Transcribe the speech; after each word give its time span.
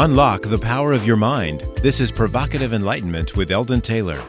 Unlock 0.00 0.42
the 0.42 0.60
power 0.60 0.92
of 0.92 1.04
your 1.04 1.16
mind. 1.16 1.62
This 1.82 1.98
is 1.98 2.12
Provocative 2.12 2.72
Enlightenment 2.72 3.34
with 3.34 3.50
Eldon 3.50 3.80
Taylor. 3.80 4.22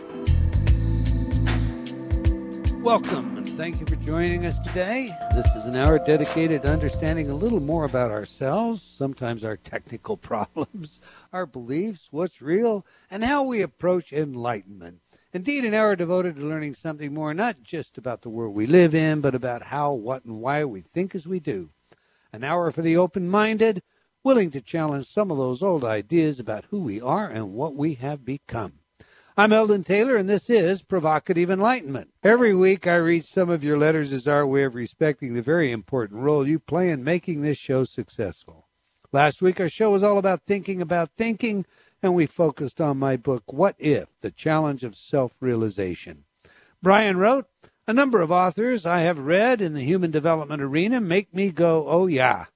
Welcome, 2.81 3.37
and 3.37 3.55
thank 3.55 3.79
you 3.79 3.85
for 3.85 3.95
joining 3.97 4.47
us 4.47 4.57
today. 4.57 5.15
This 5.35 5.45
is 5.55 5.65
an 5.65 5.75
hour 5.75 5.99
dedicated 5.99 6.63
to 6.63 6.71
understanding 6.71 7.29
a 7.29 7.35
little 7.35 7.59
more 7.59 7.83
about 7.83 8.09
ourselves, 8.09 8.81
sometimes 8.81 9.43
our 9.43 9.57
technical 9.57 10.17
problems, 10.31 11.01
our 11.33 11.45
beliefs, 11.45 12.07
what's 12.09 12.41
real, 12.41 12.83
and 13.11 13.23
how 13.23 13.43
we 13.43 13.61
approach 13.61 14.11
enlightenment. 14.11 14.97
Indeed, 15.33 15.65
an 15.65 15.75
hour 15.75 15.95
devoted 15.95 16.37
to 16.37 16.47
learning 16.47 16.73
something 16.73 17.13
more, 17.13 17.35
not 17.35 17.61
just 17.61 17.99
about 17.99 18.23
the 18.23 18.29
world 18.29 18.55
we 18.55 18.65
live 18.65 18.95
in, 18.95 19.21
but 19.21 19.35
about 19.35 19.61
how, 19.61 19.91
what, 19.91 20.25
and 20.25 20.41
why 20.41 20.65
we 20.65 20.81
think 20.81 21.13
as 21.13 21.27
we 21.27 21.39
do. 21.39 21.69
An 22.33 22.43
hour 22.43 22.71
for 22.71 22.81
the 22.81 22.97
open 22.97 23.29
minded, 23.29 23.83
willing 24.23 24.51
to 24.51 24.61
challenge 24.61 25.07
some 25.07 25.31
of 25.31 25.37
those 25.37 25.63
old 25.63 25.83
ideas 25.85 26.39
about 26.39 26.65
who 26.65 26.79
we 26.79 26.99
are 26.99 27.27
and 27.29 27.53
what 27.53 27.75
we 27.75 27.93
have 27.93 28.25
become. 28.25 28.73
I'm 29.37 29.53
Eldon 29.53 29.85
Taylor, 29.85 30.17
and 30.17 30.27
this 30.27 30.49
is 30.49 30.81
Provocative 30.81 31.49
Enlightenment. 31.49 32.09
Every 32.23 32.53
week, 32.53 32.85
I 32.85 32.95
read 32.95 33.23
some 33.23 33.49
of 33.49 33.63
your 33.63 33.77
letters 33.77 34.11
as 34.11 34.27
our 34.27 34.45
way 34.45 34.63
of 34.63 34.75
respecting 34.75 35.33
the 35.33 35.41
very 35.41 35.71
important 35.71 36.21
role 36.21 36.45
you 36.45 36.59
play 36.59 36.89
in 36.89 37.05
making 37.05 37.41
this 37.41 37.57
show 37.57 37.85
successful. 37.85 38.67
Last 39.13 39.41
week, 39.41 39.61
our 39.61 39.69
show 39.69 39.91
was 39.91 40.03
all 40.03 40.17
about 40.17 40.41
thinking 40.45 40.81
about 40.81 41.11
thinking, 41.15 41.65
and 42.03 42.13
we 42.13 42.25
focused 42.25 42.81
on 42.81 42.97
my 42.97 43.15
book, 43.15 43.53
What 43.53 43.75
If? 43.79 44.09
The 44.19 44.31
Challenge 44.31 44.83
of 44.83 44.97
Self 44.97 45.31
Realization. 45.39 46.25
Brian 46.81 47.17
wrote, 47.17 47.47
A 47.87 47.93
number 47.93 48.19
of 48.19 48.33
authors 48.33 48.85
I 48.85 48.99
have 48.99 49.19
read 49.19 49.61
in 49.61 49.73
the 49.73 49.85
human 49.85 50.11
development 50.11 50.61
arena 50.61 50.99
make 50.99 51.33
me 51.33 51.51
go, 51.51 51.87
oh 51.87 52.07
yeah, 52.07 52.47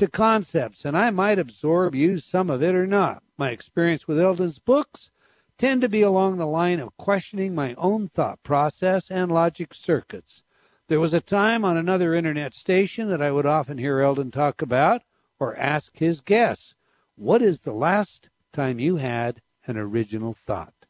to 0.00 0.08
concepts, 0.08 0.86
and 0.86 0.96
I 0.96 1.10
might 1.10 1.38
absorb, 1.38 1.94
use 1.94 2.24
some 2.24 2.48
of 2.48 2.62
it 2.62 2.74
or 2.74 2.86
not. 2.86 3.22
My 3.36 3.50
experience 3.50 4.08
with 4.08 4.18
Eldon's 4.18 4.58
books 4.58 5.10
tend 5.58 5.82
to 5.82 5.90
be 5.90 6.00
along 6.00 6.38
the 6.38 6.46
line 6.46 6.80
of 6.80 6.96
questioning 6.96 7.54
my 7.54 7.74
own 7.74 8.08
thought 8.08 8.42
process 8.42 9.10
and 9.10 9.30
logic 9.30 9.74
circuits. 9.74 10.42
There 10.88 11.00
was 11.00 11.12
a 11.12 11.20
time 11.20 11.66
on 11.66 11.76
another 11.76 12.14
internet 12.14 12.54
station 12.54 13.10
that 13.10 13.20
I 13.20 13.30
would 13.30 13.44
often 13.44 13.76
hear 13.76 14.00
Eldon 14.00 14.30
talk 14.30 14.62
about 14.62 15.02
or 15.38 15.54
ask 15.56 15.98
his 15.98 16.22
guests, 16.22 16.74
What 17.14 17.42
is 17.42 17.60
the 17.60 17.74
last 17.74 18.30
time 18.54 18.80
you 18.80 18.96
had 18.96 19.42
an 19.66 19.76
original 19.76 20.32
thought? 20.32 20.86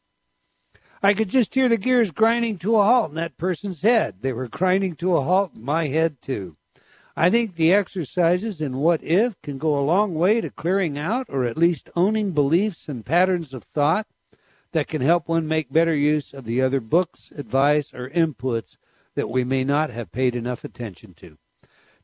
I 1.03 1.13
could 1.13 1.27
just 1.27 1.53
hear 1.53 1.67
the 1.67 1.75
gears 1.75 2.11
grinding 2.11 2.59
to 2.59 2.77
a 2.77 2.83
halt 2.83 3.09
in 3.09 3.15
that 3.15 3.37
person's 3.37 3.81
head. 3.81 4.21
They 4.21 4.31
were 4.31 4.47
grinding 4.47 4.95
to 4.97 5.17
a 5.17 5.21
halt 5.21 5.51
in 5.53 5.63
my 5.63 5.87
head, 5.87 6.21
too. 6.21 6.55
I 7.15 7.29
think 7.29 7.55
the 7.55 7.73
exercises 7.73 8.61
in 8.61 8.77
what 8.77 9.03
if 9.03 9.39
can 9.41 9.57
go 9.57 9.77
a 9.77 9.83
long 9.83 10.15
way 10.15 10.39
to 10.39 10.49
clearing 10.49 10.97
out 10.97 11.27
or 11.29 11.43
at 11.43 11.57
least 11.57 11.89
owning 11.95 12.31
beliefs 12.31 12.87
and 12.87 13.05
patterns 13.05 13.53
of 13.53 13.63
thought 13.65 14.07
that 14.71 14.87
can 14.87 15.01
help 15.01 15.27
one 15.27 15.47
make 15.47 15.73
better 15.73 15.93
use 15.93 16.33
of 16.33 16.45
the 16.45 16.61
other 16.61 16.79
books, 16.79 17.31
advice, 17.35 17.93
or 17.93 18.09
inputs 18.09 18.77
that 19.15 19.29
we 19.29 19.43
may 19.43 19.65
not 19.65 19.89
have 19.89 20.11
paid 20.11 20.35
enough 20.35 20.63
attention 20.63 21.13
to. 21.15 21.37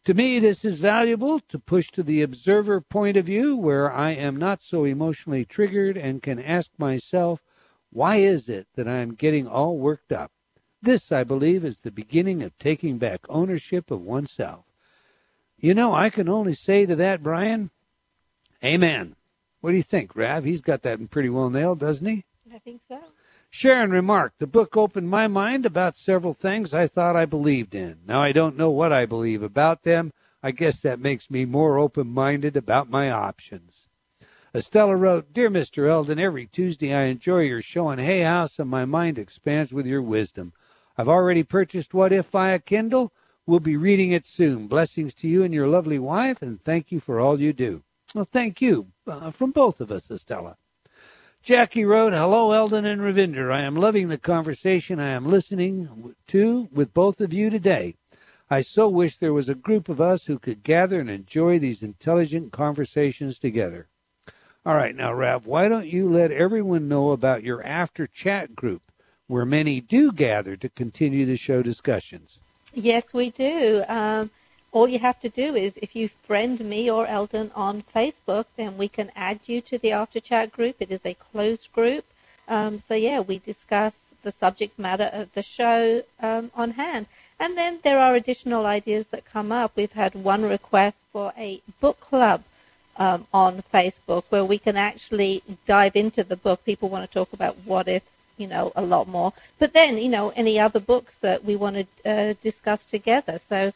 To 0.03 0.13
me, 0.13 0.39
this 0.39 0.65
is 0.65 0.79
valuable 0.79 1.39
to 1.47 1.59
push 1.59 1.89
to 1.91 2.03
the 2.03 2.21
observer 2.21 2.81
point 2.81 3.17
of 3.17 3.25
view 3.25 3.55
where 3.55 3.91
I 3.91 4.11
am 4.11 4.35
not 4.35 4.61
so 4.61 4.83
emotionally 4.83 5.45
triggered 5.45 5.97
and 5.97 6.21
can 6.21 6.39
ask 6.39 6.71
myself, 6.77 7.41
why 7.91 8.17
is 8.17 8.49
it 8.49 8.67
that 8.75 8.87
I 8.87 8.97
am 8.97 9.15
getting 9.15 9.47
all 9.47 9.77
worked 9.77 10.11
up? 10.11 10.31
This, 10.81 11.11
I 11.11 11.23
believe, 11.23 11.63
is 11.65 11.79
the 11.79 11.91
beginning 11.91 12.43
of 12.43 12.57
taking 12.57 12.97
back 12.97 13.21
ownership 13.29 13.89
of 13.89 14.01
oneself. 14.01 14.66
You 15.59 15.73
know, 15.73 15.93
I 15.93 16.09
can 16.09 16.29
only 16.29 16.53
say 16.53 16.85
to 16.85 16.95
that, 16.95 17.23
Brian, 17.23 17.71
Amen. 18.63 19.15
What 19.61 19.71
do 19.71 19.77
you 19.77 19.83
think, 19.83 20.15
Rav? 20.15 20.43
He's 20.43 20.61
got 20.61 20.81
that 20.83 21.09
pretty 21.09 21.29
well 21.29 21.49
nailed, 21.49 21.79
doesn't 21.79 22.07
he? 22.07 22.25
I 22.53 22.59
think 22.59 22.81
so. 22.87 22.99
Sharon 23.49 23.91
remarked, 23.91 24.39
The 24.39 24.47
book 24.47 24.75
opened 24.75 25.09
my 25.09 25.27
mind 25.27 25.65
about 25.65 25.95
several 25.95 26.33
things 26.33 26.73
I 26.73 26.87
thought 26.87 27.15
I 27.15 27.25
believed 27.25 27.73
in. 27.73 27.99
Now 28.05 28.21
I 28.21 28.31
don't 28.31 28.57
know 28.57 28.69
what 28.69 28.91
I 28.91 29.05
believe 29.05 29.41
about 29.41 29.83
them. 29.83 30.11
I 30.43 30.51
guess 30.51 30.79
that 30.81 30.99
makes 30.99 31.29
me 31.29 31.45
more 31.45 31.77
open 31.77 32.07
minded 32.07 32.55
about 32.55 32.89
my 32.89 33.09
options. 33.09 33.87
Estella 34.53 34.95
wrote, 34.95 35.33
Dear 35.33 35.49
Mr. 35.49 35.87
Eldon, 35.89 36.19
every 36.19 36.45
Tuesday 36.45 36.93
I 36.93 37.03
enjoy 37.03 37.41
your 37.41 37.61
show 37.61 37.87
on 37.87 37.99
Hay 37.99 38.21
House 38.21 38.59
and 38.59 38.69
my 38.69 38.85
mind 38.85 39.17
expands 39.17 39.71
with 39.71 39.85
your 39.85 40.01
wisdom. 40.01 40.53
I've 40.97 41.09
already 41.09 41.43
purchased 41.43 41.93
What 41.93 42.13
If 42.13 42.27
via 42.27 42.59
Kindle. 42.59 43.11
We'll 43.47 43.61
be 43.61 43.77
reading 43.77 44.11
it 44.11 44.25
soon. 44.25 44.67
Blessings 44.67 45.13
to 45.15 45.27
you 45.29 45.41
and 45.41 45.53
your 45.53 45.69
lovely 45.69 45.97
wife, 45.99 46.41
and 46.41 46.61
thank 46.61 46.91
you 46.91 46.99
for 46.99 47.17
all 47.17 47.39
you 47.39 47.53
do. 47.53 47.81
Well, 48.13 48.25
thank 48.25 48.61
you 48.61 48.87
uh, 49.07 49.31
from 49.31 49.51
both 49.51 49.79
of 49.79 49.89
us, 49.89 50.11
Estella. 50.11 50.57
Jackie 51.41 51.85
wrote, 51.85 52.11
Hello, 52.11 52.51
Eldon 52.51 52.83
and 52.83 53.01
Ravinder. 53.01 53.49
I 53.49 53.61
am 53.61 53.77
loving 53.77 54.09
the 54.09 54.17
conversation 54.17 54.99
I 54.99 55.11
am 55.11 55.25
listening 55.25 56.13
to 56.27 56.67
with 56.73 56.93
both 56.93 57.21
of 57.21 57.31
you 57.31 57.49
today. 57.49 57.95
I 58.49 58.59
so 58.59 58.89
wish 58.89 59.17
there 59.17 59.33
was 59.33 59.47
a 59.47 59.55
group 59.55 59.87
of 59.87 60.01
us 60.01 60.25
who 60.25 60.39
could 60.39 60.61
gather 60.61 60.99
and 60.99 61.09
enjoy 61.09 61.57
these 61.57 61.81
intelligent 61.81 62.51
conversations 62.51 63.39
together. 63.39 63.87
All 64.65 64.75
right, 64.75 64.93
now, 64.93 65.13
Rav, 65.13 65.45
why 65.45 65.69
don't 65.69 65.87
you 65.87 66.09
let 66.09 66.31
everyone 66.31 66.89
know 66.89 67.11
about 67.11 67.43
your 67.43 67.65
after 67.65 68.07
chat 68.07 68.57
group 68.57 68.91
where 69.27 69.45
many 69.45 69.79
do 69.79 70.11
gather 70.11 70.57
to 70.57 70.67
continue 70.67 71.25
the 71.25 71.37
show 71.37 71.61
discussions? 71.63 72.41
Yes, 72.79 73.11
we 73.11 73.31
do. 73.31 73.83
Um, 73.87 74.29
all 74.71 74.87
you 74.87 74.99
have 74.99 75.19
to 75.21 75.29
do 75.29 75.55
is 75.55 75.73
if 75.77 75.95
you 75.95 76.07
friend 76.09 76.59
me 76.59 76.91
or 76.91 77.07
Eldon 77.07 77.49
on 77.55 77.81
Facebook, 77.81 78.45
then 78.55 78.77
we 78.77 78.87
can 78.87 79.11
add 79.15 79.39
you 79.47 79.61
to 79.61 79.79
the 79.79 79.93
After 79.93 80.19
Chat 80.19 80.51
group. 80.51 80.75
It 80.79 80.91
is 80.91 81.03
a 81.03 81.15
closed 81.15 81.73
group. 81.73 82.05
Um, 82.47 82.77
so, 82.77 82.93
yeah, 82.93 83.19
we 83.19 83.39
discuss 83.39 83.95
the 84.21 84.31
subject 84.31 84.77
matter 84.77 85.09
of 85.11 85.33
the 85.33 85.41
show 85.41 86.03
um, 86.21 86.51
on 86.53 86.69
hand. 86.69 87.07
And 87.39 87.57
then 87.57 87.79
there 87.83 87.97
are 87.97 88.13
additional 88.13 88.67
ideas 88.67 89.07
that 89.07 89.25
come 89.25 89.51
up. 89.51 89.71
We've 89.75 89.93
had 89.93 90.13
one 90.13 90.43
request 90.43 91.03
for 91.11 91.33
a 91.35 91.63
book 91.79 91.99
club 91.99 92.43
um, 92.97 93.25
on 93.33 93.63
Facebook 93.73 94.25
where 94.29 94.45
we 94.45 94.59
can 94.59 94.77
actually 94.77 95.41
dive 95.65 95.95
into 95.95 96.23
the 96.23 96.37
book. 96.37 96.63
People 96.63 96.89
want 96.89 97.09
to 97.09 97.11
talk 97.11 97.33
about 97.33 97.57
what 97.65 97.87
if, 97.87 98.15
you 98.37 98.47
know, 98.47 98.71
a 98.75 98.81
lot 98.81 99.07
more. 99.07 99.33
But 99.59 99.73
then, 99.73 99.97
you 99.97 100.09
know, 100.09 100.31
any 100.35 100.59
other 100.59 100.79
books 100.79 101.15
that 101.15 101.43
we 101.43 101.55
want 101.55 101.75
to 101.75 102.09
uh, 102.09 102.33
discuss 102.41 102.85
together. 102.85 103.39
So, 103.39 103.73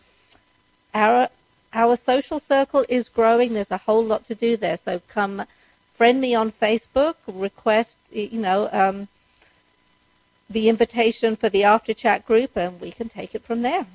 our 0.93 1.29
our 1.73 1.95
social 1.95 2.39
circle 2.39 2.85
is 2.89 3.09
growing. 3.09 3.53
There's 3.53 3.71
a 3.71 3.77
whole 3.77 4.03
lot 4.03 4.25
to 4.25 4.35
do 4.35 4.57
there. 4.57 4.77
So 4.77 5.01
come 5.07 5.45
friend 5.93 6.19
me 6.19 6.35
on 6.35 6.51
Facebook, 6.51 7.15
request 7.27 7.97
you 8.11 8.39
know 8.41 8.69
um, 8.71 9.07
the 10.49 10.67
invitation 10.67 11.35
for 11.35 11.49
the 11.49 11.63
after 11.63 11.93
chat 11.93 12.25
group, 12.25 12.57
and 12.57 12.81
we 12.81 12.91
can 12.91 13.07
take 13.07 13.35
it 13.35 13.43
from 13.43 13.61
there. 13.61 13.85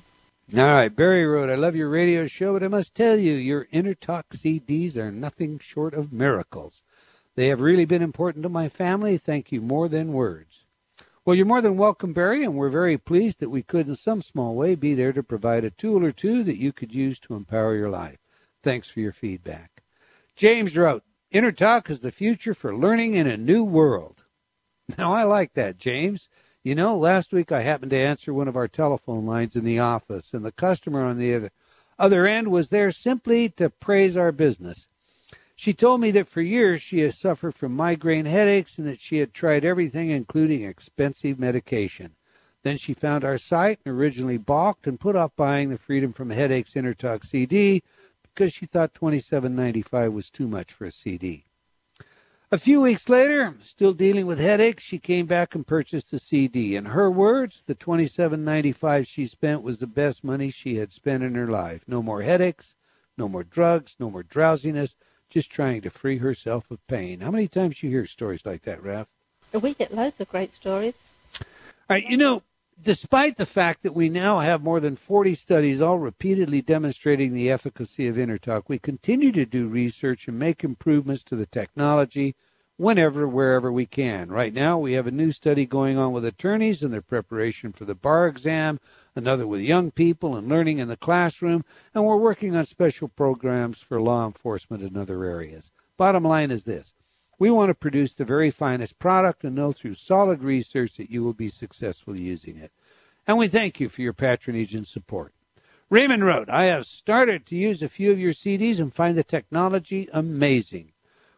All 0.55 0.63
right, 0.63 0.95
Barry 0.95 1.25
wrote, 1.25 1.49
I 1.49 1.55
love 1.55 1.75
your 1.75 1.89
radio 1.89 2.25
show, 2.25 2.53
but 2.53 2.63
I 2.63 2.69
must 2.69 2.95
tell 2.95 3.17
you, 3.17 3.33
your 3.33 3.67
Inner 3.73 3.93
Talk 3.93 4.29
CDs 4.29 4.95
are 4.95 5.11
nothing 5.11 5.59
short 5.59 5.93
of 5.93 6.13
miracles. 6.13 6.81
They 7.37 7.49
have 7.49 7.61
really 7.61 7.85
been 7.85 8.01
important 8.01 8.41
to 8.43 8.49
my 8.49 8.67
family. 8.67 9.19
Thank 9.19 9.51
you 9.51 9.61
more 9.61 9.87
than 9.87 10.11
words. 10.11 10.65
Well, 11.23 11.35
you're 11.35 11.45
more 11.45 11.61
than 11.61 11.77
welcome, 11.77 12.11
Barry, 12.11 12.43
and 12.43 12.55
we're 12.55 12.69
very 12.69 12.97
pleased 12.97 13.41
that 13.41 13.51
we 13.51 13.61
could, 13.61 13.87
in 13.87 13.95
some 13.95 14.23
small 14.23 14.55
way, 14.55 14.73
be 14.73 14.95
there 14.95 15.13
to 15.13 15.21
provide 15.21 15.63
a 15.63 15.69
tool 15.69 16.03
or 16.03 16.11
two 16.11 16.43
that 16.45 16.57
you 16.57 16.73
could 16.73 16.91
use 16.91 17.19
to 17.19 17.35
empower 17.35 17.75
your 17.75 17.91
life. 17.91 18.17
Thanks 18.63 18.89
for 18.89 19.01
your 19.01 19.11
feedback. 19.11 19.83
James 20.35 20.75
wrote, 20.75 21.03
Inner 21.29 21.51
Talk 21.51 21.91
is 21.91 21.99
the 21.99 22.09
future 22.09 22.55
for 22.55 22.75
learning 22.75 23.13
in 23.13 23.27
a 23.27 23.37
new 23.37 23.63
world. 23.63 24.23
Now, 24.97 25.13
I 25.13 25.23
like 25.23 25.53
that, 25.53 25.77
James. 25.77 26.29
You 26.63 26.73
know, 26.73 26.97
last 26.97 27.31
week 27.31 27.51
I 27.51 27.61
happened 27.61 27.91
to 27.91 27.97
answer 27.97 28.33
one 28.33 28.47
of 28.47 28.55
our 28.55 28.67
telephone 28.67 29.27
lines 29.27 29.55
in 29.55 29.63
the 29.63 29.77
office, 29.77 30.33
and 30.33 30.43
the 30.43 30.51
customer 30.51 31.03
on 31.03 31.19
the 31.19 31.35
other, 31.35 31.51
other 31.99 32.25
end 32.25 32.47
was 32.47 32.69
there 32.69 32.91
simply 32.91 33.47
to 33.49 33.69
praise 33.69 34.17
our 34.17 34.31
business. 34.31 34.87
She 35.59 35.73
told 35.73 36.01
me 36.01 36.11
that 36.11 36.27
for 36.27 36.41
years 36.41 36.83
she 36.83 36.99
has 36.99 37.17
suffered 37.17 37.55
from 37.55 37.75
migraine 37.75 38.25
headaches 38.25 38.77
and 38.77 38.87
that 38.87 39.01
she 39.01 39.17
had 39.17 39.33
tried 39.33 39.65
everything, 39.65 40.11
including 40.11 40.61
expensive 40.61 41.39
medication. 41.39 42.13
Then 42.61 42.77
she 42.77 42.93
found 42.93 43.23
our 43.23 43.39
site 43.39 43.79
and 43.83 43.95
originally 43.95 44.37
balked 44.37 44.85
and 44.85 44.99
put 44.99 45.15
off 45.15 45.35
buying 45.35 45.71
the 45.71 45.79
Freedom 45.79 46.13
from 46.13 46.29
Headaches 46.29 46.75
InnerTalk 46.75 47.25
CD 47.25 47.81
because 48.21 48.53
she 48.53 48.67
thought 48.67 48.93
$27.95 48.93 50.13
was 50.13 50.29
too 50.29 50.47
much 50.47 50.71
for 50.71 50.85
a 50.85 50.91
CD. 50.91 51.45
A 52.51 52.59
few 52.59 52.79
weeks 52.79 53.09
later, 53.09 53.55
still 53.63 53.93
dealing 53.93 54.27
with 54.27 54.37
headaches, 54.37 54.83
she 54.83 54.99
came 54.99 55.25
back 55.25 55.55
and 55.55 55.65
purchased 55.65 56.13
a 56.13 56.19
CD. 56.19 56.75
In 56.75 56.85
her 56.85 57.09
words, 57.09 57.63
the 57.65 57.73
$27.95 57.73 59.07
she 59.07 59.25
spent 59.25 59.63
was 59.63 59.79
the 59.79 59.87
best 59.87 60.23
money 60.23 60.51
she 60.51 60.75
had 60.75 60.91
spent 60.91 61.23
in 61.23 61.33
her 61.33 61.47
life. 61.47 61.81
No 61.87 62.03
more 62.03 62.21
headaches, 62.21 62.75
no 63.17 63.27
more 63.27 63.43
drugs, 63.43 63.95
no 63.99 64.11
more 64.11 64.21
drowsiness, 64.21 64.95
just 65.29 65.49
trying 65.49 65.81
to 65.81 65.89
free 65.89 66.17
herself 66.17 66.69
of 66.71 66.85
pain. 66.87 67.19
How 67.21 67.31
many 67.31 67.47
times 67.47 67.83
you 67.83 67.89
hear 67.89 68.05
stories 68.05 68.45
like 68.45 68.63
that, 68.63 68.83
Rav? 68.83 69.07
We 69.53 69.73
get 69.73 69.93
loads 69.93 70.19
of 70.19 70.29
great 70.29 70.53
stories. 70.53 71.03
All 71.39 71.95
right, 71.95 72.05
you 72.05 72.17
know, 72.17 72.43
despite 72.81 73.37
the 73.37 73.45
fact 73.45 73.83
that 73.83 73.95
we 73.95 74.09
now 74.09 74.39
have 74.39 74.61
more 74.61 74.79
than 74.79 74.95
40 74.95 75.35
studies 75.35 75.81
all 75.81 75.97
repeatedly 75.97 76.61
demonstrating 76.61 77.33
the 77.33 77.49
efficacy 77.49 78.07
of 78.07 78.17
InnerTalk, 78.17 78.63
we 78.67 78.79
continue 78.79 79.31
to 79.31 79.45
do 79.45 79.67
research 79.67 80.27
and 80.27 80.37
make 80.37 80.63
improvements 80.63 81.23
to 81.23 81.35
the 81.35 81.45
technology 81.45 82.35
whenever, 82.77 83.27
wherever 83.27 83.71
we 83.71 83.85
can. 83.85 84.29
Right 84.29 84.53
now, 84.53 84.77
we 84.77 84.93
have 84.93 85.07
a 85.07 85.11
new 85.11 85.31
study 85.31 85.65
going 85.65 85.97
on 85.97 86.11
with 86.11 86.25
attorneys 86.25 86.83
in 86.83 86.91
their 86.91 87.01
preparation 87.01 87.73
for 87.73 87.85
the 87.85 87.95
bar 87.95 88.27
exam, 88.27 88.79
another 89.17 89.47
with 89.47 89.61
young 89.61 89.91
people 89.91 90.35
and 90.35 90.47
learning 90.47 90.79
in 90.79 90.87
the 90.87 90.95
classroom, 90.95 91.65
and 91.93 92.05
we're 92.05 92.15
working 92.15 92.55
on 92.55 92.65
special 92.65 93.07
programs 93.07 93.79
for 93.79 93.99
law 93.99 94.25
enforcement 94.25 94.83
in 94.83 94.95
other 94.95 95.23
areas. 95.23 95.71
Bottom 95.97 96.23
line 96.23 96.51
is 96.51 96.63
this 96.63 96.93
we 97.39 97.51
want 97.51 97.69
to 97.69 97.75
produce 97.75 98.13
the 98.13 98.25
very 98.25 98.49
finest 98.49 98.97
product 98.97 99.43
and 99.43 99.55
know 99.55 99.71
through 99.71 99.95
solid 99.95 100.41
research 100.41 100.97
that 100.97 101.11
you 101.11 101.23
will 101.23 101.33
be 101.33 101.49
successful 101.49 102.15
using 102.15 102.57
it. 102.57 102.71
And 103.27 103.37
we 103.37 103.47
thank 103.47 103.79
you 103.79 103.89
for 103.89 104.01
your 104.01 104.13
patronage 104.13 104.73
and 104.73 104.87
support. 104.87 105.33
Raymond 105.89 106.25
wrote, 106.25 106.49
I 106.49 106.65
have 106.65 106.85
started 106.85 107.45
to 107.45 107.55
use 107.55 107.81
a 107.81 107.89
few 107.89 108.11
of 108.11 108.19
your 108.19 108.33
CDs 108.33 108.79
and 108.79 108.93
find 108.93 109.17
the 109.17 109.23
technology 109.23 110.09
amazing. 110.11 110.91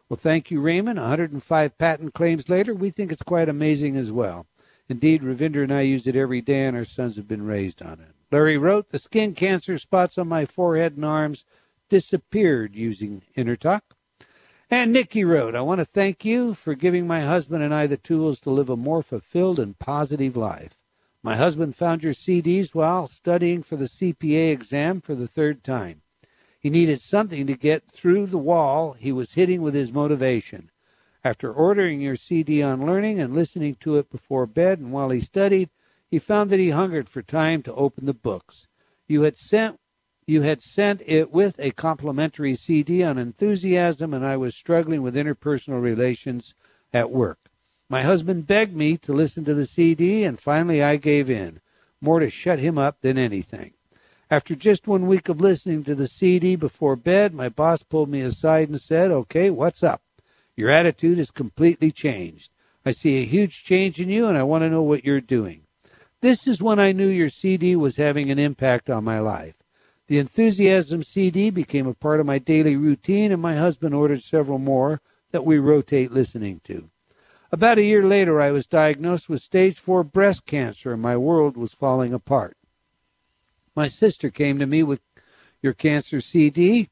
Well, 0.08 0.16
thank 0.16 0.50
you, 0.50 0.60
Raymond. 0.60 0.98
105 0.98 1.78
patent 1.78 2.14
claims 2.14 2.48
later, 2.48 2.74
we 2.74 2.90
think 2.90 3.12
it's 3.12 3.22
quite 3.22 3.48
amazing 3.48 3.96
as 3.96 4.10
well. 4.10 4.46
Indeed, 4.90 5.22
Ravinder 5.22 5.62
and 5.62 5.72
I 5.72 5.82
use 5.82 6.08
it 6.08 6.16
every 6.16 6.40
day, 6.40 6.64
and 6.64 6.76
our 6.76 6.84
sons 6.84 7.14
have 7.14 7.28
been 7.28 7.46
raised 7.46 7.80
on 7.80 8.00
it. 8.00 8.12
Larry 8.32 8.58
wrote, 8.58 8.88
The 8.88 8.98
skin 8.98 9.34
cancer 9.34 9.78
spots 9.78 10.18
on 10.18 10.26
my 10.26 10.44
forehead 10.44 10.96
and 10.96 11.04
arms 11.04 11.44
disappeared 11.88 12.74
using 12.74 13.22
InnerTalk. 13.36 13.82
And 14.68 14.92
Nikki 14.92 15.22
wrote, 15.22 15.54
I 15.54 15.60
want 15.60 15.78
to 15.78 15.84
thank 15.84 16.24
you 16.24 16.54
for 16.54 16.74
giving 16.74 17.06
my 17.06 17.20
husband 17.20 17.62
and 17.62 17.72
I 17.72 17.86
the 17.86 17.98
tools 17.98 18.40
to 18.40 18.50
live 18.50 18.68
a 18.68 18.76
more 18.76 19.00
fulfilled 19.00 19.60
and 19.60 19.78
positive 19.78 20.36
life. 20.36 20.76
My 21.22 21.36
husband 21.36 21.76
found 21.76 22.02
your 22.02 22.12
CDs 22.12 22.74
while 22.74 23.06
studying 23.06 23.62
for 23.62 23.76
the 23.76 23.84
CPA 23.84 24.50
exam 24.50 25.00
for 25.00 25.14
the 25.14 25.28
third 25.28 25.62
time. 25.62 26.02
He 26.58 26.68
needed 26.68 27.00
something 27.00 27.46
to 27.46 27.54
get 27.54 27.88
through 27.92 28.26
the 28.26 28.38
wall 28.38 28.94
he 28.94 29.12
was 29.12 29.34
hitting 29.34 29.62
with 29.62 29.74
his 29.74 29.92
motivation. 29.92 30.72
After 31.22 31.52
ordering 31.52 32.00
your 32.00 32.16
CD 32.16 32.62
on 32.62 32.86
learning 32.86 33.20
and 33.20 33.34
listening 33.34 33.74
to 33.80 33.96
it 33.98 34.10
before 34.10 34.46
bed 34.46 34.78
and 34.78 34.90
while 34.90 35.10
he 35.10 35.20
studied, 35.20 35.68
he 36.10 36.18
found 36.18 36.48
that 36.50 36.58
he 36.58 36.70
hungered 36.70 37.08
for 37.08 37.20
time 37.20 37.62
to 37.64 37.74
open 37.74 38.06
the 38.06 38.14
books. 38.14 38.66
You 39.06 39.22
had 39.22 39.36
sent 39.36 39.78
you 40.26 40.42
had 40.42 40.62
sent 40.62 41.02
it 41.04 41.32
with 41.32 41.58
a 41.58 41.72
complimentary 41.72 42.54
CD 42.54 43.02
on 43.02 43.18
enthusiasm, 43.18 44.14
and 44.14 44.24
I 44.24 44.36
was 44.36 44.54
struggling 44.54 45.02
with 45.02 45.16
interpersonal 45.16 45.82
relations 45.82 46.54
at 46.92 47.10
work. 47.10 47.50
My 47.88 48.02
husband 48.02 48.46
begged 48.46 48.76
me 48.76 48.96
to 48.98 49.12
listen 49.12 49.44
to 49.44 49.54
the 49.54 49.66
CD, 49.66 50.22
and 50.22 50.38
finally 50.38 50.82
I 50.82 50.96
gave 50.96 51.28
in, 51.28 51.60
more 52.00 52.20
to 52.20 52.30
shut 52.30 52.60
him 52.60 52.78
up 52.78 53.00
than 53.00 53.18
anything. 53.18 53.72
After 54.30 54.54
just 54.54 54.86
one 54.86 55.08
week 55.08 55.28
of 55.28 55.40
listening 55.40 55.82
to 55.84 55.96
the 55.96 56.06
CD 56.06 56.54
before 56.54 56.94
bed, 56.94 57.34
my 57.34 57.48
boss 57.48 57.82
pulled 57.82 58.08
me 58.08 58.20
aside 58.20 58.68
and 58.68 58.80
said, 58.80 59.10
Okay, 59.10 59.50
what's 59.50 59.82
up? 59.82 60.00
Your 60.60 60.68
attitude 60.68 61.16
has 61.16 61.30
completely 61.30 61.90
changed. 61.90 62.50
I 62.84 62.90
see 62.90 63.16
a 63.16 63.24
huge 63.24 63.64
change 63.64 63.98
in 63.98 64.10
you, 64.10 64.26
and 64.26 64.36
I 64.36 64.42
want 64.42 64.60
to 64.60 64.68
know 64.68 64.82
what 64.82 65.06
you're 65.06 65.18
doing. 65.18 65.62
This 66.20 66.46
is 66.46 66.60
when 66.60 66.78
I 66.78 66.92
knew 66.92 67.06
your 67.06 67.30
CD 67.30 67.74
was 67.76 67.96
having 67.96 68.30
an 68.30 68.38
impact 68.38 68.90
on 68.90 69.02
my 69.02 69.20
life. 69.20 69.54
The 70.06 70.18
Enthusiasm 70.18 71.02
CD 71.02 71.48
became 71.48 71.86
a 71.86 71.94
part 71.94 72.20
of 72.20 72.26
my 72.26 72.36
daily 72.36 72.76
routine, 72.76 73.32
and 73.32 73.40
my 73.40 73.56
husband 73.56 73.94
ordered 73.94 74.20
several 74.20 74.58
more 74.58 75.00
that 75.30 75.46
we 75.46 75.56
rotate 75.56 76.12
listening 76.12 76.60
to. 76.64 76.90
About 77.50 77.78
a 77.78 77.82
year 77.82 78.06
later, 78.06 78.38
I 78.38 78.50
was 78.50 78.66
diagnosed 78.66 79.30
with 79.30 79.40
stage 79.40 79.78
four 79.78 80.04
breast 80.04 80.44
cancer, 80.44 80.92
and 80.92 81.00
my 81.00 81.16
world 81.16 81.56
was 81.56 81.72
falling 81.72 82.12
apart. 82.12 82.58
My 83.74 83.88
sister 83.88 84.28
came 84.28 84.58
to 84.58 84.66
me 84.66 84.82
with 84.82 85.00
your 85.62 85.72
cancer 85.72 86.20
CD 86.20 86.90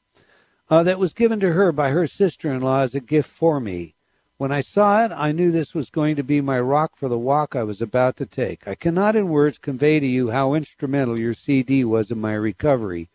uh, 0.71 0.83
that 0.83 0.99
was 0.99 1.13
given 1.13 1.41
to 1.41 1.53
her 1.53 1.73
by 1.73 1.91
her 1.91 2.07
sister 2.07 2.51
in 2.53 2.61
law 2.61 2.81
as 2.81 2.95
a 2.95 3.01
gift 3.01 3.31
for 3.31 3.61
me. 3.61 3.95
When 4.37 4.53
I 4.53 4.61
saw 4.61 5.05
it, 5.05 5.11
I 5.11 5.33
knew 5.33 5.51
this 5.51 5.75
was 5.75 5.91
going 5.91 6.15
to 6.17 6.23
be 6.23 6.41
my 6.41 6.61
rock 6.61 6.93
for 6.97 7.09
the 7.09 7.19
walk 7.19 7.57
I 7.57 7.65
was 7.65 7.83
about 7.83 8.17
to 8.19 8.27
take. 8.27 8.69
I 8.69 8.75
cannot 8.75 9.17
in 9.17 9.31
words 9.31 9.59
convey 9.59 9.99
to 9.99 10.07
you 10.07 10.31
how 10.31 10.55
instrumental 10.55 11.19
your 11.19 11.35
CD 11.35 11.85
was 11.85 12.11
in 12.11 12.21
my 12.21 12.35
recovery. 12.35 13.09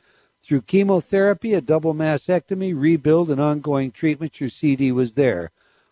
Through 0.44 0.64
chemotherapy, 0.64 1.54
a 1.54 1.62
double 1.62 1.94
mastectomy, 1.94 2.74
rebuild, 2.76 3.30
and 3.30 3.40
ongoing 3.40 3.92
treatment, 3.92 4.42
your 4.42 4.50
CD 4.50 4.92
was 4.92 5.14
there. 5.14 5.52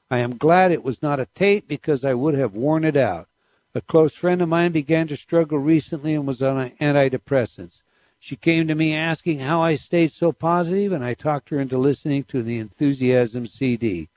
I 0.09 0.17
am 0.17 0.37
glad 0.37 0.73
it 0.73 0.83
was 0.83 1.01
not 1.01 1.21
a 1.21 1.27
tape 1.27 1.69
because 1.69 2.03
I 2.03 2.13
would 2.13 2.33
have 2.33 2.53
worn 2.53 2.83
it 2.83 2.97
out. 2.97 3.29
A 3.73 3.79
close 3.79 4.13
friend 4.13 4.41
of 4.41 4.49
mine 4.49 4.73
began 4.73 5.07
to 5.07 5.15
struggle 5.15 5.59
recently 5.59 6.13
and 6.13 6.27
was 6.27 6.43
on 6.43 6.71
antidepressants. 6.71 7.83
She 8.23 8.35
came 8.35 8.67
to 8.67 8.75
me 8.75 8.93
asking 8.93 9.39
how 9.39 9.63
I 9.63 9.73
stayed 9.73 10.11
so 10.11 10.31
positive, 10.31 10.91
and 10.91 11.03
I 11.03 11.15
talked 11.15 11.49
her 11.49 11.59
into 11.59 11.79
listening 11.79 12.23
to 12.25 12.43
the 12.43 12.59
Enthusiasm 12.59 13.47
CD. 13.47 14.09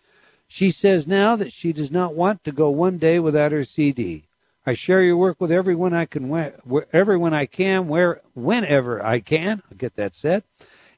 She 0.47 0.71
says 0.71 1.07
now 1.09 1.37
that 1.37 1.55
she 1.55 1.73
does 1.73 1.91
not 1.91 2.15
want 2.15 2.45
to 2.45 2.53
go 2.53 2.69
one 2.69 2.99
day 2.99 3.19
without 3.19 3.51
her 3.51 3.65
CD. 3.65 4.25
I 4.67 4.75
share 4.75 5.01
your 5.03 5.17
work 5.17 5.41
with 5.41 5.51
everyone 5.51 5.95
I 5.95 6.05
can, 6.05 6.53
everyone 6.93 7.33
I 7.33 7.47
can, 7.47 7.89
where, 7.89 8.21
whenever 8.35 9.03
I 9.03 9.21
can. 9.21 9.63
I'll 9.71 9.79
get 9.79 9.97
that 9.97 10.15
said. 10.15 10.45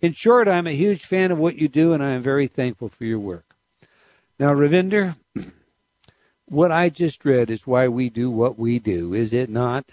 In 0.03 0.13
short, 0.13 0.49
I'm 0.49 0.67
a 0.67 0.73
huge 0.73 1.05
fan 1.05 1.31
of 1.31 1.39
what 1.39 1.55
you 1.55 1.69
do, 1.69 1.93
and 1.93 2.03
I 2.03 2.11
am 2.11 2.23
very 2.23 2.49
thankful 2.49 2.89
for 2.89 3.05
your 3.05 3.21
work. 3.21 3.55
Now, 4.41 4.53
Ravinder, 4.53 5.15
what 6.47 6.73
I 6.73 6.89
just 6.89 7.25
read 7.25 7.51
is 7.51 7.69
why 7.69 7.87
we 7.87 8.11
do 8.11 8.33
what 8.33 8.59
we 8.59 8.81
do, 8.81 9.15
is 9.15 9.33
it 9.33 9.49
not? 9.49 9.85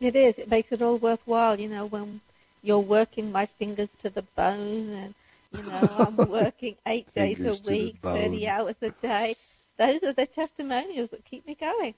It 0.00 0.14
is. 0.14 0.38
It 0.38 0.48
makes 0.48 0.70
it 0.70 0.80
all 0.80 0.98
worthwhile, 0.98 1.58
you 1.58 1.68
know, 1.68 1.86
when 1.86 2.20
you're 2.62 2.78
working 2.78 3.32
my 3.32 3.46
fingers 3.46 3.94
to 3.96 4.10
the 4.10 4.22
bone 4.22 4.90
and, 4.90 5.14
you 5.52 5.62
know, 5.62 5.90
I'm 5.98 6.16
working 6.30 6.76
eight 6.86 7.12
days 7.14 7.44
a 7.44 7.54
week, 7.68 7.98
30 8.02 8.48
hours 8.48 8.76
a 8.80 8.90
day. 8.90 9.36
Those 9.76 10.02
are 10.04 10.12
the 10.12 10.26
testimonials 10.26 11.10
that 11.10 11.24
keep 11.24 11.46
me 11.46 11.54
going. 11.54 11.94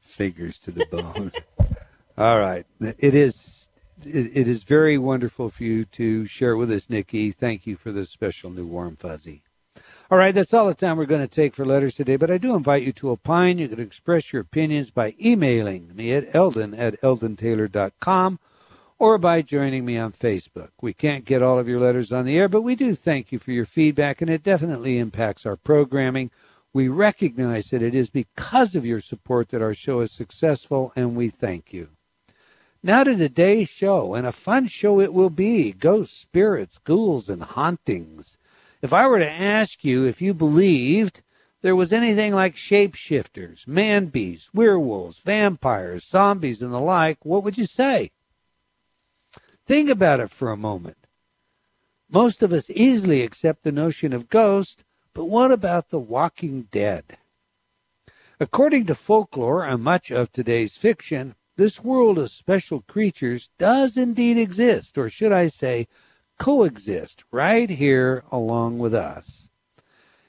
Fingers 0.00 0.58
to 0.60 0.72
the 0.72 0.86
bone. 0.86 1.32
all 2.18 2.38
right. 2.40 2.66
It 2.80 3.14
is. 3.14 3.68
It, 4.02 4.30
it 4.34 4.48
is 4.48 4.62
very 4.62 4.96
wonderful 4.96 5.50
for 5.50 5.62
you 5.62 5.84
to 5.84 6.24
share 6.24 6.56
with 6.56 6.70
us, 6.72 6.88
Nikki. 6.88 7.32
Thank 7.32 7.66
you 7.66 7.76
for 7.76 7.92
the 7.92 8.06
special 8.06 8.50
new 8.50 8.64
warm 8.66 8.96
fuzzy. 8.96 9.42
All 10.10 10.16
right, 10.16 10.34
that's 10.34 10.54
all 10.54 10.66
the 10.66 10.74
time 10.74 10.96
we're 10.96 11.04
going 11.04 11.20
to 11.20 11.28
take 11.28 11.54
for 11.54 11.66
letters 11.66 11.94
today, 11.94 12.16
but 12.16 12.30
I 12.30 12.38
do 12.38 12.56
invite 12.56 12.82
you 12.82 12.92
to 12.94 13.10
opine. 13.10 13.58
You 13.58 13.68
can 13.68 13.78
express 13.78 14.32
your 14.32 14.40
opinions 14.42 14.90
by 14.90 15.14
emailing 15.22 15.94
me 15.94 16.14
at 16.14 16.34
eldon 16.34 16.74
at 16.74 17.00
eldontaylor.com 17.02 18.40
or 19.00 19.16
by 19.16 19.40
joining 19.40 19.86
me 19.86 19.96
on 19.96 20.12
Facebook. 20.12 20.68
We 20.82 20.92
can't 20.92 21.24
get 21.24 21.42
all 21.42 21.58
of 21.58 21.66
your 21.66 21.80
letters 21.80 22.12
on 22.12 22.26
the 22.26 22.36
air, 22.36 22.50
but 22.50 22.60
we 22.60 22.76
do 22.76 22.94
thank 22.94 23.32
you 23.32 23.38
for 23.38 23.50
your 23.50 23.64
feedback, 23.64 24.20
and 24.20 24.30
it 24.30 24.42
definitely 24.42 24.98
impacts 24.98 25.46
our 25.46 25.56
programming. 25.56 26.30
We 26.74 26.88
recognize 26.88 27.70
that 27.70 27.80
it 27.80 27.94
is 27.94 28.10
because 28.10 28.76
of 28.76 28.84
your 28.84 29.00
support 29.00 29.48
that 29.48 29.62
our 29.62 29.72
show 29.72 30.00
is 30.00 30.12
successful, 30.12 30.92
and 30.94 31.16
we 31.16 31.30
thank 31.30 31.72
you. 31.72 31.88
Now 32.82 33.02
to 33.04 33.16
today's 33.16 33.70
show, 33.70 34.14
and 34.14 34.26
a 34.26 34.32
fun 34.32 34.68
show 34.68 35.00
it 35.00 35.14
will 35.14 35.30
be 35.30 35.72
ghosts, 35.72 36.20
spirits, 36.20 36.76
ghouls, 36.76 37.30
and 37.30 37.42
hauntings. 37.42 38.36
If 38.82 38.92
I 38.92 39.06
were 39.06 39.18
to 39.18 39.30
ask 39.30 39.82
you 39.82 40.04
if 40.04 40.20
you 40.20 40.34
believed 40.34 41.22
there 41.62 41.76
was 41.76 41.90
anything 41.90 42.34
like 42.34 42.54
shapeshifters, 42.54 43.66
man 43.66 44.06
beasts, 44.06 44.52
werewolves, 44.52 45.20
vampires, 45.20 46.04
zombies, 46.04 46.60
and 46.60 46.72
the 46.72 46.80
like, 46.80 47.24
what 47.24 47.42
would 47.44 47.56
you 47.56 47.66
say? 47.66 48.10
Think 49.70 49.88
about 49.88 50.18
it 50.18 50.32
for 50.32 50.50
a 50.50 50.56
moment. 50.56 50.96
Most 52.10 52.42
of 52.42 52.52
us 52.52 52.70
easily 52.70 53.22
accept 53.22 53.62
the 53.62 53.70
notion 53.70 54.12
of 54.12 54.28
ghosts, 54.28 54.82
but 55.14 55.26
what 55.26 55.52
about 55.52 55.90
the 55.90 55.98
walking 56.00 56.62
dead? 56.72 57.18
According 58.40 58.86
to 58.86 58.96
folklore 58.96 59.64
and 59.64 59.80
much 59.80 60.10
of 60.10 60.32
today's 60.32 60.74
fiction, 60.74 61.36
this 61.56 61.84
world 61.84 62.18
of 62.18 62.32
special 62.32 62.80
creatures 62.80 63.48
does 63.58 63.96
indeed 63.96 64.38
exist, 64.38 64.98
or 64.98 65.08
should 65.08 65.30
I 65.30 65.46
say, 65.46 65.86
coexist 66.36 67.22
right 67.30 67.70
here 67.70 68.24
along 68.32 68.80
with 68.80 68.92
us. 68.92 69.46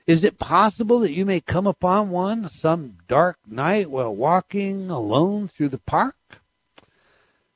Is 0.05 0.23
it 0.23 0.37
possible 0.37 0.99
that 0.99 1.13
you 1.13 1.25
may 1.25 1.41
come 1.41 1.65
upon 1.65 2.11
one 2.11 2.47
some 2.47 2.97
dark 3.07 3.39
night 3.47 3.89
while 3.89 4.15
walking 4.15 4.91
alone 4.91 5.47
through 5.47 5.69
the 5.69 5.79
park? 5.79 6.15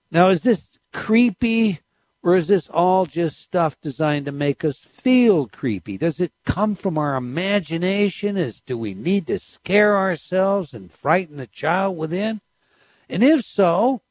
Now, 0.10 0.30
is 0.30 0.42
this 0.42 0.80
creepy 0.96 1.82
or 2.24 2.36
is 2.36 2.48
this 2.48 2.70
all 2.70 3.06
just 3.06 3.40
stuff 3.40 3.80
designed 3.82 4.26
to 4.26 4.32
make 4.32 4.66
us 4.66 4.80
feel 4.80 5.46
creepy? 5.48 5.96
Does 5.96 6.20
it 6.20 6.32
come 6.44 6.74
from 6.74 6.98
our 6.98 7.16
imagination? 7.16 8.36
As 8.36 8.62
do 8.62 8.76
we 8.78 8.96
need 8.96 9.28
to 9.28 9.38
scare 9.38 9.96
ourselves 9.96 10.74
and 10.74 10.92
frighten 10.92 11.38
the 11.38 11.46
child 11.46 11.98
within? 11.98 12.42
And 13.08 13.22
if 13.22 13.46
so, 13.46 14.02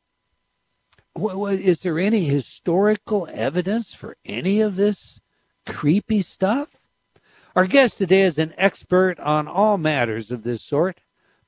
is 1.17 1.81
there 1.81 1.99
any 1.99 2.27
historical 2.27 3.29
evidence 3.33 3.95
for 3.95 4.17
any 4.25 4.61
of 4.61 4.77
this 4.77 5.21
creepy 5.67 6.23
stuff? 6.23 6.69
Our 7.57 7.67
guest 7.67 7.99
today 7.99 8.23
is 8.23 8.39
an 8.39 8.55
expert 8.57 9.19
on 9.19 9.49
all 9.49 9.77
matters 9.77 10.31
of 10.31 10.45
this 10.45 10.63
sort. 10.63 11.01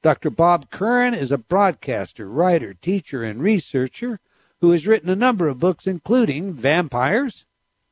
Dr. 0.02 0.30
Bob 0.30 0.70
Curran 0.70 1.14
is 1.14 1.30
a 1.30 1.38
broadcaster, 1.38 2.28
writer, 2.28 2.74
teacher, 2.74 3.22
and 3.22 3.40
researcher 3.40 4.18
who 4.60 4.70
has 4.70 4.86
written 4.86 5.08
a 5.08 5.16
number 5.16 5.48
of 5.48 5.60
books, 5.60 5.86
including 5.86 6.54
Vampires, 6.54 7.44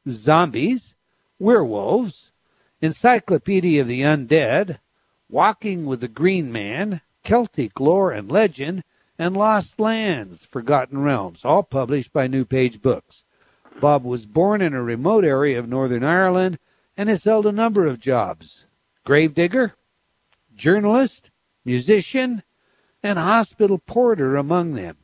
Zombies, 0.09 0.95
Werewolves, 1.39 2.33
Encyclopedia 2.81 3.81
of 3.81 3.89
the 3.89 4.03
Undead, 4.03 4.79
Walking 5.29 5.87
with 5.87 6.01
the 6.01 6.09
Green 6.09 6.53
Man, 6.53 7.01
Celtic 7.23 7.81
Lore 7.81 8.13
and 8.13 8.31
Legend, 8.31 8.85
and 9.19 9.37
Lost 9.37 9.81
Lands, 9.81 10.45
Forgotten 10.45 11.03
Realms, 11.03 11.45
all 11.45 11.63
published 11.63 12.13
by 12.13 12.27
New 12.27 12.45
Page 12.45 12.83
Books. 12.83 13.25
Bob 13.81 14.05
was 14.05 14.27
born 14.27 14.61
in 14.61 14.75
a 14.75 14.83
remote 14.83 15.25
area 15.25 15.59
of 15.59 15.69
Northern 15.69 16.05
Ireland 16.05 16.59
and 16.97 17.09
has 17.09 17.25
held 17.25 17.47
a 17.47 17.53
number 17.53 17.87
of 17.87 18.01
jobs 18.01 18.67
gravedigger, 19.05 19.75
journalist, 20.55 21.31
musician, 21.65 22.43
and 23.03 23.19
hospital 23.19 23.79
porter 23.79 24.37
among 24.37 24.73
them. 24.73 24.97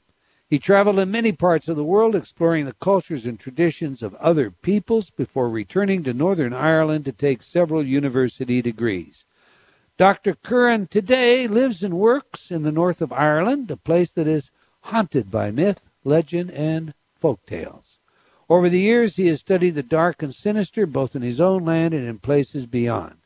He 0.51 0.59
traveled 0.59 0.99
in 0.99 1.13
many 1.13 1.31
parts 1.31 1.69
of 1.69 1.77
the 1.77 1.85
world 1.85 2.17
exploring 2.17 2.67
the 2.67 2.73
cultures 2.73 3.25
and 3.25 3.39
traditions 3.39 4.03
of 4.03 4.17
other 4.17 4.51
peoples 4.51 5.09
before 5.09 5.49
returning 5.49 6.03
to 6.03 6.13
Northern 6.13 6.53
Ireland 6.53 7.05
to 7.05 7.13
take 7.13 7.45
several 7.45 7.87
university 7.87 8.61
degrees. 8.61 9.25
Dr. 9.97 10.35
Curran 10.35 10.89
today 10.89 11.47
lives 11.47 11.85
and 11.85 11.95
works 11.95 12.51
in 12.51 12.65
the 12.65 12.73
north 12.73 13.01
of 13.01 13.13
Ireland, 13.13 13.71
a 13.71 13.77
place 13.77 14.11
that 14.11 14.27
is 14.27 14.51
haunted 14.81 15.31
by 15.31 15.53
myth, 15.53 15.83
legend, 16.03 16.51
and 16.51 16.95
folk 17.21 17.47
tales. 17.47 18.01
Over 18.49 18.69
the 18.69 18.81
years, 18.81 19.15
he 19.15 19.29
has 19.29 19.39
studied 19.39 19.77
the 19.77 19.85
dark 19.85 20.21
and 20.21 20.35
sinister 20.35 20.85
both 20.85 21.15
in 21.15 21.23
his 21.23 21.41
own 21.41 21.65
land 21.65 21.95
and 21.95 22.05
in 22.05 22.19
places 22.19 22.67
beyond. 22.67 23.19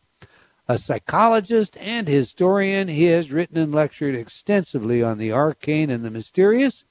A 0.68 0.76
psychologist 0.76 1.78
and 1.78 2.06
historian, 2.06 2.88
he 2.88 3.04
has 3.04 3.32
written 3.32 3.56
and 3.56 3.74
lectured 3.74 4.14
extensively 4.14 5.02
on 5.02 5.16
the 5.16 5.32
arcane 5.32 5.88
and 5.88 6.04
the 6.04 6.10
mysterious. 6.10 6.84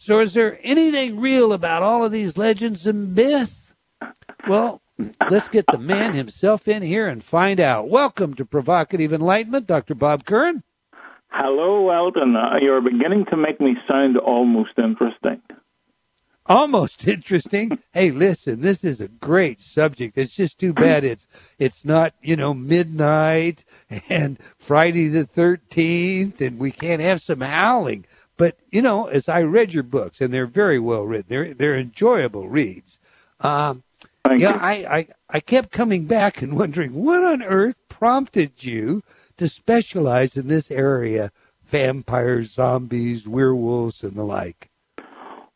So, 0.00 0.20
is 0.20 0.32
there 0.32 0.60
anything 0.62 1.18
real 1.18 1.52
about 1.52 1.82
all 1.82 2.04
of 2.04 2.12
these 2.12 2.38
legends 2.38 2.86
and 2.86 3.16
myths? 3.16 3.74
Well, 4.46 4.80
let's 5.28 5.48
get 5.48 5.66
the 5.66 5.78
man 5.78 6.14
himself 6.14 6.68
in 6.68 6.82
here 6.82 7.08
and 7.08 7.22
find 7.22 7.58
out. 7.58 7.88
Welcome 7.88 8.34
to 8.34 8.44
Provocative 8.44 9.12
Enlightenment, 9.12 9.66
Dr. 9.66 9.96
Bob 9.96 10.24
Curran. 10.24 10.62
Hello, 11.30 11.90
Elton. 11.90 12.36
Uh, 12.36 12.58
you're 12.62 12.80
beginning 12.80 13.24
to 13.30 13.36
make 13.36 13.60
me 13.60 13.76
sound 13.88 14.16
almost 14.16 14.78
interesting 14.78 15.42
almost 16.48 17.06
interesting. 17.08 17.78
hey, 17.92 18.10
listen, 18.10 18.60
this 18.60 18.82
is 18.82 19.00
a 19.00 19.08
great 19.08 19.60
subject. 19.60 20.16
It's 20.16 20.34
just 20.34 20.58
too 20.58 20.72
bad 20.72 21.04
it's 21.04 21.26
it's 21.58 21.84
not, 21.84 22.14
you 22.22 22.36
know, 22.36 22.54
midnight 22.54 23.64
and 24.08 24.38
Friday 24.56 25.08
the 25.08 25.24
13th 25.24 26.40
and 26.40 26.58
we 26.58 26.70
can't 26.70 27.02
have 27.02 27.20
some 27.20 27.40
howling. 27.40 28.06
But, 28.38 28.56
you 28.70 28.80
know, 28.80 29.06
as 29.08 29.28
I 29.28 29.42
read 29.42 29.74
your 29.74 29.82
books 29.82 30.22
and 30.22 30.32
they're 30.32 30.46
very 30.46 30.78
well 30.78 31.02
written. 31.04 31.26
They're 31.28 31.54
they're 31.54 31.76
enjoyable 31.76 32.48
reads. 32.48 32.98
Um 33.40 33.82
yeah. 34.36 34.58
I, 34.60 34.72
I 34.98 35.08
I 35.30 35.40
kept 35.40 35.72
coming 35.72 36.06
back 36.06 36.42
and 36.42 36.58
wondering 36.58 36.94
what 36.94 37.24
on 37.24 37.42
earth 37.42 37.78
prompted 37.88 38.62
you 38.64 39.02
to 39.38 39.48
specialize 39.48 40.36
in 40.36 40.48
this 40.48 40.70
area, 40.70 41.32
vampires, 41.66 42.52
zombies, 42.52 43.26
werewolves 43.28 44.02
and 44.04 44.14
the 44.14 44.24
like. 44.24 44.67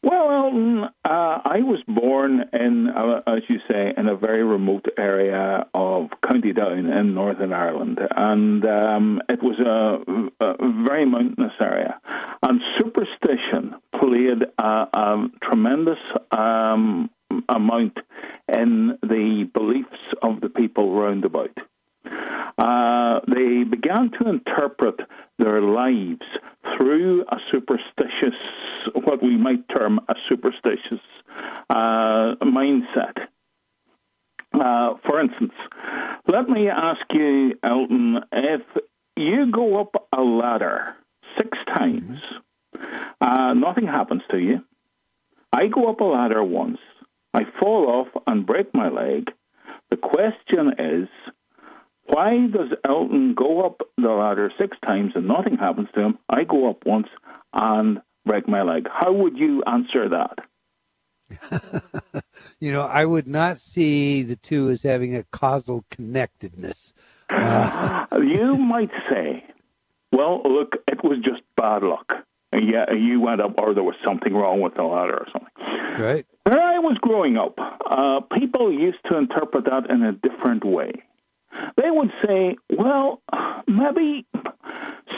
Well, 0.05 0.33
Elton, 0.33 0.83
uh, 0.83 0.89
I 1.05 1.61
was 1.63 1.79
born 1.87 2.45
in, 2.53 2.89
uh, 2.89 3.21
as 3.25 3.43
you 3.49 3.61
say, 3.71 3.93
in 3.97 4.09
a 4.09 4.17
very 4.17 4.43
remote 4.43 4.87
area 4.99 5.67
of 5.73 6.09
County 6.29 6.53
Down 6.53 6.87
in 6.87 7.15
Northern 7.15 7.53
Ireland, 7.53 8.01
and 8.17 8.65
um, 8.65 9.23
it 9.29 9.41
was 9.41 9.61
a, 9.61 10.45
a, 10.45 10.85
very 10.85 11.07
mountainous 11.07 11.53
area. 11.61 12.01
And 12.43 12.61
superstition 12.79 13.77
played 13.97 14.43
a, 14.59 14.89
a 14.93 15.29
tremendous 15.41 16.01
um, 16.37 17.09
amount 17.49 17.97
in 18.53 18.99
the 19.03 19.49
beliefs 19.55 20.03
of 20.21 20.41
the 20.41 20.49
people 20.49 20.99
round 20.99 21.25
about. 21.25 21.57
Uh, 22.59 23.21
they 23.29 23.65
began 23.65 24.11
to 24.11 24.29
interpret 24.29 25.01
their 25.39 25.61
lives 25.61 26.27
through 26.77 27.25
a 27.29 27.37
superstitious, 27.51 28.39
what 28.95 29.23
we 29.23 29.37
might 29.37 29.69
term 29.69 30.01
a 30.09 30.15
superstitious 30.29 31.01
uh, 31.71 32.35
mindset. 32.43 33.29
Uh, 34.55 34.95
for 35.07 35.21
instance, 35.21 35.55
let 36.27 36.49
me 36.49 36.69
ask 36.69 37.01
you, 37.13 37.55
Elton, 37.63 38.19
if 38.33 38.63
you 39.17 39.51
go 39.51 39.81
up 39.81 40.09
a 40.17 40.21
ladder 40.21 40.95
six 41.39 41.57
times, 41.75 42.21
uh, 43.21 43.55
nothing 43.55 43.87
happens 43.87 44.23
to 44.31 44.39
you. 44.39 44.63
I 45.53 45.69
go 45.69 45.89
up 45.89 46.01
a 46.01 46.05
ladder 46.05 46.43
once, 46.45 46.79
I 47.35 47.45
fall 47.61 47.89
off 47.89 48.23
and 48.27 48.47
break 48.47 48.75
my 48.75 48.89
leg. 48.89 49.31
The 49.91 49.97
question 49.97 50.75
is, 50.79 51.09
why 52.05 52.47
does 52.53 52.77
Elton 52.87 53.35
go 53.35 53.65
up 53.65 53.81
the 53.97 54.09
ladder 54.09 54.53
six 54.59 54.77
times 54.85 55.13
and 55.15 55.29
nothing 55.29 55.57
happens 55.57 55.89
to 55.95 56.01
him? 56.01 56.19
I 56.29 56.45
go 56.45 56.69
up 56.69 56.85
once 56.85 57.09
and 57.53 58.01
break 58.27 58.49
my 58.49 58.63
leg. 58.63 58.87
How 58.93 59.13
would 59.13 59.37
you 59.37 59.63
answer 59.67 60.09
that? 60.09 60.39
you 62.61 62.73
know, 62.73 62.83
I 62.83 63.05
would 63.05 63.27
not 63.27 63.59
see 63.59 64.23
the 64.23 64.37
two 64.37 64.71
as 64.71 64.83
having 64.83 65.17
a 65.17 65.25
causal 65.25 65.85
connectedness. 65.91 66.93
Uh, 67.33 68.05
you 68.21 68.53
might 68.59 68.91
say, 69.09 69.43
well, 70.13 70.43
look, 70.45 70.75
it 70.87 71.03
was 71.03 71.17
just 71.25 71.41
bad 71.57 71.83
luck. 71.83 72.13
Yeah, 72.53 72.93
you 72.93 73.21
went 73.21 73.41
up, 73.41 73.55
or 73.57 73.73
there 73.73 73.83
was 73.83 73.95
something 74.05 74.35
wrong 74.35 74.61
with 74.61 74.75
the 74.75 74.83
ladder 74.83 75.15
or 75.15 75.27
something. 75.33 76.05
Right. 76.05 76.27
Where 76.45 76.61
I 76.61 76.79
was 76.79 76.99
growing 77.01 77.39
up, 77.39 77.59
uh, 77.59 78.21
people 78.39 78.71
used 78.71 78.99
to 79.11 79.17
interpret 79.17 79.65
that 79.65 79.89
in 79.89 80.03
a 80.03 80.13
different 80.13 80.67
way 80.67 80.93
they 81.77 81.91
would 81.91 82.11
say, 82.27 82.57
well, 82.71 83.23
maybe 83.67 84.27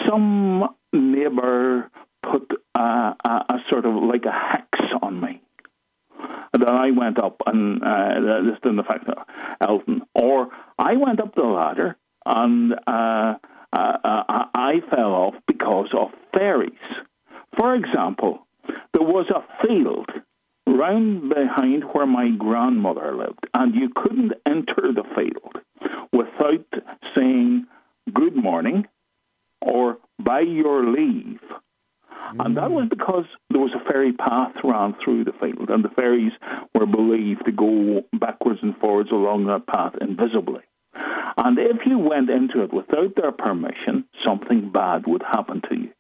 some 0.09 0.69
neighbor 0.93 1.91
put 2.23 2.51
uh, 2.75 3.13
a, 3.25 3.29
a, 3.29 3.59
sort 3.69 3.87
of 3.87 3.95
like 3.95 4.25
a 4.25 4.33
hex 4.33 4.79
on 5.03 5.21
me. 5.21 5.41
That 6.53 6.69
I 6.69 6.93
went 6.93 7.19
up 7.19 7.43
and 7.47 7.83
uh, 7.83 8.43
this 8.45 8.59
the 8.63 8.83
fact 8.87 9.09
affect 9.09 9.29
Elton, 9.61 10.03
or 10.15 10.49
I 10.79 10.97
went 10.97 11.21
up 11.21 11.35
the 11.35 11.43
ladder 11.43 11.97
and 12.25 12.73
uh, 12.87 13.35
uh, 13.73 13.99
uh, 14.05 14.45
I 14.55 14.75
fell 14.95 15.13
off 15.13 15.35
because 15.47 15.89
of 15.93 16.11
fairies. 16.33 16.73
For 17.59 17.75
example, 17.75 18.47
there 18.93 19.03
was 19.03 19.27
a 19.31 19.67
field 19.67 20.09
round 20.67 21.29
behind 21.29 21.85
where 21.93 22.07
my 22.07 22.31
grandmother 22.31 23.15
lived, 23.15 23.47
and 23.55 23.75
you 23.75 23.91
couldn't 23.95 24.33
enter 24.47 24.93
the 24.93 25.05
field 25.15 25.63
without 26.13 26.67
saying 27.15 27.67
good 28.13 28.37
morning 28.37 28.87
or 29.61 29.99
by 30.19 30.41
your 30.41 30.91
leave. 30.91 31.41
Mm. 32.35 32.45
And 32.45 32.57
that 32.57 32.71
was 32.71 32.87
because 32.89 33.25
there 33.51 33.61
was 33.61 33.73
a 33.75 33.85
fairy 33.91 34.13
path 34.13 34.53
ran 34.63 34.95
through 35.03 35.25
the 35.25 35.33
field, 35.33 35.71
and 35.71 35.85
the 35.85 35.91
fairies 35.91 36.33
were 36.75 36.87
believed 36.87 37.45
to 37.45 37.53
go 37.53 38.03
backwards 38.19 38.61
and 38.63 38.77
forwards 38.79 39.11
along 39.11 39.47
that 39.47 39.67
path 39.67 39.95
invisibly. 40.01 40.63
And 41.37 41.59
if 41.59 41.85
you 41.87 41.99
went 41.99 42.31
into 42.31 42.63
it 42.63 42.73
without 42.73 43.17
their 43.17 43.33
permission, 43.33 44.05
something 44.25 44.71
bad 44.71 45.07
would 45.07 45.23
happen 45.23 45.63
to 45.69 45.77
you. 45.77 45.91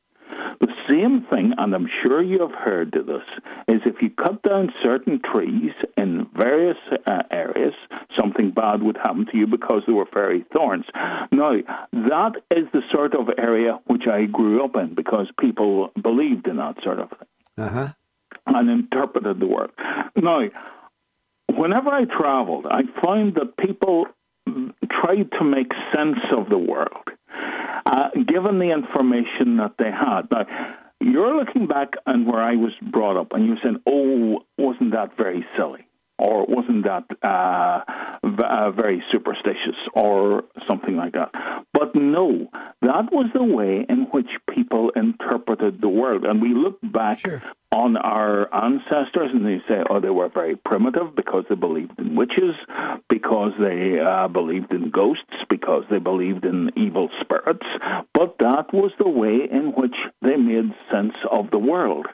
The 0.60 0.72
same 0.88 1.26
thing, 1.30 1.52
and 1.58 1.74
I'm 1.74 1.88
sure 2.02 2.22
you 2.22 2.40
have 2.40 2.54
heard 2.54 2.92
this, 2.92 3.22
is 3.68 3.80
if 3.84 4.02
you 4.02 4.10
cut 4.10 4.42
down 4.42 4.72
certain 4.82 5.20
trees 5.20 5.72
in 5.96 6.26
various 6.36 6.76
uh, 7.06 7.22
areas, 7.30 7.74
something 8.18 8.50
bad 8.50 8.82
would 8.82 8.96
happen 8.96 9.26
to 9.26 9.36
you 9.36 9.46
because 9.46 9.82
there 9.86 9.94
were 9.94 10.06
fairy 10.06 10.44
thorns. 10.52 10.86
Now, 11.32 11.54
that 11.92 12.32
is 12.50 12.66
the 12.72 12.82
sort 12.92 13.14
of 13.14 13.28
area 13.38 13.78
which 13.86 14.06
I 14.10 14.24
grew 14.24 14.64
up 14.64 14.76
in 14.76 14.94
because 14.94 15.26
people 15.40 15.90
believed 16.00 16.46
in 16.46 16.56
that 16.56 16.82
sort 16.82 16.98
of 16.98 17.10
thing 17.10 17.28
uh-huh. 17.58 17.92
and 18.46 18.70
interpreted 18.70 19.40
the 19.40 19.46
world. 19.46 19.70
Now, 20.16 20.42
whenever 21.52 21.90
I 21.90 22.04
traveled, 22.04 22.66
I 22.66 22.82
found 23.02 23.34
that 23.34 23.56
people 23.56 24.06
tried 24.46 25.30
to 25.38 25.44
make 25.44 25.72
sense 25.94 26.18
of 26.36 26.48
the 26.48 26.58
world 26.58 27.08
uh, 27.86 28.08
given 28.26 28.58
the 28.58 28.70
information 28.72 29.56
that 29.58 29.74
they 29.78 29.90
had. 29.90 30.22
Now, 30.30 30.46
you're 31.00 31.36
looking 31.36 31.66
back 31.66 31.94
and 32.06 32.26
where 32.26 32.42
I 32.42 32.56
was 32.56 32.72
brought 32.82 33.16
up, 33.16 33.32
and 33.32 33.46
you're 33.46 33.58
saying, 33.62 33.80
"Oh, 33.86 34.44
wasn't 34.56 34.92
that 34.92 35.16
very 35.16 35.44
silly?" 35.56 35.86
Or 36.24 36.46
wasn't 36.56 36.84
that 36.84 37.04
uh, 37.22 37.80
v- 38.24 38.50
uh, 38.58 38.70
very 38.82 39.00
superstitious 39.12 39.78
or 39.92 40.44
something 40.68 40.96
like 40.96 41.12
that. 41.12 41.30
But 41.72 41.94
no, 41.94 42.48
that 42.80 43.06
was 43.12 43.28
the 43.34 43.44
way 43.58 43.84
in 43.88 44.00
which 44.14 44.30
people 44.54 44.90
interpreted 44.96 45.80
the 45.80 45.88
world. 46.00 46.24
And 46.24 46.40
we 46.40 46.52
look 46.54 46.78
back 46.82 47.18
Sure. 47.20 47.42
on 47.72 47.96
our 47.96 48.32
ancestors 48.54 49.30
and 49.34 49.44
they 49.44 49.60
say, 49.68 49.78
oh, 49.90 50.00
they 50.00 50.14
were 50.20 50.30
very 50.30 50.56
primitive 50.56 51.14
because 51.14 51.44
they 51.48 51.54
believed 51.56 51.98
in 51.98 52.16
witches, 52.16 52.54
because 53.08 53.52
they 53.60 53.98
uh, 54.00 54.28
believed 54.28 54.72
in 54.72 54.90
ghosts, 54.90 55.38
because 55.50 55.84
they 55.90 55.98
believed 55.98 56.44
in 56.44 56.70
evil 56.76 57.08
spirits. 57.20 57.66
But 58.14 58.36
that 58.38 58.72
was 58.72 58.92
the 58.98 59.08
way 59.22 59.36
in 59.58 59.72
which 59.76 59.96
they 60.22 60.36
made 60.36 60.72
sense 60.90 61.16
of 61.30 61.50
the 61.50 61.58
world. 61.58 62.06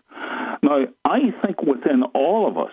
Now, 0.63 0.81
I 1.05 1.21
think 1.43 1.63
within 1.63 2.03
all 2.15 2.43
of 2.49 2.59
us, 2.59 2.73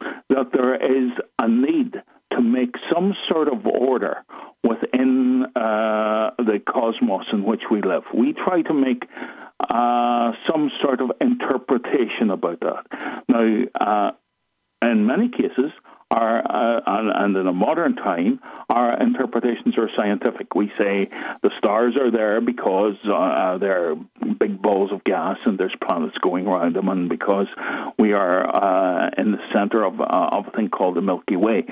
that 0.00 0.50
there 0.52 0.74
is 0.74 1.10
a 1.38 1.48
need 1.48 2.02
to 2.32 2.42
make 2.42 2.74
some 2.92 3.14
sort 3.28 3.48
of 3.48 3.66
order 3.66 4.24
within 4.62 5.44
uh, 5.54 6.30
the 6.38 6.60
cosmos 6.66 7.26
in 7.32 7.44
which 7.44 7.62
we 7.70 7.82
live. 7.82 8.02
We 8.12 8.32
try 8.32 8.62
to 8.62 8.74
make 8.74 9.04
uh, 9.60 10.32
some 10.48 10.70
sort 10.82 11.00
of 11.00 11.12
interpretation 11.20 12.30
about 12.30 12.60
that. 12.60 13.22
Now, 13.28 13.64
uh, 13.80 14.10
in 14.82 15.06
many 15.06 15.28
cases, 15.28 15.72
our, 16.10 16.38
uh, 16.38 16.80
and, 16.86 17.10
and 17.10 17.36
in 17.36 17.46
a 17.46 17.52
modern 17.52 17.96
time, 17.96 18.40
our 18.70 19.00
interpretations 19.00 19.76
are 19.76 19.88
scientific. 19.96 20.54
We 20.54 20.70
say 20.78 21.08
the 21.42 21.50
stars 21.58 21.96
are 21.96 22.10
there 22.10 22.40
because 22.40 22.94
uh, 23.04 23.58
they're 23.58 23.96
big 24.38 24.62
balls 24.62 24.92
of 24.92 25.02
gas 25.04 25.38
and 25.44 25.58
there's 25.58 25.74
planets 25.86 26.16
going 26.18 26.46
around 26.46 26.76
them, 26.76 26.88
and 26.88 27.08
because 27.08 27.48
we 27.98 28.12
are 28.12 28.46
uh, 28.46 29.10
in 29.18 29.32
the 29.32 29.38
center 29.52 29.84
of, 29.84 30.00
uh, 30.00 30.04
of 30.32 30.48
a 30.48 30.50
thing 30.52 30.68
called 30.68 30.96
the 30.96 31.02
Milky 31.02 31.36
Way. 31.36 31.64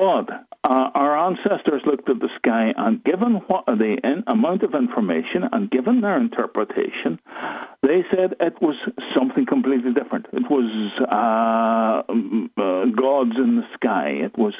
But 0.00 0.30
uh, 0.64 0.90
our 0.94 1.28
ancestors 1.28 1.82
looked 1.84 2.08
at 2.08 2.20
the 2.20 2.30
sky, 2.36 2.72
and 2.74 3.04
given 3.04 3.42
what 3.48 3.66
the 3.66 3.98
in, 4.02 4.24
amount 4.26 4.62
of 4.62 4.74
information 4.74 5.44
and 5.52 5.70
given 5.70 6.00
their 6.00 6.18
interpretation, 6.18 7.20
they 7.82 8.02
said 8.10 8.34
it 8.40 8.54
was 8.62 8.76
something 9.14 9.44
completely 9.44 9.92
different. 9.92 10.24
It 10.32 10.44
was 10.50 10.70
uh, 11.00 12.02
uh, 12.08 12.84
gods 12.96 13.36
in 13.36 13.56
the 13.56 13.66
sky. 13.74 14.24
It 14.24 14.38
was 14.38 14.54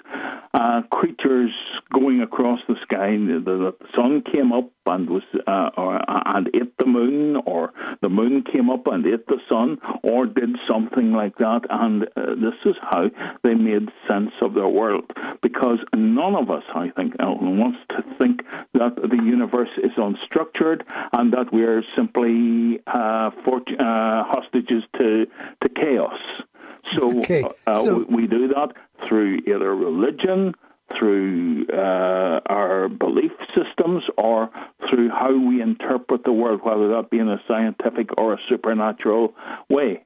uh, 0.53 0.83
creatures 0.93 1.53
going 1.91 2.21
across 2.21 2.61
the 2.69 2.77
sky. 2.83 3.17
The, 3.17 3.41
the, 3.43 3.87
sun 3.97 4.23
came 4.31 4.53
up 4.53 4.71
and 4.87 5.09
was 5.09 5.23
uh, 5.47 5.71
or, 5.77 6.01
and 6.09 6.49
ate 6.55 6.77
the 6.79 6.87
moon, 6.87 7.37
or 7.47 7.73
the 8.01 8.09
moon 8.09 8.43
came 8.43 8.71
up 8.71 8.87
and 8.87 9.07
ate 9.07 9.27
the 9.27 9.39
sun, 9.49 9.79
or 10.03 10.27
did 10.27 10.51
something 10.69 11.13
like 11.13 11.37
that. 11.39 11.63
And 11.69 12.05
uh, 12.17 12.35
this 12.37 12.55
is 12.65 12.77
how 12.81 13.11
they 13.43 13.55
made 13.55 13.89
sense 14.09 14.33
of 14.41 14.55
their 14.55 14.69
world. 14.69 15.11
Because 15.43 15.79
none 15.95 16.35
of 16.35 16.51
us, 16.51 16.65
I 16.75 16.91
think, 16.91 17.15
Elton, 17.21 17.59
wants 17.59 17.79
to 17.91 18.03
think 18.19 18.43
that 18.75 18.97
the 18.97 19.23
universe 19.23 19.71
is 19.79 19.93
unstructured 19.97 20.83
and 21.13 21.33
that 21.33 21.53
we 21.53 21.63
are 21.65 21.83
simply 21.97 22.81
uh, 22.87 23.31
fort- 23.45 23.71
uh, 23.79 24.25
hostages 24.25 24.83
to 24.99 25.27
to 25.63 25.69
chaos. 25.69 26.19
So, 26.97 27.21
Okay, 27.21 27.45
uh, 27.67 27.85
so- 27.85 27.99
we, 28.09 28.23
we 28.23 28.27
do 28.27 28.49
that 28.49 28.73
through 29.07 29.41
either 29.47 29.75
religion, 29.75 30.55
through 30.99 31.67
uh, 31.73 32.41
our 32.47 32.89
belief 32.89 33.33
systems, 33.55 34.05
or 34.17 34.51
through 34.89 35.09
how 35.11 35.37
we 35.37 35.63
interpret 35.63 36.25
the 36.25 36.33
world, 36.33 36.61
whether 36.63 36.89
that 36.89 37.11
be 37.11 37.19
in 37.19 37.29
a 37.29 37.41
scientific 37.47 38.09
or 38.19 38.35
a 38.35 38.39
supernatural 38.49 39.35
way. 39.69 40.05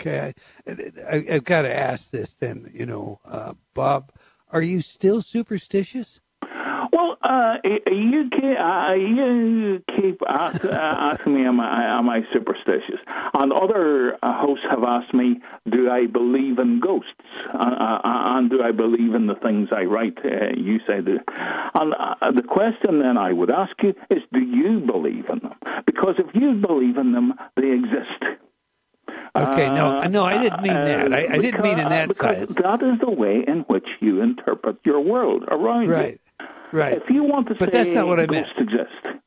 Okay, 0.00 0.34
I, 0.66 1.24
I've 1.30 1.44
got 1.44 1.62
to 1.62 1.74
ask 1.74 2.10
this 2.10 2.34
then. 2.34 2.70
You 2.74 2.86
know, 2.86 3.20
uh, 3.24 3.54
Bob, 3.74 4.12
are 4.50 4.62
you 4.62 4.80
still 4.80 5.22
superstitious? 5.22 6.20
Well, 6.94 7.16
uh, 7.22 7.56
you, 7.64 8.30
keep, 8.30 8.56
uh, 8.56 8.92
you 8.94 9.82
keep 9.96 10.20
ask, 10.28 10.64
uh, 10.64 10.70
asking 10.70 11.34
me, 11.34 11.44
am 11.44 11.58
I, 11.58 11.98
am 11.98 12.08
I 12.08 12.20
superstitious? 12.32 13.00
And 13.34 13.52
other 13.52 14.14
uh, 14.22 14.40
hosts 14.40 14.64
have 14.70 14.84
asked 14.84 15.12
me, 15.12 15.40
do 15.68 15.90
I 15.90 16.06
believe 16.06 16.60
in 16.60 16.78
ghosts? 16.78 17.10
Uh, 17.52 17.58
uh, 17.58 18.00
and 18.04 18.48
do 18.48 18.62
I 18.62 18.70
believe 18.70 19.12
in 19.14 19.26
the 19.26 19.34
things 19.34 19.70
I 19.72 19.84
write? 19.84 20.18
Uh, 20.24 20.54
you 20.56 20.78
say 20.86 21.00
do. 21.00 21.18
And 21.74 21.94
uh, 21.98 22.30
the 22.30 22.42
question 22.42 23.00
then 23.00 23.18
I 23.18 23.32
would 23.32 23.50
ask 23.50 23.72
you 23.82 23.94
is, 24.10 24.22
do 24.32 24.40
you 24.40 24.78
believe 24.78 25.24
in 25.28 25.40
them? 25.40 25.54
Because 25.86 26.14
if 26.18 26.32
you 26.32 26.54
believe 26.54 26.96
in 26.96 27.10
them, 27.10 27.34
they 27.56 27.72
exist. 27.72 28.22
Okay, 29.36 29.68
no, 29.68 29.98
Uh, 29.98 30.06
no, 30.08 30.24
I 30.24 30.40
didn't 30.40 30.62
mean 30.62 30.74
that. 30.74 31.12
I, 31.12 31.26
I 31.34 31.38
didn't 31.38 31.62
mean 31.62 31.80
in 31.80 31.88
that 31.88 32.06
because 32.08 32.50
size. 32.50 32.54
That 32.54 32.82
is 32.84 33.00
the 33.00 33.10
way 33.10 33.42
in 33.44 33.64
which 33.66 33.88
you 34.00 34.22
interpret 34.22 34.76
your 34.84 35.00
world 35.00 35.42
around 35.48 35.86
you. 35.86 35.92
Right, 35.92 36.20
right. 36.72 36.96
If 37.02 37.10
you 37.10 37.24
want 37.24 37.48
to 37.48 37.54
But 37.54 37.72
say 37.72 37.78
that's 37.78 37.94
not 37.94 38.06
what 38.06 38.20
I 38.20 38.26
meant. 38.26 38.48
exist, 38.58 39.20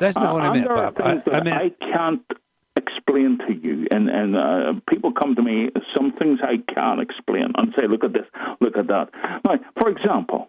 That's 0.00 0.16
not 0.16 0.34
what 0.34 0.44
uh, 0.44 0.50
I 0.50 0.52
meant, 0.54 0.68
Bob. 0.68 0.94
I, 1.00 1.22
I 1.30 1.42
meant 1.42 1.62
I 1.62 1.70
can't 1.92 2.22
explain 2.76 3.38
to 3.46 3.54
you, 3.54 3.86
and 3.90 4.08
and 4.10 4.36
uh, 4.36 4.72
people 4.88 5.12
come 5.12 5.34
to 5.36 5.42
me. 5.42 5.70
Some 5.96 6.12
things 6.12 6.40
I 6.42 6.56
can't 6.72 7.00
explain, 7.00 7.52
and 7.56 7.72
say, 7.78 7.86
"Look 7.86 8.04
at 8.04 8.12
this, 8.12 8.26
look 8.60 8.76
at 8.76 8.86
that." 8.88 9.10
Now, 9.44 9.56
for 9.80 9.88
example, 9.88 10.48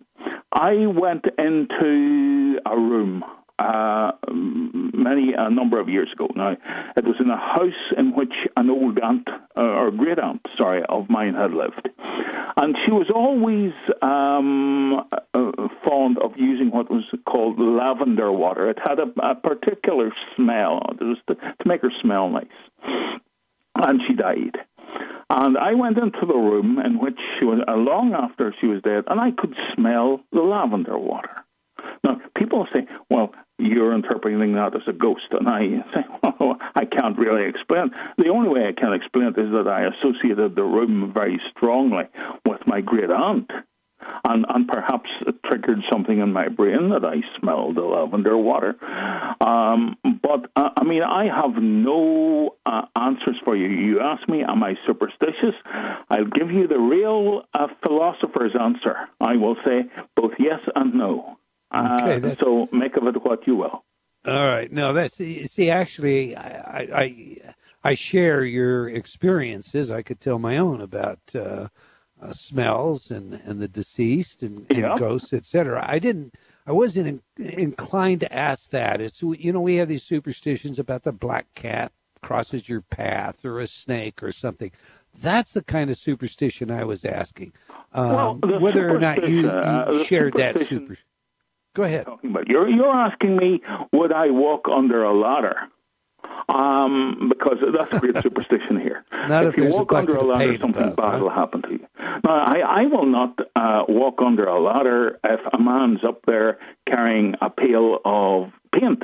I 0.52 0.86
went 0.88 1.26
into 1.38 2.60
a 2.66 2.76
room 2.76 3.24
uh, 3.60 4.12
many 4.32 5.34
a 5.38 5.50
number 5.50 5.80
of 5.80 5.88
years 5.88 6.10
ago. 6.14 6.28
Now, 6.36 6.58
it 6.98 7.06
was 7.06 7.16
in 7.20 7.30
a 7.30 7.38
house 7.38 7.82
in 7.98 8.14
which 8.16 8.34
an 8.58 8.70
old 8.70 9.00
aunt 9.00 9.28
uh, 9.58 9.62
or 9.62 9.92
great 9.92 10.20
aunt, 10.20 10.42
sorry, 10.58 10.84
of 10.90 11.10
mine 11.10 11.36
had 11.36 11.52
lived, 11.52 11.88
and 12.58 12.76
she 12.86 12.92
was 12.92 13.08
always 13.14 13.72
um, 14.02 15.08
fond 15.86 16.18
of 16.18 16.32
using 16.38 16.72
what 16.72 16.90
was 16.90 17.04
called 17.28 17.60
lavender 17.60 18.32
water. 18.32 18.70
It 18.70 18.80
had 18.86 19.00
a, 19.00 19.08
a 19.22 19.36
particular 19.36 20.12
smell. 20.36 20.82
It 21.00 21.04
was 21.04 21.18
to, 21.28 21.36
to 21.36 21.68
make 21.68 21.82
her 21.82 21.92
smell 22.02 22.30
nice, 22.30 22.46
and 23.76 24.02
she 24.08 24.16
died. 24.16 24.58
And 25.30 25.58
I 25.58 25.74
went 25.74 25.98
into 25.98 26.26
the 26.26 26.36
room 26.36 26.80
in 26.80 27.00
which 27.00 27.18
she 27.40 27.46
was, 27.46 27.60
uh, 27.68 27.76
long 27.76 28.14
after 28.14 28.54
she 28.62 28.68
was 28.68 28.82
dead, 28.84 29.06
and 29.08 29.20
I 29.20 29.32
could 29.32 29.56
smell 29.74 30.22
the 30.32 30.42
lavender 30.42 30.98
water. 30.98 31.44
Now, 32.04 32.22
people 32.38 32.68
say, 32.72 32.88
well, 33.10 33.34
you're 33.58 33.96
interpreting 33.96 34.54
that 34.54 34.76
as 34.76 34.82
a 34.88 34.94
ghost. 34.94 35.28
And 35.32 35.48
I 35.48 35.60
say, 35.94 36.06
well, 36.40 36.58
I 36.76 36.86
can't 36.86 37.18
really 37.18 37.50
explain. 37.50 37.92
The 38.18 38.30
only 38.30 38.50
way 38.50 38.68
I 38.68 38.80
can 38.80 38.94
explain 38.94 39.28
it 39.28 39.40
is 39.40 39.52
that 39.52 39.68
I 39.68 39.88
associated 39.88 40.56
the 40.56 40.64
room 40.64 41.12
very 41.14 41.42
strongly 41.52 42.04
with 42.46 42.62
my 42.68 42.82
great 42.82 43.10
aunt. 43.10 43.50
And, 44.24 44.46
and 44.50 44.68
perhaps 44.68 45.10
it 45.26 45.36
triggered 45.46 45.80
something 45.92 46.20
in 46.20 46.34
my 46.34 46.48
brain 46.50 46.90
that 46.90 47.06
I 47.06 47.18
smelled 47.40 47.76
the 47.76 47.82
lavender 47.82 48.38
water. 48.38 48.76
Um, 49.42 49.98
but, 50.22 50.50
uh, 50.56 50.70
I 50.76 50.84
mean, 50.84 51.02
I 51.04 51.26
have 51.26 51.62
no 51.62 52.56
uh, 52.66 52.84
answers 52.96 53.36
for 53.44 53.56
you. 53.56 53.68
You 53.68 54.02
ask 54.02 54.28
me, 54.28 54.44
am 54.44 54.64
I 54.64 54.76
superstitious? 54.86 55.56
I'll 56.10 56.26
give 56.26 56.52
you 56.52 56.68
the 56.68 56.80
real 56.80 57.44
uh, 57.54 57.68
philosopher's 57.86 58.54
answer. 58.60 58.96
I 59.22 59.38
will 59.38 59.56
say 59.66 59.84
both 60.16 60.32
yes 60.40 60.60
and 60.76 60.94
no. 60.96 61.38
Uh, 61.72 62.00
Okay, 62.02 62.20
that's- 62.20 62.40
so 62.40 62.68
make 62.72 62.96
of 62.98 63.08
it 63.08 63.24
what 63.24 63.46
you 63.48 63.56
will. 63.56 63.84
All 64.28 64.48
right. 64.48 64.72
No, 64.72 64.94
that's 64.94 65.16
see. 65.18 65.70
Actually, 65.70 66.36
I 66.36 66.80
I 67.04 67.38
I 67.84 67.94
share 67.94 68.44
your 68.44 68.90
experiences. 68.90 69.92
I 69.92 70.02
could 70.02 70.20
tell 70.20 70.40
my 70.40 70.58
own 70.58 70.82
about 70.82 71.20
uh, 72.30 72.34
smells 72.34 73.12
and 73.12 73.34
and 73.46 73.60
the 73.62 73.68
deceased 73.68 74.42
and, 74.44 74.66
and 74.70 74.80
Yeah. 74.80 74.96
ghosts, 74.98 75.34
etc. 75.34 75.84
I 75.88 76.00
didn't. 76.00 76.36
I 76.68 76.72
wasn't 76.72 77.22
in, 77.38 77.46
inclined 77.50 78.22
to 78.22 78.34
ask 78.34 78.72
that. 78.72 79.02
It's 79.02 79.22
you 79.22 79.52
know 79.54 79.62
we 79.62 79.76
have 79.76 79.88
these 79.88 80.04
superstitions 80.04 80.80
about 80.80 81.04
the 81.04 81.12
black 81.12 81.46
cat 81.56 81.92
crosses 82.22 82.68
your 82.68 82.82
path 82.82 83.46
or 83.46 83.60
a 83.60 83.68
snake 83.68 84.24
or 84.24 84.32
something. 84.32 84.72
That's 85.22 85.54
the 85.54 85.64
kind 85.64 85.90
of 85.92 85.98
superstition 85.98 86.72
I 86.72 86.84
was 86.84 87.06
asking. 87.06 87.54
Um, 87.94 88.42
Well, 88.42 88.60
whether 88.60 88.90
or 88.94 89.00
not 89.00 89.30
you, 89.30 89.44
superstition, 89.44 89.50
uh, 90.02 90.04
shared 90.04 90.34
that 90.34 90.54
superstition- 90.54 90.88
super. 90.88 90.98
Go 91.76 91.84
ahead. 91.84 92.06
talking 92.06 92.30
about. 92.32 92.48
You're 92.48 92.70
you're 92.70 92.90
asking 92.90 93.36
me 93.38 93.62
would 93.92 94.12
I 94.12 94.32
walk 94.32 94.68
under 94.70 95.04
a 95.04 95.14
ladder? 95.14 95.58
Um, 96.48 97.30
because 97.30 97.58
that's 97.76 97.92
a 97.92 98.00
great 98.00 98.22
superstition 98.22 98.80
here. 98.80 99.04
If 99.12 99.58
you 99.58 99.66
walk 99.66 99.92
under 99.94 100.16
a 100.16 100.24
ladder, 100.24 100.58
something 100.60 100.84
above, 100.84 100.96
bad 100.96 101.12
huh? 101.18 101.24
will 101.24 101.30
happen 101.32 101.62
to 101.64 101.72
you. 101.72 101.88
Now, 102.24 102.46
I, 102.46 102.60
I 102.82 102.86
will 102.86 103.06
not 103.08 103.40
uh, 103.56 103.84
walk 103.88 104.22
under 104.22 104.46
a 104.46 104.60
ladder 104.62 105.20
if 105.24 105.40
a 105.54 105.60
man's 105.60 106.04
up 106.04 106.22
there 106.28 106.60
carrying 106.88 107.36
a 107.42 107.50
pail 107.50 108.00
of 108.06 108.52
paint, 108.72 109.04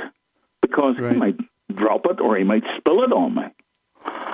because 0.62 0.96
Right. 1.00 1.14
he 1.14 1.18
might 1.18 1.38
drop 1.74 2.06
it 2.06 2.20
or 2.22 2.38
he 2.38 2.44
might 2.44 2.64
spill 2.78 3.04
it 3.04 3.12
on 3.12 3.36
me. 3.36 3.44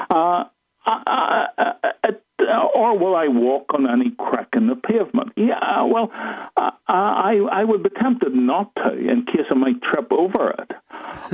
Uh, 0.09 0.43
uh, 0.85 0.99
uh, 1.07 1.47
uh, 1.57 2.11
or 2.39 2.97
will 2.97 3.15
I 3.15 3.27
walk 3.27 3.73
on 3.73 3.89
any 3.89 4.11
crack 4.11 4.49
in 4.53 4.67
the 4.67 4.75
pavement? 4.75 5.33
Yeah, 5.35 5.83
well, 5.83 6.11
uh, 6.13 6.71
I 6.87 7.39
I 7.51 7.63
would 7.63 7.83
be 7.83 7.89
tempted 7.89 8.33
not 8.33 8.75
to 8.75 8.93
in 8.93 9.25
case 9.25 9.45
I 9.49 9.55
might 9.55 9.81
trip 9.81 10.11
over 10.11 10.51
it 10.51 10.71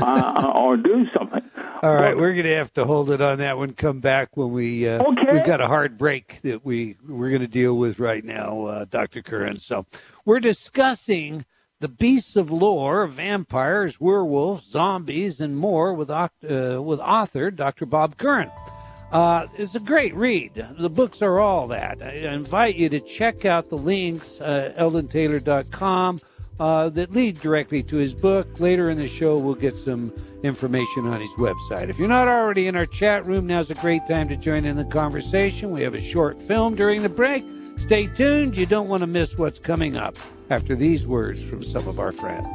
uh, 0.01 0.53
or 0.55 0.77
do 0.77 1.05
something. 1.17 1.41
All 1.81 1.93
right, 1.93 2.15
we're 2.15 2.31
going 2.31 2.45
to 2.45 2.55
have 2.55 2.73
to 2.75 2.85
hold 2.85 3.09
it 3.09 3.19
on 3.19 3.39
that 3.39 3.57
one. 3.57 3.73
Come 3.73 3.99
back 3.99 4.37
when 4.37 4.51
we 4.51 4.87
uh, 4.87 5.03
okay. 5.03 5.33
we've 5.33 5.45
got 5.45 5.59
a 5.59 5.67
hard 5.67 5.97
break 5.97 6.41
that 6.43 6.65
we 6.65 6.97
we're 7.05 7.29
going 7.29 7.41
to 7.41 7.47
deal 7.47 7.77
with 7.77 7.99
right 7.99 8.23
now, 8.23 8.65
uh, 8.65 8.85
Doctor 8.85 9.21
Curran. 9.21 9.59
So 9.59 9.85
we're 10.23 10.39
discussing 10.39 11.45
the 11.81 11.89
beasts 11.89 12.37
of 12.37 12.49
lore, 12.49 13.05
vampires, 13.07 13.99
werewolves, 13.99 14.65
zombies, 14.69 15.41
and 15.41 15.57
more 15.57 15.93
with 15.93 16.09
uh, 16.09 16.29
with 16.41 16.99
author 17.01 17.51
Dr. 17.51 17.85
Bob 17.85 18.17
Curran. 18.17 18.49
Uh, 19.13 19.45
it's 19.57 19.75
a 19.75 19.79
great 19.79 20.15
read. 20.15 20.67
The 20.79 20.89
books 20.89 21.21
are 21.21 21.39
all 21.39 21.67
that. 21.67 22.01
I 22.01 22.13
invite 22.33 22.75
you 22.75 22.89
to 22.89 22.99
check 22.99 23.45
out 23.45 23.69
the 23.69 23.77
links, 23.77 24.41
uh, 24.41 24.73
eldontaylor.com, 24.75 26.19
uh, 26.59 26.89
that 26.89 27.11
lead 27.11 27.39
directly 27.39 27.83
to 27.83 27.97
his 27.97 28.11
book. 28.11 28.59
Later 28.59 28.89
in 28.89 28.97
the 28.97 29.07
show, 29.07 29.37
we'll 29.37 29.53
get 29.53 29.77
some 29.77 30.11
information 30.41 31.05
on 31.05 31.21
his 31.21 31.29
website. 31.37 31.89
If 31.89 31.99
you're 31.99 32.07
not 32.07 32.27
already 32.27 32.65
in 32.65 32.75
our 32.75 32.87
chat 32.87 33.27
room, 33.27 33.45
now's 33.45 33.69
a 33.69 33.75
great 33.75 34.01
time 34.07 34.27
to 34.29 34.35
join 34.35 34.65
in 34.65 34.77
the 34.77 34.85
conversation. 34.85 35.69
We 35.69 35.81
have 35.81 35.93
a 35.93 36.01
short 36.01 36.41
film 36.41 36.73
during 36.73 37.03
the 37.03 37.09
break. 37.09 37.45
Stay 37.77 38.07
tuned. 38.07 38.57
You 38.57 38.65
don't 38.65 38.87
want 38.87 39.01
to 39.01 39.07
miss 39.07 39.37
what's 39.37 39.59
coming 39.59 39.95
up 39.95 40.17
after 40.49 40.75
these 40.75 41.05
words 41.05 41.39
from 41.43 41.63
some 41.63 41.87
of 41.87 41.99
our 41.99 42.11
friends. 42.11 42.47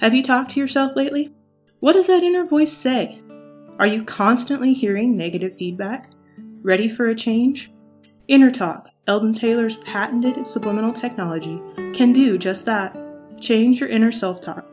Have 0.00 0.14
you 0.14 0.22
talked 0.22 0.52
to 0.52 0.60
yourself 0.60 0.96
lately? 0.96 1.30
What 1.80 1.92
does 1.92 2.06
that 2.06 2.22
inner 2.22 2.46
voice 2.46 2.72
say? 2.72 3.20
Are 3.78 3.86
you 3.86 4.02
constantly 4.02 4.72
hearing 4.72 5.14
negative 5.14 5.58
feedback? 5.58 6.10
Ready 6.62 6.88
for 6.88 7.08
a 7.08 7.14
change? 7.14 7.70
Inner 8.26 8.50
Talk, 8.50 8.88
Eldon 9.06 9.34
Taylor's 9.34 9.76
patented 9.76 10.46
subliminal 10.46 10.90
technology, 10.90 11.60
can 11.92 12.14
do 12.14 12.38
just 12.38 12.64
that. 12.64 12.96
Change 13.42 13.78
your 13.78 13.90
inner 13.90 14.10
self 14.10 14.40
talk. 14.40 14.66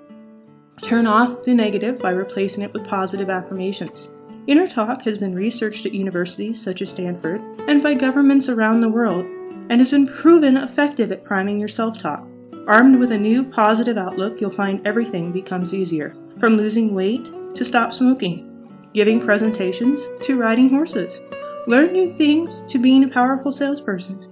Turn 0.82 1.06
off 1.06 1.44
the 1.44 1.54
negative 1.54 2.00
by 2.00 2.12
replacing 2.12 2.64
it 2.64 2.72
with 2.72 2.88
positive 2.88 3.30
affirmations. 3.30 4.10
Inner 4.48 4.68
Talk 4.68 5.02
has 5.02 5.18
been 5.18 5.36
researched 5.36 5.86
at 5.86 5.94
universities 5.94 6.62
such 6.62 6.82
as 6.82 6.92
Stanford 6.92 7.42
and 7.68 7.84
by 7.84 7.96
governments 7.96 8.48
around 8.48 8.80
the 8.80 8.88
world 8.88 9.26
and 9.70 9.82
has 9.82 9.90
been 9.90 10.08
proven 10.08 10.56
effective 10.56 11.12
at 11.12 11.26
priming 11.26 11.60
your 11.60 11.68
self 11.68 12.00
talk. 12.00 12.26
Armed 12.68 13.00
with 13.00 13.12
a 13.12 13.18
new 13.18 13.46
positive 13.46 13.98
outlook, 13.98 14.42
you'll 14.42 14.52
find 14.52 14.86
everything 14.86 15.32
becomes 15.32 15.74
easier. 15.74 16.14
From 16.38 16.58
losing 16.58 16.94
weight 16.94 17.30
to 17.56 17.64
stop 17.64 17.94
smoking, 17.94 18.70
giving 18.94 19.22
presentations 19.22 20.10
to 20.24 20.38
riding 20.38 20.70
horses. 20.70 21.22
Learn 21.68 21.94
new 21.94 22.14
things 22.14 22.60
to 22.68 22.78
being 22.78 23.06
a 23.06 23.08
powerful 23.08 23.54
salesperson. 23.54 24.28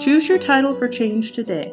Choose 0.00 0.28
your 0.28 0.38
title 0.38 0.76
for 0.76 0.88
change 0.88 1.30
today. 1.32 1.72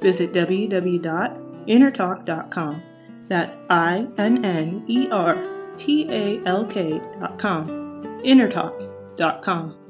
Visit 0.00 0.32
www.innertalk.com. 0.34 2.82
That's 3.26 3.56
I 3.70 4.06
N 4.18 4.44
N 4.44 4.84
E 4.86 5.08
R 5.10 5.34
T 5.78 6.06
A 6.10 6.42
L 6.46 6.66
K.com. 6.66 8.20
Innertalk.com. 8.22 9.83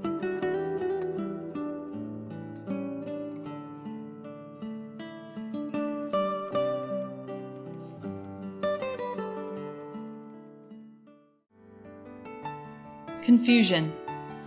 Confusion, 13.34 13.92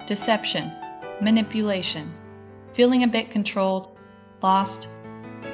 deception, 0.05 0.71
manipulation, 1.19 2.09
feeling 2.71 3.03
a 3.03 3.07
bit 3.07 3.29
controlled, 3.29 3.97
lost. 4.41 4.87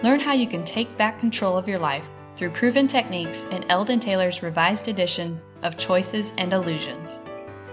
Learn 0.04 0.20
how 0.20 0.34
you 0.34 0.46
can 0.46 0.64
take 0.64 0.96
back 0.98 1.18
control 1.18 1.58
of 1.58 1.68
your 1.68 1.80
life 1.80 2.08
through 2.36 2.52
proven 2.52 2.86
techniques 2.86 3.46
in 3.46 3.64
Eldon 3.72 4.00
Taylor's 4.00 4.44
revised 4.44 4.88
edition 4.88 5.42
of 5.64 5.78
Choices 5.80 6.32
and 6.38 6.54
Illusions. 6.54 7.22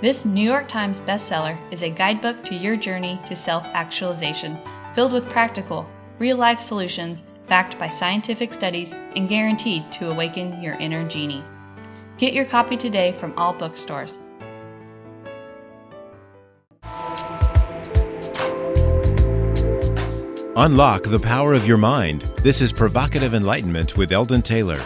This 0.01 0.25
New 0.25 0.43
York 0.43 0.67
Times 0.67 0.99
bestseller 0.99 1.59
is 1.71 1.83
a 1.83 1.91
guidebook 1.91 2.43
to 2.47 2.55
your 2.55 2.77
journey 2.77 3.21
to 3.27 3.37
self 3.37 3.67
actualization, 3.75 4.59
filled 4.95 5.13
with 5.13 5.29
practical, 5.29 5.87
real 6.19 6.39
life 6.39 6.59
solutions 6.61 7.25
backed 7.49 7.79
by 7.79 7.91
scientific 7.91 8.55
studies 8.55 8.95
and 9.15 9.29
guaranteed 9.29 9.93
to 9.93 10.11
awaken 10.11 10.63
your 10.63 10.77
inner 10.77 11.07
genie. 11.07 11.45
Get 12.17 12.33
your 12.33 12.47
copy 12.47 12.79
today 12.79 13.13
from 13.13 13.35
all 13.37 13.53
bookstores. 13.53 14.21
Unlock 20.57 21.05
the 21.05 21.21
power 21.21 21.53
of 21.53 21.65
your 21.65 21.77
mind. 21.77 22.23
This 22.43 22.61
is 22.61 22.73
Provocative 22.73 23.35
Enlightenment 23.35 23.97
with 23.97 24.11
Eldon 24.11 24.43
Taylor. 24.43 24.83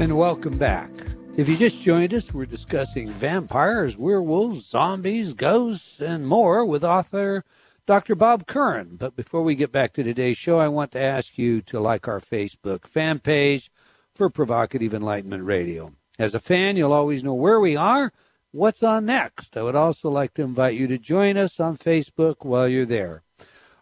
And 0.00 0.18
welcome 0.18 0.58
back. 0.58 0.90
If 1.36 1.48
you 1.48 1.56
just 1.56 1.80
joined 1.80 2.12
us, 2.12 2.34
we're 2.34 2.46
discussing 2.46 3.08
vampires, 3.10 3.96
werewolves, 3.96 4.66
zombies, 4.66 5.34
ghosts, 5.34 6.00
and 6.00 6.26
more 6.26 6.66
with 6.66 6.82
author 6.82 7.44
Dr. 7.86 8.16
Bob 8.16 8.48
Curran. 8.48 8.96
But 8.96 9.14
before 9.14 9.44
we 9.44 9.54
get 9.54 9.70
back 9.70 9.92
to 9.92 10.02
today's 10.02 10.36
show, 10.36 10.58
I 10.58 10.66
want 10.66 10.90
to 10.92 11.00
ask 11.00 11.38
you 11.38 11.62
to 11.62 11.78
like 11.78 12.08
our 12.08 12.20
Facebook 12.20 12.88
fan 12.88 13.20
page 13.20 13.70
for 14.16 14.28
Provocative 14.28 14.94
Enlightenment 14.94 15.44
Radio. 15.44 15.92
As 16.18 16.34
a 16.34 16.40
fan, 16.40 16.76
you'll 16.76 16.92
always 16.92 17.22
know 17.22 17.34
where 17.34 17.60
we 17.60 17.76
are, 17.76 18.12
what's 18.50 18.82
on 18.82 19.06
next. 19.06 19.56
I 19.56 19.62
would 19.62 19.76
also 19.76 20.10
like 20.10 20.34
to 20.34 20.42
invite 20.42 20.74
you 20.74 20.88
to 20.88 20.98
join 20.98 21.36
us 21.36 21.60
on 21.60 21.78
Facebook 21.78 22.44
while 22.44 22.66
you're 22.66 22.84
there. 22.84 23.22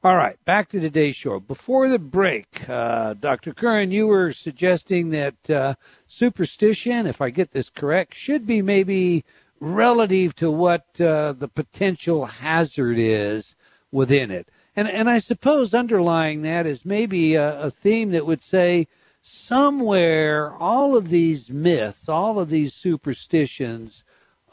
All 0.02 0.16
right, 0.16 0.42
back 0.46 0.70
to 0.70 0.80
today's 0.80 1.16
show. 1.16 1.40
Before 1.40 1.86
the 1.86 1.98
break, 1.98 2.66
uh, 2.70 3.12
Dr. 3.12 3.52
Curran, 3.52 3.90
you 3.90 4.06
were 4.06 4.32
suggesting 4.32 5.10
that 5.10 5.50
uh, 5.50 5.74
superstition, 6.08 7.06
if 7.06 7.20
I 7.20 7.28
get 7.28 7.50
this 7.50 7.68
correct, 7.68 8.14
should 8.14 8.46
be 8.46 8.62
maybe 8.62 9.26
relative 9.60 10.34
to 10.36 10.50
what 10.50 10.98
uh, 11.02 11.34
the 11.34 11.48
potential 11.48 12.24
hazard 12.24 12.96
is 12.98 13.54
within 13.92 14.30
it. 14.30 14.48
And, 14.74 14.88
and 14.88 15.10
I 15.10 15.18
suppose 15.18 15.74
underlying 15.74 16.40
that 16.42 16.64
is 16.64 16.86
maybe 16.86 17.34
a, 17.34 17.64
a 17.64 17.70
theme 17.70 18.10
that 18.12 18.24
would 18.24 18.40
say 18.40 18.88
somewhere 19.20 20.54
all 20.54 20.96
of 20.96 21.10
these 21.10 21.50
myths, 21.50 22.08
all 22.08 22.40
of 22.40 22.48
these 22.48 22.72
superstitions, 22.72 24.02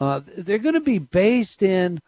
uh, 0.01 0.19
they're 0.25 0.57
going 0.57 0.75
to 0.75 0.81
be 0.81 0.99
based 0.99 1.63
in 1.63 2.01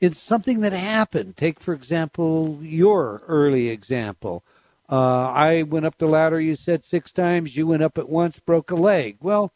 it's 0.00 0.18
something 0.18 0.60
that 0.60 0.72
happened. 0.72 1.36
Take, 1.36 1.60
for 1.60 1.74
example, 1.74 2.58
your 2.62 3.22
early 3.28 3.68
example. 3.68 4.42
Uh, 4.90 5.28
I 5.28 5.62
went 5.62 5.86
up 5.86 5.98
the 5.98 6.08
ladder, 6.08 6.40
you 6.40 6.54
said 6.54 6.84
six 6.84 7.12
times. 7.12 7.56
You 7.56 7.66
went 7.66 7.82
up 7.82 7.98
at 7.98 8.08
once, 8.08 8.38
broke 8.40 8.70
a 8.70 8.76
leg. 8.76 9.18
Well, 9.20 9.52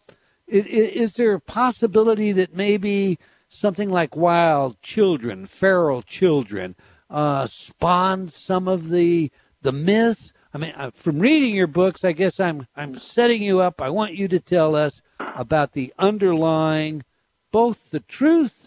it, 0.47 0.67
it, 0.67 0.93
is 0.95 1.15
there 1.15 1.33
a 1.33 1.41
possibility 1.41 2.31
that 2.33 2.55
maybe 2.55 3.19
something 3.49 3.91
like 3.91 4.15
wild 4.15 4.81
children, 4.83 5.47
feral 5.47 6.03
children, 6.03 6.77
uh, 7.11 7.47
spawned 7.47 8.33
some 8.33 8.69
of 8.69 8.91
the 8.91 9.31
the 9.63 9.73
myths? 9.73 10.33
I 10.53 10.59
mean, 10.59 10.75
uh, 10.77 10.91
from 10.95 11.19
reading 11.19 11.55
your 11.55 11.67
books, 11.67 12.05
I 12.05 12.13
guess 12.13 12.39
I'm 12.39 12.69
I'm 12.77 12.99
setting 12.99 13.43
you 13.43 13.61
up. 13.61 13.81
I 13.81 13.91
want 13.91 14.15
you 14.15 14.29
to 14.29 14.39
tell 14.39 14.77
us 14.77 15.03
about 15.19 15.73
the 15.73 15.93
underlying, 15.99 17.03
both 17.51 17.91
the 17.91 18.01
truth 18.01 18.64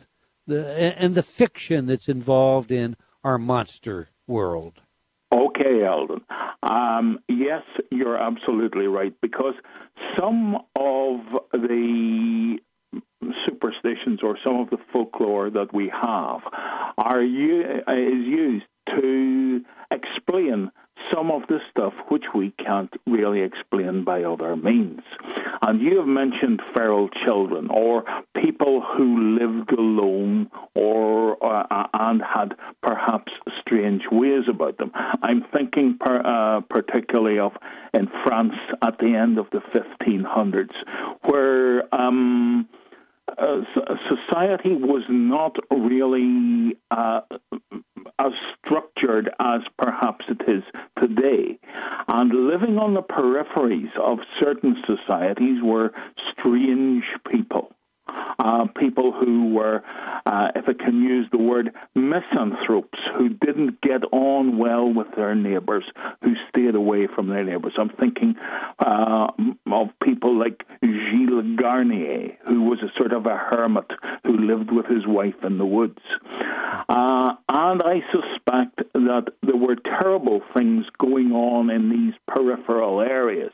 the 0.47 0.99
and 0.99 1.13
the 1.15 1.23
fiction 1.23 1.85
that's 1.85 2.09
involved 2.09 2.71
in 2.71 2.95
our 3.23 3.37
monster 3.37 4.09
world. 4.25 4.81
Okay, 5.33 5.83
Eldon. 5.83 6.21
Um, 6.63 7.19
yes, 7.27 7.63
you're 7.91 8.17
absolutely 8.17 8.87
right 8.87 9.13
because 9.21 9.55
some 10.17 10.55
of 10.75 11.19
the 11.51 12.57
superstitions 13.45 14.21
or 14.23 14.37
some 14.45 14.57
of 14.57 14.69
the 14.69 14.77
folklore 14.91 15.49
that 15.49 15.73
we 15.73 15.89
have 15.89 16.41
are 16.97 17.21
is 17.21 18.25
used 18.25 18.65
to 18.87 19.61
explain 19.91 20.71
some 21.13 21.31
of 21.31 21.43
the 21.47 21.59
stuff 21.69 21.93
which 22.09 22.25
we 22.35 22.51
can't 22.63 22.93
really 23.05 23.41
explain 23.41 24.03
by 24.03 24.23
other 24.23 24.55
means. 24.55 25.01
And 25.61 25.81
you 25.81 25.97
have 25.97 26.07
mentioned 26.07 26.61
feral 26.75 27.09
children 27.25 27.67
or 27.69 28.03
people 28.35 28.81
who 28.81 29.37
lived 29.39 29.71
alone 29.71 30.49
or 30.75 31.43
uh, 31.43 31.87
and 31.93 32.21
had 32.21 32.55
perhaps 32.81 33.31
strange 33.59 34.03
ways 34.11 34.43
about 34.49 34.77
them. 34.77 34.91
I'm 34.95 35.43
thinking 35.53 35.97
per, 35.99 36.21
uh, 36.23 36.61
particularly 36.69 37.39
of 37.39 37.53
in 37.93 38.07
France 38.23 38.53
at 38.81 38.97
the 38.99 39.15
end 39.15 39.37
of 39.37 39.47
the 39.51 39.59
1500s, 39.59 40.73
where 41.23 41.93
um, 41.93 42.67
uh, 43.37 43.61
society 44.09 44.75
was 44.75 45.03
not 45.09 45.55
really 45.71 46.77
uh, 46.91 47.21
as 48.19 48.31
structured 48.57 49.29
as 49.39 49.61
perhaps 49.77 50.25
it 50.29 50.41
is 50.49 50.63
today. 50.99 51.59
And 52.07 52.47
living 52.47 52.77
on 52.77 52.93
the 52.93 53.01
peripheries 53.01 53.95
of 53.97 54.19
certain 54.39 54.81
societies 54.85 55.61
were 55.61 55.91
strange 56.31 57.03
people. 57.29 57.71
Uh, 58.39 58.65
people 58.75 59.11
who 59.11 59.53
were 59.53 59.83
uh, 60.27 60.49
if 60.55 60.65
I 60.67 60.73
can 60.73 61.01
use 61.01 61.25
the 61.31 61.37
word, 61.37 61.71
misanthropes 61.95 62.99
who 63.17 63.29
didn't 63.29 63.79
get 63.79 64.03
on 64.11 64.57
well 64.57 64.93
with 64.93 65.07
their 65.15 65.33
neighbours, 65.35 65.85
who 66.21 66.33
stayed 66.49 66.75
away 66.75 67.07
from 67.07 67.29
their 67.29 67.45
neighbours. 67.45 67.73
I'm 67.77 67.89
thinking 67.89 68.35
uh, 68.85 69.27
of 69.71 69.87
people 70.03 70.37
like 70.37 70.63
Gilles 70.81 71.55
Garnier, 71.57 72.37
who 72.45 72.63
was 72.63 72.79
a 72.83 72.91
sort 72.97 73.13
of 73.13 73.25
a 73.25 73.37
hermit 73.37 73.89
who 74.25 74.37
lived 74.37 74.71
with 74.71 74.85
his 74.87 75.07
wife 75.07 75.43
in 75.43 75.57
the 75.57 75.65
woods. 75.65 76.01
Uh, 76.89 77.33
and 77.49 77.81
I 77.83 78.01
suspect 78.11 78.77
that 78.93 79.27
there 79.43 79.55
were 79.55 79.75
terrible 79.75 80.41
things 80.55 80.85
going 80.99 81.31
on 81.31 81.69
in 81.69 81.89
these 81.89 82.13
peripheral 82.27 83.01
areas. 83.01 83.51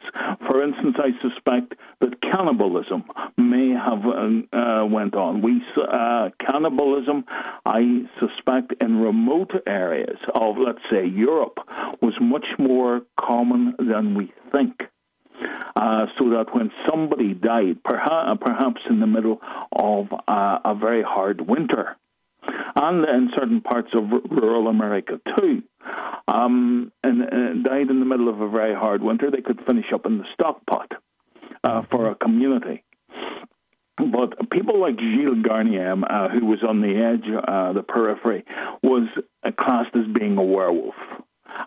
For 0.48 0.64
instance, 0.64 0.96
I 0.98 1.12
suspect 1.22 1.76
that 2.00 2.22
cannibalism 2.22 3.04
may 3.38 3.70
have 3.70 4.06
uh, 4.06 4.53
uh 4.54 4.86
went 4.86 5.16
on. 5.16 5.42
We 5.42 5.62
uh, 5.78 6.30
cannibalism, 6.46 7.26
I 7.66 8.04
suspect, 8.20 8.74
in 8.82 9.00
remote 9.02 9.52
areas 9.68 10.18
of, 10.34 10.58
let's 10.58 10.84
say, 10.92 11.06
Europe, 11.06 11.58
was 12.02 12.14
much 12.22 12.46
more 12.58 13.02
common 13.20 13.76
than 13.78 14.16
we 14.16 14.32
think. 14.52 14.84
Uh, 15.76 16.06
so 16.18 16.30
that 16.30 16.54
when 16.54 16.72
somebody 16.90 17.34
died, 17.34 17.84
perhaps, 17.84 18.40
perhaps 18.40 18.82
in 18.90 19.00
the 19.00 19.08
middle 19.08 19.42
of 19.76 20.08
uh, 20.28 20.60
a 20.64 20.76
very 20.76 21.02
hard 21.02 21.42
winter, 21.42 21.98
and 22.76 23.06
in 23.06 23.32
certain 23.36 23.62
parts 23.62 23.90
of 23.94 24.04
rural 24.30 24.68
America 24.68 25.20
too, 25.38 25.64
um, 26.28 26.92
and, 27.04 27.22
and, 27.22 27.64
died 27.64 27.90
in 27.90 28.00
the 28.00 28.06
middle 28.06 28.30
of 28.30 28.40
a 28.42 28.50
very 28.50 28.76
hard 28.76 29.02
winter, 29.02 29.32
they 29.32 29.42
could 29.42 29.60
finish 29.66 29.86
up 29.94 30.06
in 30.06 30.20
the 30.20 30.26
stock 30.34 30.66
pot 30.66 30.92
uh, 31.64 31.82
for 31.90 32.10
a 32.10 32.16
community. 32.16 32.84
But 33.98 34.50
people 34.50 34.80
like 34.80 34.98
Gilles 34.98 35.44
Garnier, 35.48 35.94
uh, 35.94 36.30
who 36.30 36.46
was 36.46 36.64
on 36.68 36.82
the 36.82 36.96
edge, 36.96 37.30
uh, 37.30 37.74
the 37.74 37.84
periphery, 37.84 38.44
was 38.82 39.08
classed 39.58 39.96
as 39.96 40.12
being 40.14 40.38
a 40.38 40.44
werewolf 40.44 40.96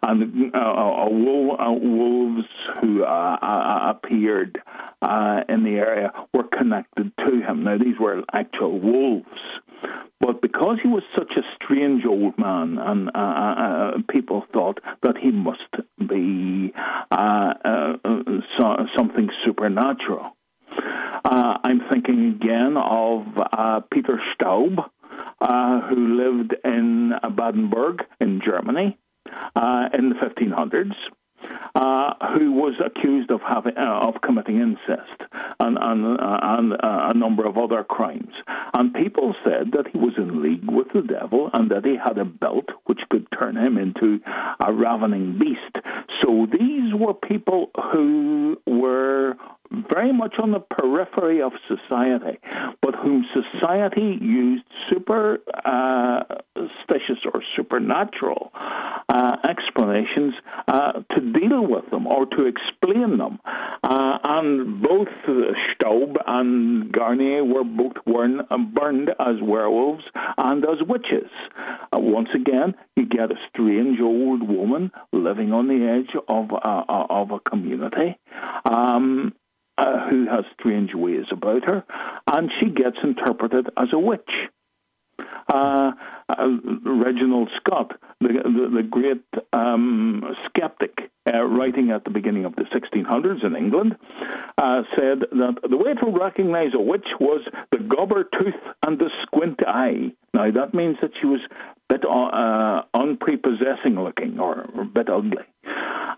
and 0.02 0.54
uh, 0.54 0.58
uh, 0.58 1.08
wolves 1.08 2.46
who 2.80 3.04
uh, 3.04 3.36
uh, 3.40 3.90
appeared 3.94 4.58
uh, 5.02 5.40
in 5.48 5.64
the 5.64 5.76
area 5.78 6.12
were 6.34 6.44
connected 6.44 7.12
to 7.18 7.40
him. 7.40 7.64
Now, 7.64 7.78
these 7.78 7.98
were 7.98 8.22
actual 8.32 8.78
wolves. 8.78 9.26
But 10.20 10.40
because 10.40 10.78
he 10.82 10.88
was 10.88 11.02
such 11.16 11.32
a 11.36 11.42
strange 11.54 12.04
old 12.06 12.38
man, 12.38 12.78
and 12.78 13.10
uh, 13.14 13.98
people 14.10 14.44
thought 14.52 14.80
that 15.02 15.16
he 15.18 15.30
must 15.30 15.60
be 15.98 16.72
so, 18.58 18.76
something 18.96 19.28
supernatural. 19.44 20.36
I'm 21.24 21.80
thinking 21.90 22.36
again 22.40 22.76
of 22.76 23.26
Peter 23.90 24.20
Staub, 24.34 24.78
who 25.40 26.16
lived 26.16 26.54
in 26.64 27.12
Badenburg 27.36 28.00
in 28.20 28.40
Germany 28.44 28.98
uh, 29.54 29.88
in 29.94 30.10
the 30.10 30.16
1500s. 30.16 30.94
Uh, 31.74 32.14
who 32.32 32.52
was 32.52 32.74
accused 32.84 33.30
of 33.30 33.40
having 33.46 33.76
uh, 33.76 34.00
of 34.00 34.14
committing 34.22 34.58
incest 34.58 35.20
and, 35.60 35.76
and, 35.80 36.18
uh, 36.18 36.38
and 36.42 36.72
uh, 36.72 37.10
a 37.10 37.14
number 37.14 37.46
of 37.46 37.58
other 37.58 37.84
crimes. 37.84 38.32
And 38.72 38.94
people 38.94 39.34
said 39.44 39.72
that 39.72 39.86
he 39.92 39.98
was 39.98 40.14
in 40.16 40.42
league 40.42 40.68
with 40.68 40.88
the 40.94 41.02
devil 41.02 41.50
and 41.52 41.70
that 41.70 41.84
he 41.84 41.96
had 42.02 42.16
a 42.18 42.24
belt 42.24 42.70
which 42.86 43.00
could 43.10 43.28
turn 43.38 43.56
him 43.56 43.76
into 43.76 44.20
a 44.64 44.72
ravening 44.72 45.38
beast. 45.38 45.84
So 46.22 46.46
these 46.50 46.94
were 46.94 47.14
people 47.14 47.70
who 47.92 48.56
were 48.66 49.15
very 49.96 50.12
much 50.12 50.34
on 50.38 50.50
the 50.52 50.60
periphery 50.60 51.40
of 51.40 51.52
society, 51.66 52.38
but 52.82 52.94
whom 52.94 53.24
society 53.32 54.18
used 54.20 54.62
superstitious 54.90 55.40
uh, 57.24 57.30
or 57.32 57.42
supernatural 57.56 58.52
uh, 59.08 59.36
explanations 59.48 60.34
uh, 60.68 60.92
to 61.14 61.20
deal 61.32 61.66
with 61.66 61.88
them 61.90 62.06
or 62.06 62.26
to 62.26 62.44
explain 62.44 63.16
them. 63.16 63.38
Uh, 63.82 64.18
and 64.22 64.82
both 64.82 65.08
Staub 65.74 66.18
and 66.26 66.92
Garnier 66.92 67.42
were 67.42 67.64
both 67.64 67.94
burned, 68.04 68.42
burned 68.74 69.08
as 69.18 69.36
werewolves 69.40 70.04
and 70.36 70.62
as 70.64 70.86
witches. 70.86 71.30
Uh, 71.90 71.98
once 71.98 72.28
again, 72.34 72.74
you 72.96 73.06
get 73.06 73.30
a 73.30 73.36
strange 73.48 73.98
old 74.02 74.46
woman 74.46 74.90
living 75.12 75.54
on 75.54 75.68
the 75.68 75.86
edge 75.86 76.14
of, 76.28 76.52
uh, 76.52 76.84
of 77.08 77.30
a 77.30 77.40
community. 77.40 78.18
Um, 78.66 79.32
uh, 79.78 80.08
who 80.08 80.26
has 80.26 80.44
strange 80.58 80.94
ways 80.94 81.26
about 81.30 81.64
her, 81.64 81.84
and 82.26 82.50
she 82.60 82.70
gets 82.70 82.96
interpreted 83.02 83.68
as 83.76 83.88
a 83.92 83.98
witch. 83.98 84.30
Uh, 85.52 85.92
uh, 86.28 86.48
Reginald 86.84 87.50
Scot, 87.56 87.92
the, 88.20 88.28
the, 88.28 88.76
the 88.76 88.82
great 88.82 89.22
um, 89.52 90.24
skeptic, 90.46 91.10
uh, 91.32 91.42
writing 91.42 91.90
at 91.90 92.04
the 92.04 92.10
beginning 92.10 92.44
of 92.44 92.56
the 92.56 92.64
1600s 92.64 93.44
in 93.44 93.54
England, 93.54 93.96
uh, 94.58 94.82
said 94.96 95.20
that 95.30 95.56
the 95.68 95.76
way 95.76 95.94
to 95.94 96.18
recognize 96.18 96.70
a 96.74 96.80
witch 96.80 97.06
was 97.20 97.42
the 97.70 97.78
gobber 97.78 98.24
tooth 98.38 98.60
and 98.84 98.98
the 98.98 99.10
squint 99.22 99.60
eye. 99.66 100.12
Now, 100.34 100.50
that 100.50 100.74
means 100.74 100.96
that 101.00 101.12
she 101.20 101.26
was 101.26 101.40
bit 101.88 102.04
uh, 102.04 102.82
unprepossessing 102.94 103.94
looking 103.94 104.38
or 104.38 104.60
a 104.80 104.84
bit 104.84 105.08
ugly. 105.08 105.44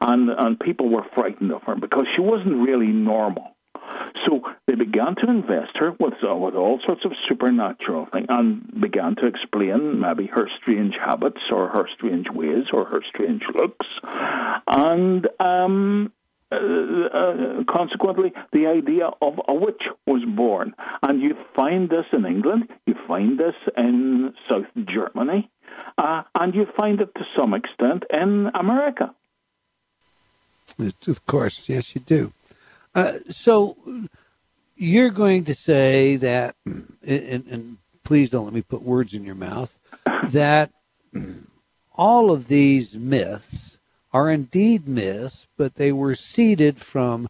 And, 0.01 0.31
and 0.31 0.61
people 0.61 0.89
were 0.89 1.05
frightened 1.15 1.53
of 1.53 1.63
her 1.65 1.75
because 1.75 2.07
she 2.15 2.21
wasn't 2.21 2.67
really 2.67 2.87
normal. 2.87 3.57
So 4.27 4.43
they 4.67 4.75
began 4.75 5.15
to 5.17 5.31
invest 5.31 5.77
her 5.77 5.93
with, 5.99 6.15
uh, 6.29 6.35
with 6.35 6.55
all 6.55 6.81
sorts 6.87 7.05
of 7.05 7.13
supernatural 7.29 8.07
things 8.13 8.27
and 8.29 8.81
began 8.81 9.17
to 9.17 9.27
explain 9.27 10.01
maybe 10.01 10.27
her 10.27 10.49
strange 10.61 10.95
habits 11.03 11.41
or 11.51 11.69
her 11.69 11.89
strange 11.97 12.27
ways 12.31 12.65
or 12.73 12.85
her 12.85 13.01
strange 13.09 13.43
looks. 13.55 13.87
And 14.67 15.27
um, 15.41 16.13
uh, 16.51 16.57
uh, 16.57 17.65
consequently, 17.69 18.33
the 18.53 18.67
idea 18.67 19.11
of 19.21 19.35
a 19.47 19.55
witch 19.55 19.83
was 20.07 20.23
born. 20.37 20.75
And 21.03 21.21
you 21.21 21.35
find 21.55 21.91
this 21.91 22.07
in 22.13 22.25
England, 22.25 22.69
you 22.87 22.95
find 23.07 23.39
this 23.39 23.55
in 23.77 24.33
South 24.49 24.67
Germany, 24.87 25.51
uh, 26.09 26.23
and 26.41 26.55
you 26.55 26.67
find 26.77 27.01
it 27.01 27.15
to 27.15 27.25
some 27.37 27.53
extent 27.53 28.05
in 28.11 28.51
America. 28.55 29.15
Of 31.07 31.27
course, 31.27 31.69
yes, 31.69 31.95
you 31.95 32.01
do. 32.01 32.33
Uh, 32.95 33.19
so 33.29 33.77
you're 34.77 35.11
going 35.11 35.45
to 35.45 35.55
say 35.55 36.17
that, 36.17 36.55
and, 36.65 37.45
and 37.51 37.77
please 38.05 38.31
don't 38.31 38.47
let 38.47 38.55
me 38.55 38.63
put 38.63 38.83
words 38.83 39.13
in 39.13 39.25
your 39.25 39.35
mouth, 39.35 39.79
that 40.29 40.71
all 41.95 42.31
of 42.31 42.49
these 42.49 42.95
myths 42.95 43.79
are 44.13 44.31
indeed 44.31 44.89
myths, 44.89 45.47
but 45.59 45.75
they 45.75 45.93
were 45.93 46.15
seeded 46.15 46.81
from 46.81 47.29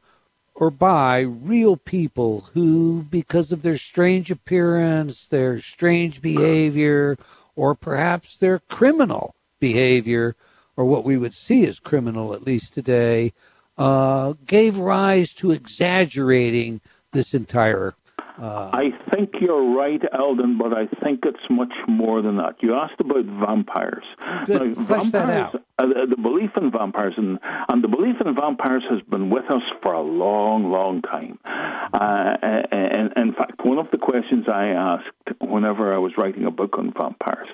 or 0.55 0.71
by 0.71 1.21
real 1.21 1.77
people 1.77 2.49
who, 2.53 3.07
because 3.11 3.53
of 3.53 3.63
their 3.63 3.79
strange 3.79 4.31
appearance, 4.31 5.29
their 5.29 5.61
strange 5.61 6.21
behavior, 6.21 7.17
or 7.59 7.75
perhaps 7.75 8.37
their 8.37 8.61
criminal 8.61 9.35
behavior, 9.59 10.37
or 10.77 10.85
what 10.85 11.05
we 11.05 11.19
would 11.19 11.35
see 11.35 11.67
as 11.67 11.81
criminal 11.81 12.33
at 12.33 12.43
least 12.43 12.73
today, 12.73 13.33
uh, 13.77 14.35
gave 14.47 14.79
rise 14.79 15.35
to 15.35 15.51
exaggerating 15.51 16.81
this 17.13 17.35
entire. 17.35 17.95
Uh, 18.41 18.71
I 18.73 18.91
think 19.13 19.31
you're 19.41 19.77
right, 19.77 20.01
Eldon, 20.17 20.57
but 20.57 20.73
I 20.73 20.87
think 21.03 21.25
it's 21.25 21.51
much 21.51 21.73
more 21.89 22.23
than 22.23 22.37
that. 22.37 22.55
You 22.61 22.75
asked 22.75 23.01
about 23.01 23.25
vampires. 23.25 24.05
Good. 24.47 24.79
Now, 24.79 24.85
Flesh 24.85 25.07
vampires, 25.07 25.57
uh, 25.79 25.87
the 26.11 26.17
belief 26.17 26.51
in 26.57 26.71
vampires 26.73 27.15
and, 27.17 27.39
and 27.69 27.85
the 27.85 27.89
belief 27.89 28.17
in 28.25 28.35
vampires 28.35 28.83
has 28.91 29.01
been 29.03 29.31
with 29.31 29.45
us 29.51 29.63
for 29.83 29.93
a 29.93 30.03
long, 30.03 30.71
long 30.73 31.03
time. 31.03 31.39
Uh, 31.45 32.37
and, 32.73 33.13
in 33.17 33.33
fact, 33.33 33.65
one 33.65 33.79
of 33.79 33.91
the 33.93 33.99
questions 33.99 34.47
I 34.49 34.69
asked 34.69 35.41
whenever 35.41 35.95
I 35.95 35.99
was 35.99 36.13
writing 36.19 36.45
a 36.45 36.51
book 36.51 36.77
on 36.79 36.93
vampires 36.93 37.49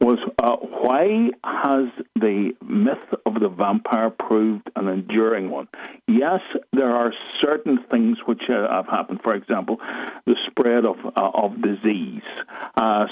was 0.00 0.18
uh, 0.42 0.56
why 0.56 1.30
has 1.44 1.88
the 2.14 2.52
myth 2.66 3.20
of 3.26 3.34
the 3.40 3.48
vampire 3.48 4.10
proved 4.10 4.70
an 4.76 4.88
enduring 4.88 5.50
one? 5.50 5.68
Yes, 6.08 6.40
there 6.72 6.90
are 6.90 7.12
certain 7.42 7.78
things 7.90 8.18
which 8.26 8.42
uh, 8.48 8.72
have 8.72 8.86
happened. 8.86 9.20
For 9.22 9.34
example, 9.34 9.78
the 10.24 10.36
spread 10.46 10.84
of 10.86 10.96
uh, 11.04 11.30
of 11.34 11.60
disease, 11.60 12.22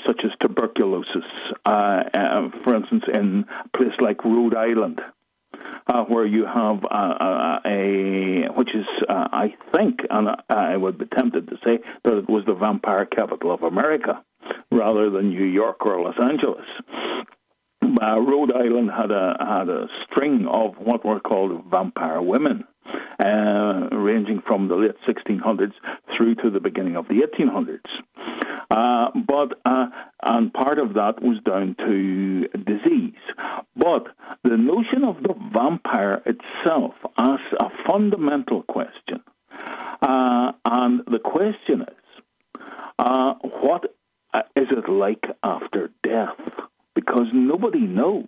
such 0.06 0.20
as 0.24 0.30
tuberculosis. 0.40 1.24
For 1.64 2.74
instance, 2.74 3.04
in 3.12 3.44
a 3.64 3.76
place 3.76 3.92
like 4.00 4.24
Rhode 4.24 4.53
Island, 4.54 5.00
uh, 5.86 6.04
where 6.04 6.26
you 6.26 6.46
have 6.46 6.84
uh, 6.84 6.88
uh, 6.88 7.58
a, 7.66 8.48
which 8.56 8.74
is, 8.74 8.86
uh, 9.08 9.28
I 9.32 9.54
think, 9.74 10.00
and 10.08 10.28
I 10.48 10.76
would 10.76 10.98
be 10.98 11.06
tempted 11.06 11.48
to 11.48 11.56
say 11.64 11.78
that 12.04 12.16
it 12.18 12.28
was 12.28 12.44
the 12.46 12.54
vampire 12.54 13.06
capital 13.06 13.52
of 13.52 13.62
America 13.62 14.22
rather 14.70 15.10
than 15.10 15.30
New 15.30 15.44
York 15.44 15.84
or 15.86 16.02
Los 16.02 16.18
Angeles. 16.20 16.66
Uh, 17.82 18.18
Rhode 18.20 18.52
Island 18.52 18.90
had 18.90 19.10
a 19.10 19.36
had 19.38 19.68
a 19.68 19.88
string 20.04 20.46
of 20.46 20.74
what 20.78 21.04
were 21.04 21.20
called 21.20 21.64
vampire 21.70 22.20
women, 22.20 22.64
uh, 23.22 23.88
ranging 23.92 24.42
from 24.46 24.68
the 24.68 24.74
late 24.74 24.96
1600s 25.06 25.72
through 26.16 26.34
to 26.36 26.50
the 26.50 26.60
beginning 26.60 26.96
of 26.96 27.06
the 27.08 27.20
1800s. 27.22 27.80
Uh, 28.70 29.10
but 29.26 29.60
uh, 29.64 29.86
and 30.22 30.52
part 30.52 30.78
of 30.78 30.94
that 30.94 31.22
was 31.22 31.38
down 31.44 31.76
to 31.78 32.48
disease. 32.64 33.14
But 33.76 34.06
the 34.42 34.56
notion 34.56 35.04
of 35.04 35.22
the 35.22 35.34
vampire 35.52 36.22
itself 36.26 36.94
asks 37.18 37.52
a 37.60 37.68
fundamental 37.86 38.62
question. 38.62 39.22
Uh, 40.02 40.52
and 40.64 41.00
the 41.06 41.18
question 41.18 41.82
is 41.82 42.22
uh, 42.98 43.34
what 43.60 43.94
uh, 44.32 44.42
it 44.56 44.88
like 44.88 45.24
after 45.42 45.90
death? 46.02 46.36
Because 46.94 47.26
nobody 47.32 47.80
knows. 47.80 48.26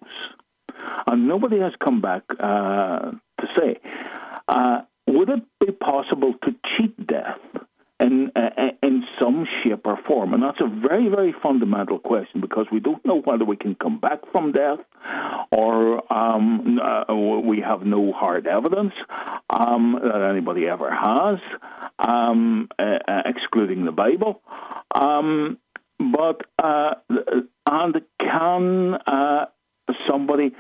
And 1.07 1.27
nobody 1.27 1.59
has 1.61 1.73
come 1.83 2.01
back 2.01 2.23
to 2.29 3.47
say. 3.57 3.81
Uh, 4.49 4.83
would 5.07 5.29
it 5.29 5.43
be 5.61 5.73
possible 5.73 6.35
to 6.45 6.55
cheat 6.77 7.07
death? 7.07 7.39
in 7.99 8.31
uh, 8.37 8.51
in 8.83 9.05
some 9.21 9.47
shape 9.63 9.87
or 9.87 9.99
form? 10.07 10.35
And 10.35 10.43
that's 10.43 10.61
a 10.61 10.69
very 10.69 11.09
very 11.09 11.35
fundamental 11.43 11.99
question 11.99 12.41
because 12.41 12.67
we 12.71 12.81
don't 12.81 13.05
know 13.05 13.21
whether 13.21 13.45
we 13.45 13.57
can 13.57 13.75
come 13.75 13.99
back 13.99 14.21
from 14.33 14.53
death, 14.53 14.79
or 15.51 16.13
um, 16.13 16.79
uh, 16.79 17.15
we 17.15 17.61
have 17.61 17.83
no 17.83 18.13
hard 18.13 18.47
evidence 18.47 18.93
um, 19.51 19.99
that 20.03 20.29
anybody 20.31 20.67
ever 20.67 20.91
has, 20.91 21.39
um, 21.99 22.69
uh, 22.79 22.99
excluding 23.25 23.85
the 23.85 23.93
Bible. 23.93 24.43
Um, 24.95 25.59
but 25.99 26.43
uh, 26.63 26.95
and 27.67 28.03
can 28.21 28.95
uh, 29.07 29.47
somebody 30.09 30.55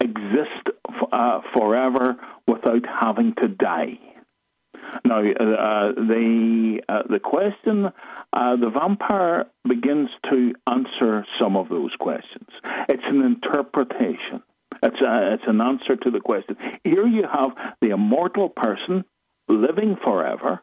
exist 0.00 0.68
f- 0.88 1.44
forever 1.54 2.16
without 2.46 2.84
having 2.86 3.34
to 3.36 3.48
die? 3.48 3.98
Now, 5.04 5.20
uh, 5.20 5.92
the 5.92 6.80
uh, 6.88 7.02
the 7.08 7.20
question, 7.20 7.86
uh, 8.32 8.56
the 8.56 8.70
vampire 8.70 9.46
begins 9.66 10.08
to 10.30 10.54
answer 10.68 11.24
some 11.40 11.56
of 11.56 11.68
those 11.68 11.92
questions. 11.98 12.48
It's 12.88 13.02
an 13.06 13.22
interpretation. 13.22 14.42
It's 14.82 15.00
a, 15.00 15.34
it's 15.34 15.44
an 15.46 15.60
answer 15.60 15.96
to 15.96 16.10
the 16.10 16.20
question. 16.20 16.56
Here 16.84 17.06
you 17.06 17.24
have 17.30 17.50
the 17.80 17.90
immortal 17.90 18.48
person 18.48 19.04
living 19.48 19.96
forever, 20.02 20.62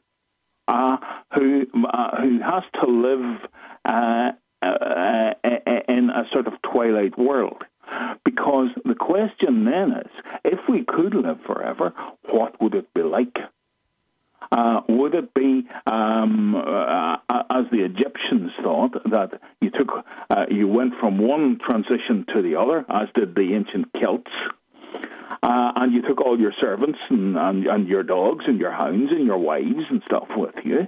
uh, 0.67 0.97
who 1.34 1.65
uh, 1.86 2.21
who 2.21 2.39
has 2.41 2.63
to 2.84 2.89
live 2.89 3.39
uh, 3.86 4.32
in 5.88 6.10
a 6.10 6.23
sort 6.34 6.47
of 6.47 6.54
twilight 6.63 7.17
world. 7.17 7.63
Because 8.23 8.69
the 8.84 8.95
question 8.95 9.65
then 9.65 9.91
is, 9.91 10.12
if 10.43 10.60
we 10.69 10.84
could 10.84 11.13
live 11.13 11.39
forever, 11.45 11.93
what 12.30 12.62
would 12.62 12.76
it 12.76 12.93
be 12.93 13.02
like? 13.04 13.38
Uh, 14.52 14.82
would 14.88 15.13
it 15.13 15.34
be, 15.34 15.67
um, 15.86 16.56
uh, 16.56 17.17
as 17.50 17.65
the 17.71 17.84
Egyptians 17.84 18.52
thought, 18.62 18.93
that 19.10 19.41
you 19.62 19.69
took, 19.71 19.89
uh, 20.30 20.45
you 20.50 20.67
went 20.67 20.93
from 21.00 21.17
one 21.17 21.60
transition 21.67 22.26
to 22.34 22.41
the 22.41 22.56
other, 22.56 22.86
as 22.89 23.10
did 23.13 23.36
the 23.36 23.54
ancient 23.56 23.88
Celts, 24.00 24.32
uh, 25.43 25.71
and 25.76 25.93
you 25.93 26.02
took 26.02 26.21
all 26.21 26.39
your 26.39 26.54
servants 26.62 27.00
and, 27.10 27.38
and, 27.38 27.67
and 27.67 27.88
your 27.88 28.04
dogs 28.04 28.45
and 28.47 28.60
your 28.60 28.71
hounds 28.71 29.12
and 29.12 29.26
your 29.26 29.38
wives 29.38 29.86
and 29.89 30.02
stuff 30.06 30.28
with 30.36 30.56
you? 30.63 30.88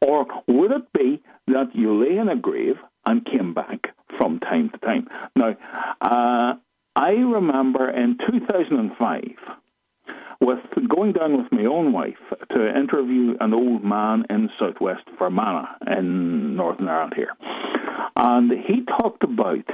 Or 0.00 0.26
would 0.48 0.72
it 0.72 0.92
be 0.92 1.22
that 1.48 1.74
you 1.74 2.02
lay 2.02 2.16
in 2.16 2.28
a 2.28 2.36
grave 2.36 2.76
and 3.06 3.24
came 3.24 3.54
back 3.54 3.94
from 4.18 4.40
time 4.40 4.70
to 4.70 4.78
time? 4.78 5.08
Now, 5.34 5.56
uh, 6.00 6.54
I 6.94 7.10
remember 7.10 7.90
in 7.90 8.18
2005 8.30 9.22
with 10.40 10.58
going 10.88 11.12
down 11.12 11.36
with 11.36 11.50
my 11.50 11.64
own 11.64 11.92
wife 11.92 12.18
to 12.50 12.78
interview 12.78 13.36
an 13.40 13.54
old 13.54 13.84
man 13.84 14.24
in 14.30 14.50
southwest 14.58 15.02
Fermanagh 15.18 15.68
in 15.86 16.56
Northern 16.56 16.88
Ireland 16.88 17.14
here. 17.16 17.32
And 18.16 18.50
he 18.50 18.84
talked 18.84 19.24
about 19.24 19.68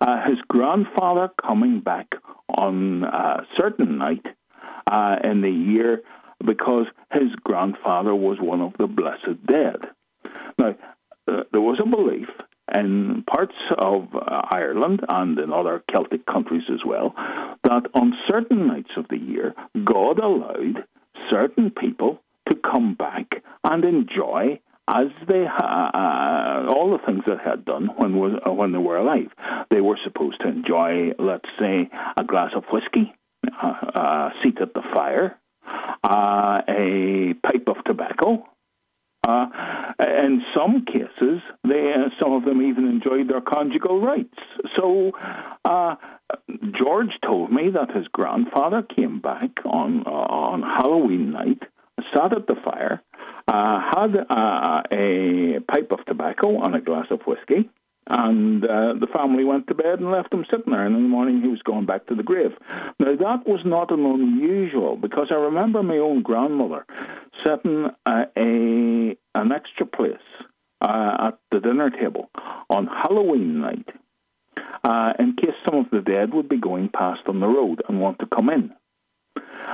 uh, 0.00 0.28
his 0.28 0.38
grandfather 0.48 1.30
coming 1.40 1.80
back 1.80 2.08
on 2.48 3.04
a 3.04 3.46
certain 3.56 3.98
night 3.98 4.24
uh, 4.90 5.16
in 5.24 5.40
the 5.40 5.50
year 5.50 6.02
because 6.44 6.86
his 7.12 7.30
grandfather 7.42 8.14
was 8.14 8.38
one 8.40 8.60
of 8.60 8.72
the 8.78 8.86
blessed 8.86 9.44
dead. 9.46 9.76
Now, 10.58 10.76
uh, 11.26 11.42
there 11.52 11.60
was 11.60 11.80
a 11.84 11.88
belief 11.88 12.28
in 12.74 13.24
parts 13.30 13.54
of 13.76 14.08
uh, 14.14 14.42
Ireland 14.50 15.00
and 15.08 15.38
in 15.38 15.52
other 15.52 15.82
Celtic 15.90 16.26
countries 16.26 16.64
as 16.72 16.80
well, 16.84 17.14
that 17.64 17.86
on 17.94 18.14
certain 18.28 18.66
nights 18.66 18.90
of 18.96 19.06
the 19.08 19.18
year, 19.18 19.54
God 19.84 20.18
allowed 20.18 20.84
certain 21.30 21.70
people 21.70 22.20
to 22.48 22.56
come 22.56 22.94
back 22.94 23.42
and 23.64 23.84
enjoy 23.84 24.60
as 24.88 25.08
they 25.26 25.44
ha- 25.46 25.90
uh, 25.92 26.72
all 26.72 26.92
the 26.92 27.04
things 27.04 27.22
they 27.26 27.34
had 27.44 27.64
done 27.64 27.90
when 27.96 28.16
was 28.16 28.40
uh, 28.46 28.52
when 28.52 28.72
they 28.72 28.78
were 28.78 28.96
alive. 28.96 29.30
They 29.70 29.80
were 29.80 29.98
supposed 30.02 30.40
to 30.40 30.48
enjoy, 30.48 31.12
let's 31.18 31.48
say, 31.58 31.90
a 32.16 32.24
glass 32.24 32.52
of 32.56 32.64
whiskey, 32.72 33.12
uh, 33.46 33.74
a 33.94 34.30
seat 34.42 34.58
at 34.60 34.72
the 34.72 34.82
fire, 34.94 35.38
uh, 36.02 36.62
a 36.66 37.34
pipe 37.42 37.68
of 37.68 37.84
tobacco, 37.84 38.46
in 40.00 40.42
some 40.54 40.84
cases, 40.84 41.40
they, 41.64 41.92
uh, 41.94 42.10
some 42.20 42.32
of 42.32 42.44
them 42.44 42.62
even 42.62 42.86
enjoyed 42.86 43.28
their 43.28 43.40
conjugal 43.40 44.00
rights. 44.00 44.38
So, 44.76 45.12
uh, 45.64 45.96
George 46.78 47.12
told 47.24 47.50
me 47.50 47.70
that 47.70 47.96
his 47.96 48.06
grandfather 48.08 48.82
came 48.82 49.20
back 49.20 49.50
on 49.64 50.04
uh, 50.06 50.10
on 50.10 50.62
Halloween 50.62 51.32
night, 51.32 51.62
sat 52.14 52.32
at 52.32 52.46
the 52.46 52.54
fire, 52.64 53.02
uh, 53.48 53.80
had 53.80 54.14
uh, 54.28 54.82
a 54.92 55.60
pipe 55.60 55.90
of 55.90 56.04
tobacco 56.06 56.60
and 56.62 56.74
a 56.74 56.80
glass 56.80 57.06
of 57.10 57.22
whiskey, 57.22 57.68
and 58.06 58.64
uh, 58.64 58.94
the 59.00 59.06
family 59.14 59.44
went 59.44 59.66
to 59.68 59.74
bed 59.74 60.00
and 60.00 60.10
left 60.10 60.32
him 60.32 60.44
sitting 60.50 60.72
there. 60.72 60.84
And 60.84 60.96
in 60.96 61.02
the 61.02 61.08
morning, 61.08 61.40
he 61.42 61.48
was 61.48 61.62
going 61.62 61.86
back 61.86 62.06
to 62.06 62.14
the 62.14 62.22
grave. 62.22 62.52
Now, 62.98 63.16
that 63.16 63.46
was 63.46 63.60
not 63.64 63.90
an 63.90 64.04
unusual 64.04 64.96
because 64.96 65.28
I 65.30 65.34
remember 65.34 65.82
my 65.82 65.98
own 65.98 66.22
grandmother 66.22 66.86
setting 67.44 67.88
a 68.06 69.16
an 69.38 69.52
extra 69.52 69.86
place 69.86 70.16
uh, 70.80 71.28
at 71.28 71.38
the 71.50 71.60
dinner 71.60 71.90
table 71.90 72.30
on 72.70 72.86
Halloween 72.86 73.60
night 73.60 73.88
uh, 74.84 75.12
in 75.18 75.34
case 75.36 75.54
some 75.68 75.80
of 75.80 75.90
the 75.90 76.00
dead 76.00 76.32
would 76.32 76.48
be 76.48 76.58
going 76.58 76.88
past 76.88 77.20
on 77.26 77.40
the 77.40 77.46
road 77.46 77.82
and 77.88 78.00
want 78.00 78.18
to 78.20 78.26
come 78.26 78.48
in. 78.50 78.72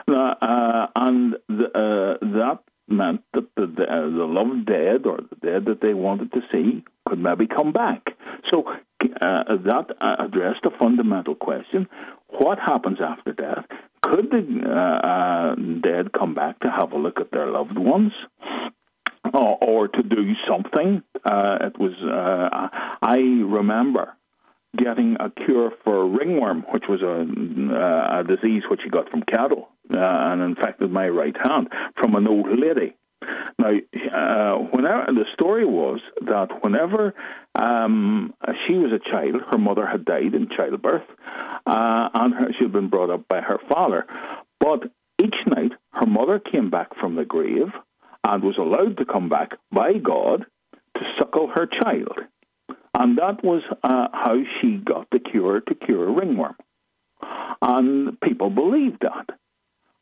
Uh, 0.09 0.87
and 0.97 1.37
the, 1.49 1.67
uh, 1.75 2.19
that 2.21 2.59
meant 2.89 3.23
that 3.33 3.47
the, 3.57 3.67
the, 3.67 3.83
uh, 3.85 4.03
the 4.03 4.25
loved 4.25 4.67
dead 4.67 5.07
or 5.07 5.19
the 5.19 5.37
dead 5.43 5.65
that 5.67 5.81
they 5.81 5.95
wanted 5.95 6.33
to 6.33 6.41
see 6.53 6.85
could 7.09 7.19
maybe 7.19 7.47
come 7.47 7.73
back. 7.73 8.03
So 8.53 8.65
uh, 8.69 9.57
that 9.65 9.87
addressed 10.01 10.65
a 10.65 10.71
fundamental 10.79 11.35
question 11.35 11.89
what 12.29 12.59
happens 12.59 12.99
after 13.01 13.33
death? 13.33 13.65
Could 14.03 14.31
the 14.31 15.81
dead 15.83 16.13
come 16.13 16.35
back 16.35 16.61
to 16.61 16.71
have 16.71 16.93
a 16.93 16.99
look 16.99 17.21
at 17.21 17.31
their 17.31 17.47
loved 17.47 17.79
ones? 17.79 18.13
Or, 19.35 19.89
to 19.89 20.03
do 20.03 20.33
something. 20.49 21.03
Uh, 21.25 21.59
it 21.63 21.79
was. 21.79 21.93
I 23.03 23.17
remember 23.17 24.15
getting 24.77 25.17
a 25.21 25.31
cure 25.31 25.71
for 25.85 26.09
ringworm, 26.09 26.65
which 26.73 26.85
was 26.89 27.01
a, 27.03 27.23
uh, 27.23 28.21
a 28.21 28.25
disease 28.25 28.63
which 28.71 28.81
he 28.83 28.91
got 28.91 29.09
from 29.11 29.23
cattle 29.23 29.69
uh, 29.95 29.99
and 29.99 30.43
infected 30.43 30.91
my 30.91 31.09
right 31.09 31.37
hand 31.43 31.69
from 31.97 32.15
an 32.15 32.27
old 32.27 32.47
lady. 32.59 32.97
Now, 33.59 33.71
uh, 33.71 34.59
whenever 34.73 35.07
the 35.09 35.25
story 35.33 35.65
was 35.65 36.01
that 36.23 36.49
whenever 36.63 37.15
um, 37.55 38.35
she 38.67 38.75
was 38.75 38.93
a 38.93 39.11
child, 39.11 39.43
her 39.51 39.59
mother 39.59 39.87
had 39.87 40.05
died 40.05 40.35
in 40.35 40.49
childbirth, 40.55 41.09
uh, 41.67 42.09
and 42.15 42.35
her, 42.35 42.49
she 42.59 42.65
had 42.65 42.73
been 42.73 42.89
brought 42.89 43.11
up 43.11 43.27
by 43.29 43.41
her 43.41 43.59
father. 43.69 44.07
But 44.61 44.85
each 45.23 45.37
night, 45.47 45.73
her 45.93 46.07
mother 46.07 46.39
came 46.39 46.71
back 46.71 46.99
from 47.01 47.15
the 47.15 47.25
grave 47.25 47.73
and 48.27 48.43
was 48.43 48.57
allowed 48.59 48.97
to 48.99 49.05
come 49.05 49.29
back 49.29 49.53
by 49.71 49.95
God 49.95 50.47
to 50.97 51.01
suckle 51.19 51.49
her 51.55 51.67
child. 51.67 52.19
And 52.97 53.19
that 53.19 53.43
was 53.43 53.63
uh, 53.83 54.09
how 54.13 54.37
she 54.61 54.77
got 54.77 55.09
the 55.11 55.19
cure 55.19 55.61
to 55.61 55.75
cure 55.75 56.13
ringworm. 56.13 56.57
And 57.61 58.21
people 58.21 58.51
believed 58.51 59.03
that. 59.03 59.37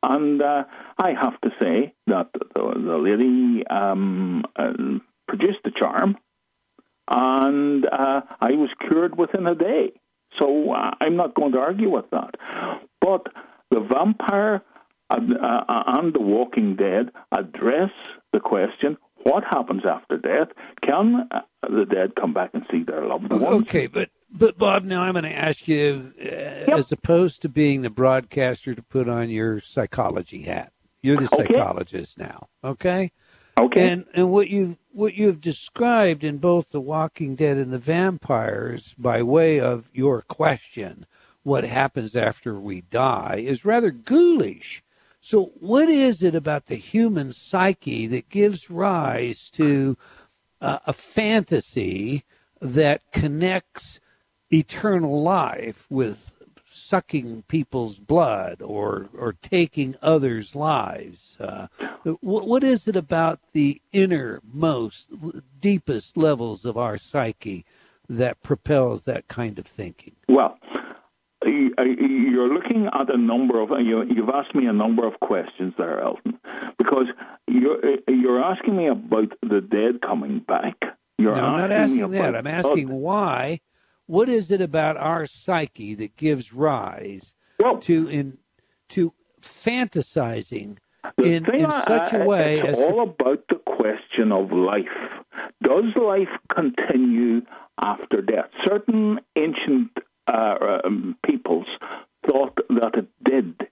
And 0.03 0.43
uh, 0.43 0.65
I 0.99 1.13
have 1.21 1.41
to 1.43 1.51
say 1.61 1.95
that 2.09 2.29
the, 2.33 2.49
the 2.55 2.99
lady 2.99 3.65
um, 3.69 4.45
uh, 4.57 4.73
produced 5.29 5.61
the 5.65 5.71
charm, 5.71 6.17
and 7.09 7.87
uh, 7.87 8.23
I 8.41 8.53
was 8.53 8.71
cured 8.87 9.17
within 9.17 9.47
a 9.47 9.55
day. 9.55 9.93
So 10.41 10.73
uh, 10.73 10.91
I'm 11.01 11.17
not 11.17 11.35
going 11.35 11.53
to 11.53 11.59
argue 11.59 11.91
with 11.91 12.07
that. 12.11 12.35
But 13.01 13.27
the 13.71 13.81
vampire 13.81 14.63
and, 15.17 15.37
uh, 15.37 16.11
the 16.13 16.21
Walking 16.21 16.77
Dead 16.77 17.11
address 17.33 17.91
the 18.33 18.41
question 18.41 18.97
what 19.25 19.45
happens 19.45 19.83
after 19.85 20.17
death? 20.19 20.49
Can 20.83 21.29
uh, 21.31 21.41
the 21.63 21.85
dead 21.85 22.17
come 22.17 22.33
back 22.33 22.51
and 22.55 22.65
see 22.71 22.83
their 22.83 23.07
loved 23.07 23.31
ones? 23.31 23.45
Okay, 23.63 23.87
but 23.87 24.11
but 24.31 24.59
Bob, 24.59 24.85
now 24.85 25.03
I'm 25.03 25.13
going 25.13 25.25
to 25.25 25.37
ask 25.37 25.69
you, 25.69 26.13
uh, 26.19 26.25
yep. 26.25 26.69
as 26.71 26.91
opposed 26.91 27.43
to 27.43 27.49
being 27.49 27.83
the 27.83 27.91
broadcaster, 27.91 28.75
to 28.75 28.83
put 28.83 29.09
on 29.09 29.31
your 29.31 29.61
psychology 29.61 30.43
hat. 30.43 30.73
You're 31.03 31.19
the 31.19 31.29
psychologist 31.29 32.19
okay. 32.21 32.29
now, 32.29 32.49
okay? 32.65 33.13
Okay. 33.59 33.91
And 33.91 34.07
and 34.15 34.31
what 34.31 34.49
you 34.49 34.79
what 34.93 35.15
you 35.15 35.27
have 35.27 35.41
described 35.41 36.25
in 36.25 36.39
both 36.39 36.71
The 36.71 36.81
Walking 36.81 37.35
Dead 37.35 37.59
and 37.59 37.73
The 37.73 37.79
Vampires, 37.79 38.95
by 38.97 39.23
way 39.23 39.61
of 39.61 39.91
your 39.93 40.23
question, 40.23 41.07
what 41.43 41.65
happens 41.65 42.17
after 42.17 42.59
we 42.59 42.83
die, 42.83 43.43
is 43.45 43.65
rather 43.65 43.91
ghoulish. 43.91 44.83
So, 45.23 45.53
what 45.61 45.89
is 45.89 46.23
it 46.23 46.35
about 46.35 46.67
the 46.67 46.77
human 46.77 47.33
psyche 47.33 48.07
that 48.09 48.29
gives 48.29 48.69
rise 48.69 49.49
to 49.51 49.97
uh, 50.61 50.79
a 50.87 50.93
fantasy 50.93 52.25
that 52.61 53.03
connects 53.13 54.01
eternal 54.53 55.23
life 55.23 55.87
with 55.89 56.33
sucking 56.69 57.43
people's 57.49 57.99
blood 57.99 58.63
or 58.63 59.09
or 59.17 59.35
taking 59.43 59.95
others' 60.01 60.55
lives. 60.55 61.37
Uh, 61.39 61.67
what, 62.21 62.47
what 62.47 62.65
is 62.65 62.89
it 62.89 62.97
about 62.97 63.41
the 63.53 63.81
innermost, 63.93 65.09
deepest 65.61 66.17
levels 66.17 66.65
of 66.65 66.77
our 66.77 66.97
psyche 66.99 67.65
that 68.09 68.43
propels 68.43 69.05
that 69.05 69.29
kind 69.29 69.59
of 69.59 69.67
thinking? 69.67 70.15
Well, 70.29 70.59
Uh, 71.79 71.83
you're 71.83 72.53
looking 72.53 72.89
at 72.93 73.13
a 73.13 73.17
number 73.17 73.61
of 73.61 73.73
uh, 73.73 73.77
you, 73.77 74.03
you've 74.05 74.29
asked 74.29 74.55
me 74.55 74.67
a 74.67 74.73
number 74.73 75.07
of 75.07 75.19
questions 75.21 75.75
there, 75.79 76.01
Elton, 76.01 76.39
because 76.79 77.07
you're 77.49 77.79
uh, 77.79 77.97
you're 78.09 78.43
asking 78.43 78.77
me 78.77 78.89
about 78.89 79.33
the 79.43 79.61
dead 79.61 80.01
coming 80.01 80.41
back. 80.41 80.77
You're 81.19 81.37
no, 81.37 81.45
I'm 81.45 81.59
not 81.59 81.73
asking 81.73 82.11
that. 82.11 82.37
I'm 82.37 82.47
asking 82.47 82.89
why 82.89 83.61
what 84.07 84.29
is 84.29 84.51
it 84.51 84.61
about 84.61 84.97
our 84.97 85.27
psyche 85.27 85.95
that 85.95 86.17
gives 86.17 86.53
rise 86.53 87.35
well, 87.59 87.79
to 87.79 88.09
in 88.09 88.39
to 88.91 89.13
fantasizing 89.41 90.79
in, 91.23 91.55
in 91.55 91.71
such 91.71 92.13
a 92.13 92.25
way 92.25 92.61
it's 92.61 92.69
as 92.69 92.79
all 92.79 93.03
about 93.03 93.45
the 93.49 93.57
question 93.57 94.33
of 94.33 94.53
life. 94.53 94.87
Does 95.63 95.85
life 95.97 96.29
continue 96.55 97.43
after 97.83 98.21
death? 98.21 98.51
Certain 98.65 99.21
ancient 99.37 99.91
uh, 100.27 100.79
um, 100.85 101.17
peoples 101.27 101.67
thought 102.27 102.57
that 102.69 102.95
it 102.95 103.09
did. 103.25 103.69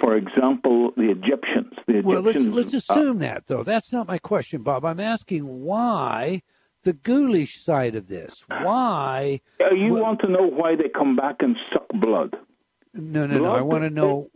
For 0.00 0.16
example, 0.16 0.92
the 0.96 1.10
Egyptians. 1.10 1.74
The 1.86 1.98
Egyptians 1.98 2.04
well, 2.04 2.22
let's, 2.22 2.72
let's 2.72 2.74
assume 2.74 3.18
uh, 3.18 3.20
that, 3.20 3.46
though. 3.46 3.62
That's 3.62 3.92
not 3.92 4.08
my 4.08 4.18
question, 4.18 4.62
Bob. 4.62 4.84
I'm 4.84 5.00
asking 5.00 5.46
why 5.46 6.42
the 6.82 6.92
ghoulish 6.92 7.60
side 7.60 7.94
of 7.94 8.08
this. 8.08 8.44
Why? 8.48 9.40
Uh, 9.60 9.74
you 9.74 9.94
want 9.94 10.20
to 10.22 10.28
know 10.28 10.46
why 10.46 10.74
they 10.74 10.88
come 10.88 11.14
back 11.14 11.36
and 11.40 11.56
suck 11.72 11.86
blood? 11.94 12.36
No, 12.94 13.26
no, 13.26 13.38
blood 13.38 13.52
no. 13.52 13.56
I 13.56 13.60
want 13.62 13.84
to 13.84 13.90
know 13.90 14.30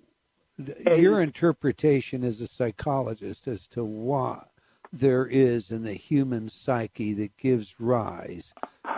your 0.96 1.20
interpretation 1.20 2.24
as 2.24 2.40
a 2.40 2.48
psychologist 2.48 3.48
as 3.48 3.66
to 3.68 3.84
why 3.84 4.44
there 4.92 5.26
is 5.26 5.70
in 5.70 5.82
the 5.82 5.94
human 5.94 6.48
psyche 6.48 7.12
that 7.14 7.36
gives 7.36 7.78
rise 7.78 8.54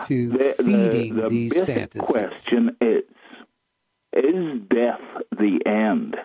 to 0.07 0.29
the, 0.29 0.55
feeding 0.57 1.15
the, 1.15 1.21
the 1.23 1.29
these 1.29 1.53
fantasies. 1.53 2.01
question 2.01 2.75
is: 2.81 3.03
Is 4.13 4.61
death 4.69 5.01
the 5.31 5.59
end? 5.65 6.15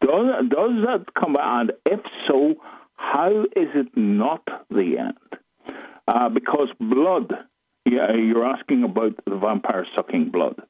Does 0.00 0.48
does 0.48 0.84
that 0.86 1.14
come? 1.18 1.36
And 1.38 1.72
if 1.86 2.00
so, 2.26 2.56
how 2.94 3.44
is 3.56 3.68
it 3.74 3.96
not 3.96 4.42
the 4.70 4.98
end? 4.98 5.76
Uh, 6.06 6.28
because 6.28 6.68
blood, 6.78 7.32
yeah, 7.86 8.12
you're 8.12 8.44
asking 8.44 8.84
about 8.84 9.12
the 9.24 9.36
vampire 9.36 9.86
sucking 9.96 10.30
blood. 10.30 10.60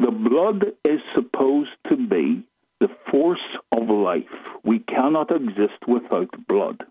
The 0.00 0.10
blood 0.10 0.64
is 0.84 1.00
supposed 1.14 1.70
to 1.88 1.96
be 1.96 2.42
the 2.80 2.88
force 3.10 3.38
of 3.72 3.88
life. 3.88 4.24
We 4.64 4.80
cannot 4.80 5.30
exist 5.30 5.86
without 5.86 6.30
blood. 6.48 6.82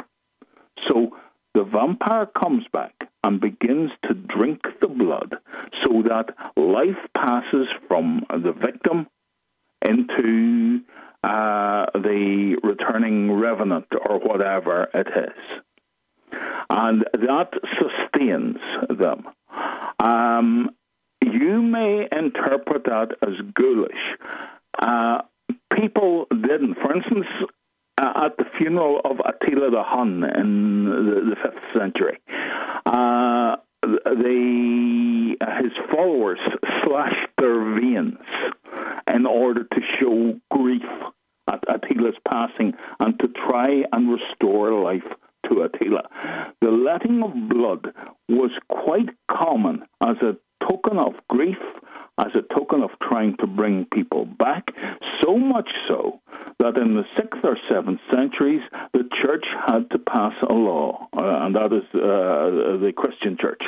So 0.87 1.17
the 1.53 1.63
vampire 1.63 2.25
comes 2.25 2.65
back 2.71 3.02
and 3.23 3.39
begins 3.39 3.91
to 4.07 4.13
drink 4.13 4.61
the 4.81 4.87
blood 4.87 5.35
so 5.83 6.03
that 6.03 6.35
life 6.57 6.99
passes 7.15 7.67
from 7.87 8.25
the 8.29 8.51
victim 8.51 9.07
into 9.81 10.81
uh, 11.23 11.85
the 11.93 12.57
returning 12.63 13.31
revenant 13.31 13.87
or 14.09 14.19
whatever 14.19 14.89
it 14.93 15.07
is 15.07 15.61
and 16.69 17.05
that 17.13 17.51
sustains 17.79 18.57
them. 18.89 19.27
Um, 19.99 20.69
you 21.21 21.61
may 21.61 22.07
interpret 22.11 22.85
that 22.85 23.09
as 23.21 23.35
ghoulish. 23.53 23.91
Uh, 24.79 25.21
people 25.73 26.25
didn't. 26.31 26.75
For 26.75 26.95
instance, 26.95 27.27
uh, 28.01 28.25
at 28.25 28.37
the 28.37 28.45
funeral 28.57 29.01
of 29.03 29.17
Attila 29.19 29.71
the 29.71 29.83
Hun 29.83 30.23
in 30.23 30.85
the, 30.85 31.35
the 31.35 31.35
5th 31.35 31.79
century, 31.79 32.19
uh, 32.85 33.55
they, 34.05 35.35
his 35.61 35.73
followers 35.91 36.39
slashed 36.83 37.29
their 37.37 37.75
veins 37.75 38.17
in 39.13 39.25
order 39.25 39.63
to 39.63 39.79
show 39.99 40.39
grief 40.51 40.81
at 41.51 41.63
Attila's 41.67 42.15
passing 42.27 42.73
and 42.99 43.19
to 43.19 43.27
try 43.27 43.83
and 43.91 44.09
restore 44.09 44.73
life 44.81 45.03
to 45.49 45.61
Attila. 45.63 46.03
The 46.61 46.69
letting 46.69 47.21
of 47.21 47.49
blood 47.49 47.93
was 48.29 48.51
quite 48.69 49.09
common 49.29 49.83
as 50.01 50.15
a 50.21 50.37
token 50.65 50.97
of 50.97 51.13
grief, 51.29 51.57
as 52.17 52.27
a 52.35 52.41
token 52.53 52.83
of 52.83 52.91
trying 53.01 53.35
to 53.37 53.47
bring 53.47 53.85
people 53.91 54.25
back, 54.25 54.71
so 55.21 55.37
much 55.37 55.69
so 55.87 56.21
that 56.59 56.77
in 56.77 56.95
the 56.95 57.03
6th 57.17 57.43
or 57.43 57.57
7th 57.69 57.99
centuries, 58.11 58.61
the 58.93 59.09
church 59.21 59.45
had 59.65 59.89
to 59.91 59.99
pass 59.99 60.33
a 60.49 60.53
law, 60.53 61.07
uh, 61.13 61.45
and 61.45 61.55
that 61.55 61.73
is 61.73 61.83
uh, 61.95 62.77
the 62.79 62.93
Christian 62.95 63.37
church, 63.39 63.61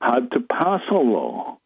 had 0.00 0.30
to 0.32 0.40
pass 0.40 0.80
a 0.90 0.94
law 0.94 1.58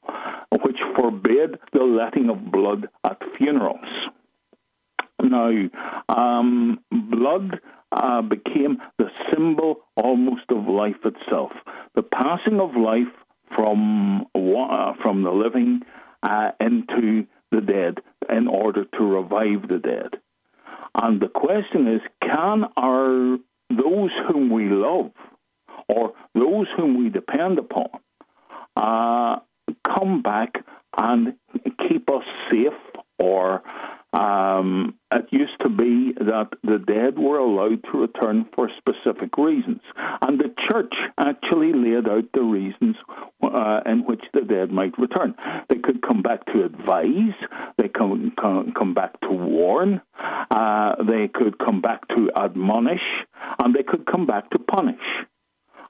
which 0.62 0.78
forbade 0.96 1.58
the 1.72 1.84
letting 1.84 2.30
of 2.30 2.50
blood 2.50 2.88
at 3.04 3.22
funerals. 3.36 3.86
Now, 5.22 5.50
um, 6.08 6.80
blood 6.90 7.60
uh, 7.92 8.22
became 8.22 8.78
the 8.98 9.08
symbol 9.32 9.82
almost 9.96 10.44
of 10.50 10.66
life 10.66 11.04
itself. 11.04 11.52
The 11.94 12.02
passing 12.02 12.60
of 12.60 12.76
life 12.76 13.12
from 13.54 14.26
uh, 14.34 14.94
from 15.02 15.22
the 15.22 15.30
living 15.30 15.82
uh, 16.24 16.50
into 16.60 17.26
the 17.50 17.60
dead 17.60 17.98
in 18.28 18.48
order 18.48 18.84
to 18.84 19.04
revive 19.04 19.68
the 19.68 19.78
dead. 19.78 20.20
And 20.94 21.20
the 21.20 21.28
question 21.28 21.88
is, 21.88 22.00
can 22.22 22.64
our 22.76 23.36
those 23.70 24.10
whom 24.28 24.50
we 24.50 24.68
love 24.68 25.10
or 25.88 26.12
those 26.34 26.66
whom 26.76 26.98
we 26.98 27.10
depend 27.10 27.58
upon 27.58 27.88
uh, 28.76 29.40
come 29.86 30.22
back 30.22 30.64
and 30.96 31.34
keep 31.88 32.08
us 32.10 32.24
safe 32.50 32.72
or 33.18 33.62
um, 34.14 34.94
it 35.10 35.26
used 35.30 35.58
to 35.62 35.68
be 35.68 36.12
that 36.16 36.50
the 36.62 36.78
dead 36.78 37.18
were 37.18 37.38
allowed 37.38 37.82
to 37.90 37.98
return 37.98 38.46
for 38.54 38.70
specific 38.78 39.36
reasons, 39.36 39.80
and 40.22 40.38
the 40.38 40.54
church 40.70 40.92
actually 41.18 41.72
laid 41.72 42.08
out 42.08 42.24
the 42.32 42.42
reasons 42.42 42.96
uh, 43.42 43.80
in 43.86 44.04
which 44.06 44.22
the 44.32 44.42
dead 44.42 44.70
might 44.70 44.96
return. 44.98 45.34
They 45.68 45.78
could 45.78 46.00
come 46.00 46.22
back 46.22 46.46
to 46.46 46.64
advise, 46.64 47.34
they 47.76 47.88
could 47.88 48.36
come, 48.40 48.72
come 48.78 48.94
back 48.94 49.20
to 49.22 49.30
warn, 49.30 50.00
uh, 50.50 50.94
they 51.02 51.28
could 51.28 51.58
come 51.58 51.80
back 51.80 52.06
to 52.08 52.30
admonish, 52.36 53.02
and 53.58 53.74
they 53.74 53.82
could 53.82 54.06
come 54.06 54.26
back 54.26 54.48
to 54.50 54.58
punish. 54.60 55.02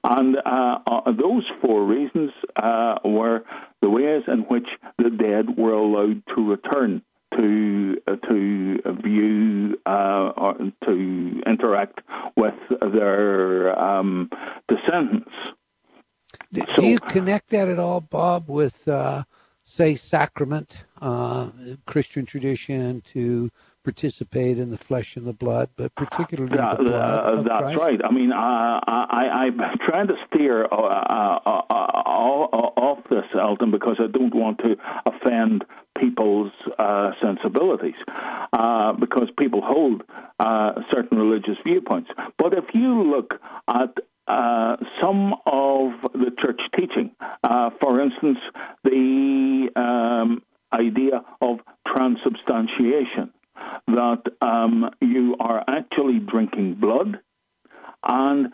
And 0.03 0.37
uh, 0.37 0.79
uh, 0.85 1.11
those 1.11 1.45
four 1.61 1.83
reasons 1.83 2.31
uh, 2.61 2.95
were 3.03 3.43
the 3.81 3.89
ways 3.89 4.23
in 4.27 4.41
which 4.41 4.67
the 4.97 5.09
dead 5.09 5.57
were 5.57 5.73
allowed 5.73 6.23
to 6.35 6.49
return 6.49 7.01
to 7.37 7.97
uh, 8.07 8.15
to 8.27 8.79
view 9.03 9.77
uh, 9.85 10.31
or 10.37 10.55
to 10.85 11.41
interact 11.45 11.99
with 12.35 12.53
their 12.93 13.77
um, 13.79 14.29
descendants. 14.67 15.31
Do, 16.51 16.61
so, 16.75 16.81
do, 16.81 16.87
you 16.87 16.99
connect 16.99 17.49
that 17.49 17.67
at 17.67 17.79
all, 17.79 18.01
Bob, 18.01 18.49
with 18.49 18.87
uh, 18.87 19.23
say 19.63 19.95
sacrament, 19.95 20.85
uh, 21.01 21.49
Christian 21.85 22.25
tradition, 22.25 23.01
to 23.13 23.51
participate 23.83 24.57
in 24.57 24.71
the 24.71 24.77
flesh 24.77 25.15
and 25.15 25.25
the 25.25 25.33
blood, 25.33 25.69
but 25.75 25.93
particularly 25.95 26.49
the 26.49 26.57
blood. 26.57 26.87
Uh, 26.87 27.41
that's 27.43 27.61
Christ? 27.61 27.79
right. 27.79 28.01
I 28.03 28.11
mean, 28.11 28.33
I, 28.33 28.79
I, 28.87 29.23
I'm 29.45 29.59
trying 29.87 30.07
to 30.07 30.15
steer 30.27 30.65
uh, 30.65 30.75
uh, 30.75 31.39
uh, 31.45 31.75
off 31.75 32.99
this, 33.09 33.25
Elton, 33.39 33.71
because 33.71 33.97
I 33.99 34.07
don't 34.07 34.33
want 34.33 34.59
to 34.59 34.75
offend 35.05 35.63
people's 35.97 36.51
uh, 36.77 37.11
sensibilities, 37.21 37.95
uh, 38.53 38.93
because 38.93 39.29
people 39.37 39.61
hold 39.63 40.03
certain 40.91 41.17
religious 41.17 41.57
viewpoints. 41.65 42.09
But 42.37 42.53
if 42.53 42.65
you 42.73 43.03
look 43.03 43.33
at 43.67 43.95
uh, 44.27 44.75
some 44.99 45.33
of 45.45 45.91
the 46.13 46.31
church 46.39 46.59
teaching. 46.75 47.11
Uh, 47.43 47.69
for 47.79 48.01
instance, 48.01 48.39
the 48.83 49.69
um, 49.75 50.41
idea 50.73 51.23
of 51.41 51.59
transubstantiation 51.87 53.31
that 53.87 54.23
um, 54.41 54.89
you 54.99 55.35
are 55.39 55.63
actually 55.67 56.17
drinking 56.17 56.73
blood 56.73 57.19
and 58.03 58.51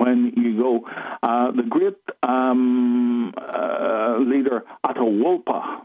when 0.00 0.32
you 0.36 0.56
go. 0.56 0.88
Uh, 1.22 1.50
the 1.52 1.62
great 1.62 1.96
um, 2.22 3.32
uh, 3.36 4.18
leader 4.18 4.64
Atahualpa 4.84 5.82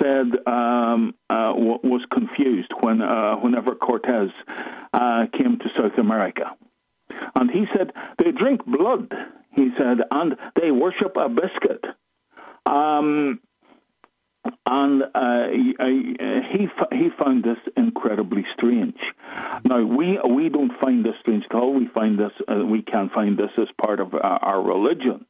said 0.00 0.26
um, 0.46 1.14
uh, 1.30 1.52
was 1.54 2.02
confused 2.12 2.70
when 2.80 3.00
uh, 3.00 3.36
whenever 3.36 3.74
Cortez 3.74 4.28
uh, 4.92 5.26
came 5.36 5.58
to 5.58 5.64
South 5.76 5.98
America, 5.98 6.56
and 7.34 7.50
he 7.50 7.64
said 7.74 7.92
they 8.18 8.32
drink 8.32 8.64
blood. 8.66 9.12
He 9.54 9.68
said, 9.76 9.98
and 10.10 10.36
they 10.60 10.70
worship 10.70 11.16
a 11.16 11.28
biscuit. 11.28 11.84
Um, 12.64 13.40
and 14.66 15.02
uh, 15.14 15.48
he 15.52 15.74
he 16.92 17.08
found 17.18 17.44
this 17.44 17.58
incredibly 17.76 18.44
strange. 18.56 18.98
Now 19.64 19.84
we 19.84 20.18
we 20.28 20.48
don't 20.48 20.72
find 20.80 21.04
this 21.04 21.14
strange 21.20 21.44
at 21.50 21.56
all. 21.56 21.72
We 21.72 21.88
find 21.88 22.18
this 22.18 22.32
uh, 22.48 22.64
we 22.64 22.82
can 22.82 23.10
find 23.14 23.38
this 23.38 23.50
as 23.58 23.68
part 23.84 24.00
of 24.00 24.14
our, 24.14 24.20
our 24.20 24.62
religion. 24.62 25.26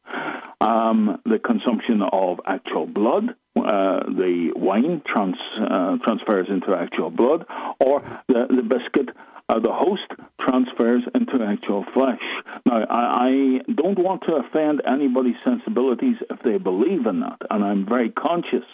Um, 0.61 1.21
the 1.25 1.39
consumption 1.39 2.03
of 2.03 2.41
actual 2.47 2.87
blood, 2.87 3.31
uh, 3.57 4.01
the 4.07 4.53
wine 4.55 5.03
trans, 5.07 5.37
uh, 5.61 5.97
transfers 6.05 6.47
into 6.49 6.75
actual 6.75 7.11
blood, 7.11 7.45
or 7.81 8.01
the 8.29 8.47
the 8.49 8.63
biscuit 8.63 9.15
uh, 9.53 9.59
the 9.59 9.73
host 9.73 10.09
transfers 10.41 11.03
into 11.15 11.45
actual 11.45 11.85
flesh. 11.95 12.21
Now, 12.65 12.85
I, 12.89 13.29
I, 13.29 13.73
don't 13.75 13.99
want 13.99 14.23
to 14.23 14.37
offend 14.37 14.83
anybody's 14.87 15.37
sensibilities 15.45 16.17
if 16.31 16.41
they 16.45 16.59
believe 16.59 17.07
in 17.07 17.21
that, 17.21 17.39
and 17.51 17.65
I'm 17.65 17.87
very 17.87 18.11
conscious 18.11 18.65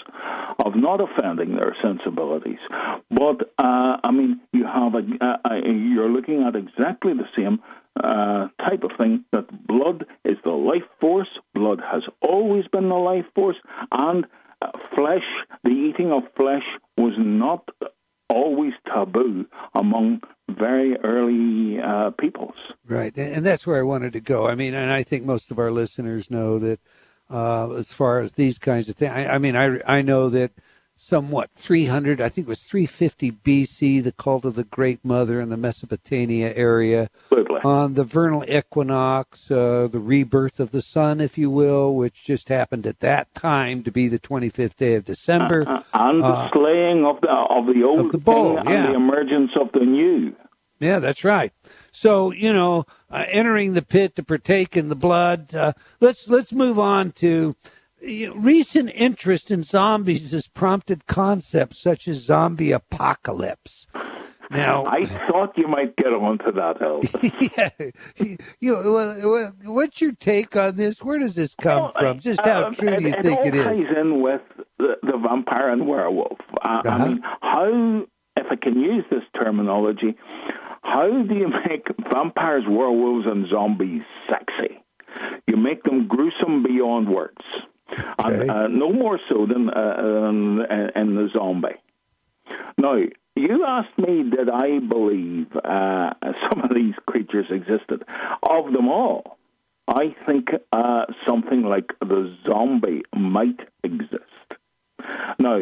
of 0.64 0.74
not 0.76 1.00
offending 1.00 1.56
their 1.56 1.76
sensibilities. 1.82 2.58
But 3.10 3.50
uh, 3.58 3.96
I 4.04 4.10
mean, 4.12 4.40
you 4.52 4.66
have 4.66 4.94
a, 4.94 5.02
a, 5.24 5.54
a, 5.54 5.72
you're 5.72 6.10
looking 6.10 6.42
at 6.42 6.54
exactly 6.54 7.12
the 7.14 7.28
same 7.36 7.60
uh, 8.02 8.48
type 8.60 8.84
of 8.84 8.92
thing 8.98 9.24
that 9.32 9.66
blood 9.66 10.04
is 10.24 10.36
the 10.44 10.50
life 10.50 10.88
force. 11.00 11.28
Blood 11.54 11.80
has 11.80 12.02
always 12.20 12.66
been 12.68 12.88
the 12.88 12.94
life 12.94 13.26
force, 13.34 13.56
and 13.90 14.26
uh, 14.62 14.70
flesh, 14.94 15.26
the 15.64 15.70
eating 15.70 16.12
of 16.12 16.22
flesh, 16.36 16.64
was 16.96 17.14
not 17.18 17.68
always 18.30 18.72
taboo 18.86 19.46
among 19.74 20.20
very 20.48 20.96
early 21.04 21.80
uh, 21.80 22.10
peoples. 22.18 22.54
Right, 22.86 23.16
and 23.16 23.44
that's 23.44 23.66
where 23.66 23.78
I 23.78 23.82
wanted 24.08 24.24
to 24.24 24.32
go. 24.32 24.46
I 24.46 24.54
mean, 24.54 24.74
and 24.74 24.90
I 24.90 25.02
think 25.02 25.24
most 25.24 25.50
of 25.50 25.58
our 25.58 25.70
listeners 25.70 26.30
know 26.30 26.58
that 26.58 26.80
uh, 27.30 27.72
as 27.74 27.92
far 27.92 28.20
as 28.20 28.32
these 28.32 28.58
kinds 28.58 28.88
of 28.88 28.96
things. 28.96 29.12
I, 29.12 29.26
I 29.26 29.38
mean, 29.38 29.54
I 29.54 29.80
I 29.86 30.02
know 30.02 30.30
that 30.30 30.52
somewhat 30.96 31.50
300, 31.54 32.20
I 32.20 32.28
think 32.28 32.46
it 32.46 32.48
was 32.48 32.62
350 32.62 33.32
BC, 33.32 34.02
the 34.02 34.12
cult 34.12 34.44
of 34.44 34.54
the 34.54 34.64
Great 34.64 35.04
Mother 35.04 35.40
in 35.40 35.50
the 35.50 35.56
Mesopotamia 35.56 36.52
area. 36.54 37.10
Absolutely. 37.24 37.60
On 37.64 37.94
the 37.94 38.04
vernal 38.04 38.44
equinox, 38.48 39.50
uh, 39.50 39.88
the 39.90 40.00
rebirth 40.00 40.58
of 40.58 40.70
the 40.70 40.80
sun, 40.80 41.20
if 41.20 41.36
you 41.36 41.50
will, 41.50 41.94
which 41.94 42.24
just 42.24 42.48
happened 42.48 42.86
at 42.86 43.00
that 43.00 43.32
time 43.34 43.82
to 43.84 43.92
be 43.92 44.08
the 44.08 44.18
25th 44.18 44.76
day 44.76 44.94
of 44.94 45.04
December. 45.04 45.68
Uh, 45.68 45.82
and 45.92 46.22
the 46.22 46.26
uh, 46.26 46.50
slaying 46.52 47.04
of 47.04 47.20
the, 47.20 47.28
of 47.28 47.66
the 47.66 47.84
old 47.84 48.06
of 48.06 48.12
the 48.12 48.18
bull, 48.18 48.54
yeah. 48.54 48.70
and 48.70 48.88
the 48.88 48.96
emergence 48.96 49.50
of 49.60 49.70
the 49.72 49.84
new. 49.84 50.34
Yeah, 50.80 50.98
that's 50.98 51.24
right. 51.24 51.52
So 51.90 52.32
you 52.32 52.52
know, 52.52 52.86
uh, 53.10 53.24
entering 53.28 53.74
the 53.74 53.82
pit 53.82 54.16
to 54.16 54.22
partake 54.22 54.76
in 54.76 54.88
the 54.88 54.96
blood. 54.96 55.54
Uh, 55.54 55.72
let's 56.00 56.28
let's 56.28 56.52
move 56.52 56.78
on 56.78 57.12
to 57.12 57.56
recent 58.34 58.90
interest 58.94 59.50
in 59.50 59.62
zombies 59.62 60.30
has 60.30 60.46
prompted 60.46 61.06
concepts 61.06 61.78
such 61.78 62.06
as 62.06 62.18
zombie 62.18 62.72
apocalypse. 62.72 63.86
Now, 64.50 64.86
I 64.86 65.04
thought 65.28 65.58
you 65.58 65.68
might 65.68 65.94
get 65.96 66.06
onto 66.06 66.50
that, 66.52 66.78
Elvis. 66.78 67.52
yeah, 68.16 68.28
you, 68.60 69.52
what's 69.64 70.00
your 70.00 70.12
take 70.12 70.56
on 70.56 70.76
this? 70.76 71.02
Where 71.02 71.18
does 71.18 71.34
this 71.34 71.54
come 71.54 71.82
well, 71.82 71.92
from? 71.98 72.20
Just 72.20 72.40
how 72.40 72.68
uh, 72.68 72.70
true 72.70 72.96
do 72.96 73.02
you 73.02 73.08
it, 73.10 73.22
think 73.22 73.40
it, 73.40 73.46
it 73.48 73.54
is? 73.54 73.66
It 73.66 73.86
ties 73.86 73.96
in 73.98 74.22
with 74.22 74.40
the, 74.78 74.94
the 75.02 75.18
vampire 75.18 75.68
and 75.70 75.86
werewolf. 75.86 76.38
Uh, 76.62 76.80
uh-huh. 76.82 76.88
I 76.88 77.08
mean, 77.08 77.20
how, 77.42 78.06
if 78.36 78.46
I 78.50 78.56
can 78.56 78.80
use 78.80 79.04
this 79.10 79.22
terminology, 79.38 80.16
how 80.82 81.08
do 81.08 81.34
you 81.34 81.48
make 81.68 81.86
vampires, 82.12 82.64
werewolves, 82.68 83.26
and 83.26 83.48
zombies 83.48 84.02
sexy? 84.28 84.82
You 85.46 85.56
make 85.56 85.82
them 85.82 86.06
gruesome 86.06 86.62
beyond 86.62 87.08
words. 87.08 87.42
Okay. 87.90 88.40
And, 88.40 88.50
uh, 88.50 88.68
no 88.68 88.92
more 88.92 89.18
so 89.28 89.46
than 89.46 89.70
uh, 89.70 90.30
in 90.94 91.14
the 91.14 91.28
zombie. 91.32 91.80
Now, 92.76 92.96
you 93.36 93.64
asked 93.66 93.96
me, 93.98 94.24
did 94.30 94.50
I 94.50 94.78
believe 94.78 95.46
uh, 95.56 96.10
some 96.50 96.62
of 96.62 96.74
these 96.74 96.94
creatures 97.06 97.46
existed? 97.50 98.04
Of 98.42 98.72
them 98.72 98.88
all, 98.88 99.38
I 99.86 100.14
think 100.26 100.48
uh, 100.72 101.06
something 101.26 101.62
like 101.62 101.92
the 102.00 102.36
zombie 102.46 103.02
might 103.14 103.60
exist. 103.82 104.24
Now, 105.38 105.60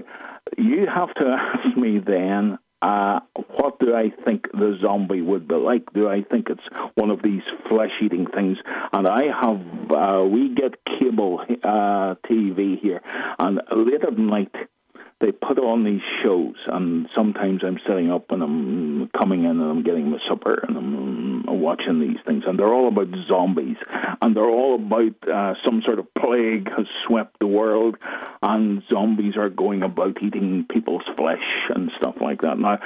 you 0.56 0.86
have 0.92 1.14
to 1.14 1.24
ask 1.64 1.76
me 1.76 1.98
then 1.98 2.58
uh, 2.86 3.20
what 3.56 3.78
do 3.80 3.94
I 3.94 4.10
think 4.24 4.50
the 4.52 4.78
zombie 4.80 5.22
would 5.22 5.48
be 5.48 5.54
like? 5.54 5.92
Do 5.92 6.08
I 6.08 6.22
think 6.22 6.48
it's 6.48 6.68
one 6.94 7.10
of 7.10 7.20
these 7.22 7.42
flesh-eating 7.68 8.26
things? 8.34 8.58
And 8.92 9.08
I 9.08 9.24
have, 9.42 9.90
uh, 9.90 10.24
we 10.24 10.54
get 10.54 10.72
cable 10.84 11.40
uh, 11.64 12.14
TV 12.30 12.80
here, 12.80 13.02
and 13.38 13.60
late 13.74 14.04
at 14.06 14.18
night 14.18 14.54
they 15.20 15.32
put 15.32 15.58
on 15.58 15.84
these 15.84 16.02
shows, 16.22 16.56
and 16.66 17.08
sometimes 17.14 17.62
I'm 17.64 17.78
sitting 17.86 18.10
up 18.10 18.30
and 18.30 18.42
I'm 18.42 19.08
coming 19.18 19.44
in 19.44 19.50
and 19.50 19.62
I'm 19.62 19.82
getting 19.82 20.10
my 20.10 20.18
supper 20.28 20.62
and 20.66 20.76
I'm 20.76 21.60
watching 21.60 22.00
these 22.00 22.18
things, 22.26 22.44
and 22.46 22.58
they're 22.58 22.72
all 22.72 22.88
about 22.88 23.08
zombies, 23.26 23.76
and 24.20 24.36
they're 24.36 24.44
all 24.48 24.74
about 24.74 25.28
uh, 25.28 25.54
some 25.64 25.82
sort 25.86 25.98
of 25.98 26.12
plague 26.14 26.68
has 26.76 26.86
swept 27.06 27.38
the 27.40 27.46
world, 27.46 27.96
and 28.42 28.82
zombies 28.90 29.36
are 29.36 29.48
going 29.48 29.82
about 29.82 30.22
eating 30.22 30.66
people's 30.70 31.04
flesh 31.16 31.70
and 31.74 31.90
stuff 31.96 32.16
like 32.20 32.42
that. 32.42 32.58
Now, 32.58 32.78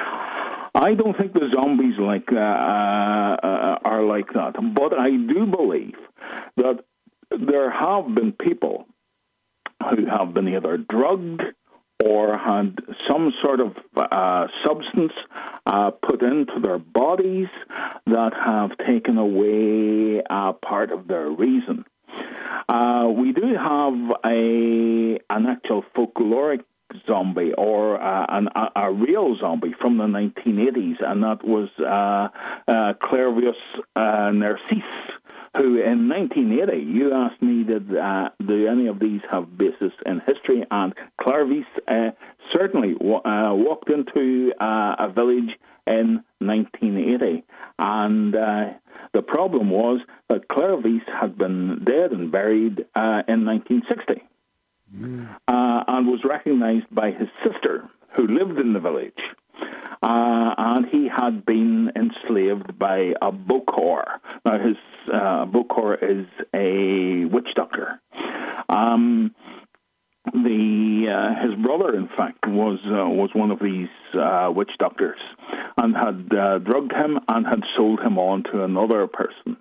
I 0.75 0.95
don't 0.95 1.17
think 1.19 1.33
the 1.33 1.51
zombies 1.53 1.99
like 1.99 2.29
uh, 2.33 2.37
uh, 2.37 3.79
are 3.85 4.05
like 4.05 4.33
that, 4.35 4.55
but 4.75 4.97
I 4.97 5.11
do 5.11 5.47
believe 5.47 5.97
that 6.57 6.85
there 7.31 7.71
have 7.71 8.15
been 8.15 8.33
people 8.33 8.87
who 9.91 10.07
have 10.07 10.33
been 10.33 10.49
either 10.49 10.77
drugged 10.77 11.43
or 12.05 12.37
had 12.37 12.79
some 13.09 13.33
sort 13.43 13.61
of 13.61 13.77
uh, 13.97 14.47
substance 14.65 15.13
uh, 15.67 15.91
put 15.91 16.23
into 16.23 16.61
their 16.63 16.79
bodies 16.79 17.49
that 18.07 18.33
have 18.35 18.71
taken 18.87 19.19
away 19.19 20.23
uh, 20.29 20.53
part 20.53 20.91
of 20.91 21.09
their 21.09 21.29
reason. 21.29 21.85
Uh, 22.69 23.09
we 23.15 23.33
do 23.33 23.55
have 23.55 23.95
a 24.25 25.19
an 25.31 25.47
actual 25.47 25.85
folkloric 25.97 26.61
zombie 27.07 27.53
or 27.57 28.01
uh, 28.01 28.27
an, 28.29 28.49
a, 28.55 28.81
a, 28.81 28.93
real 28.93 29.37
zombie 29.39 29.75
from 29.81 29.97
the 29.97 30.05
1980s, 30.05 30.97
and 31.01 31.23
that 31.23 31.45
was 31.45 31.69
uh, 31.79 32.95
Clairvius 33.03 33.57
uh, 33.95 34.31
Narcisse, 34.33 35.13
who 35.57 35.83
in 35.83 36.09
1980, 36.09 36.79
you 36.79 37.13
asked 37.13 37.43
me, 37.43 37.65
did, 37.65 37.97
uh, 37.97 38.31
do 38.47 38.69
any 38.69 38.87
of 38.87 39.01
these 39.01 39.21
have 39.31 39.57
basis 39.57 39.93
in 40.07 40.21
history? 40.27 40.65
And 40.71 40.95
Clairvius 41.21 41.67
uh, 41.89 42.11
certainly 42.53 42.95
w- 42.95 43.17
uh, 43.17 43.55
walked 43.55 43.91
into 43.91 44.53
uh, 44.61 44.97
a 44.99 45.09
village 45.13 45.59
in 45.87 46.23
1980. 46.39 47.45
And 47.81 48.37
uh, 48.37 48.65
the 49.13 49.23
problem 49.23 49.71
was 49.71 50.01
that 50.29 50.47
Clairvius 50.47 51.03
had 51.21 51.37
been 51.37 51.83
dead 51.85 52.13
and 52.13 52.31
buried 52.31 52.87
uh, 52.95 53.23
in 53.27 53.45
1960 53.45 54.23
mm. 54.95 55.37
and 55.49 56.07
was 56.07 56.21
recognized 56.25 56.87
by 56.93 57.11
his 57.11 57.29
sister, 57.45 57.91
who 58.17 58.29
lived 58.29 58.59
in 58.61 58.73
the 58.73 58.81
village. 58.81 59.19
Uh, 60.03 60.55
and 60.81 60.89
he 60.91 61.09
had 61.09 61.45
been 61.45 61.91
enslaved 61.95 62.79
by 62.79 63.13
a 63.21 63.31
Bokor. 63.33 64.05
Now, 64.45 64.59
his 64.59 64.77
uh, 65.13 65.45
Bokor 65.47 65.97
is 66.03 66.27
a 66.55 67.27
witch 67.27 67.49
doctor. 67.55 68.01
Um, 68.69 69.35
the 70.33 71.07
uh, 71.11 71.47
his 71.47 71.65
brother, 71.65 71.95
in 71.97 72.09
fact, 72.17 72.47
was 72.47 72.79
uh, 72.87 73.09
was 73.09 73.31
one 73.35 73.51
of 73.51 73.59
these 73.59 73.89
uh, 74.15 74.51
witch 74.55 74.71
doctors, 74.79 75.19
and 75.77 75.95
had 75.95 76.39
uh, 76.39 76.59
drugged 76.59 76.93
him 76.93 77.19
and 77.29 77.47
had 77.47 77.63
sold 77.77 78.01
him 78.01 78.19
on 78.19 78.45
to 78.45 78.65
another 78.65 79.07
person. 79.07 79.57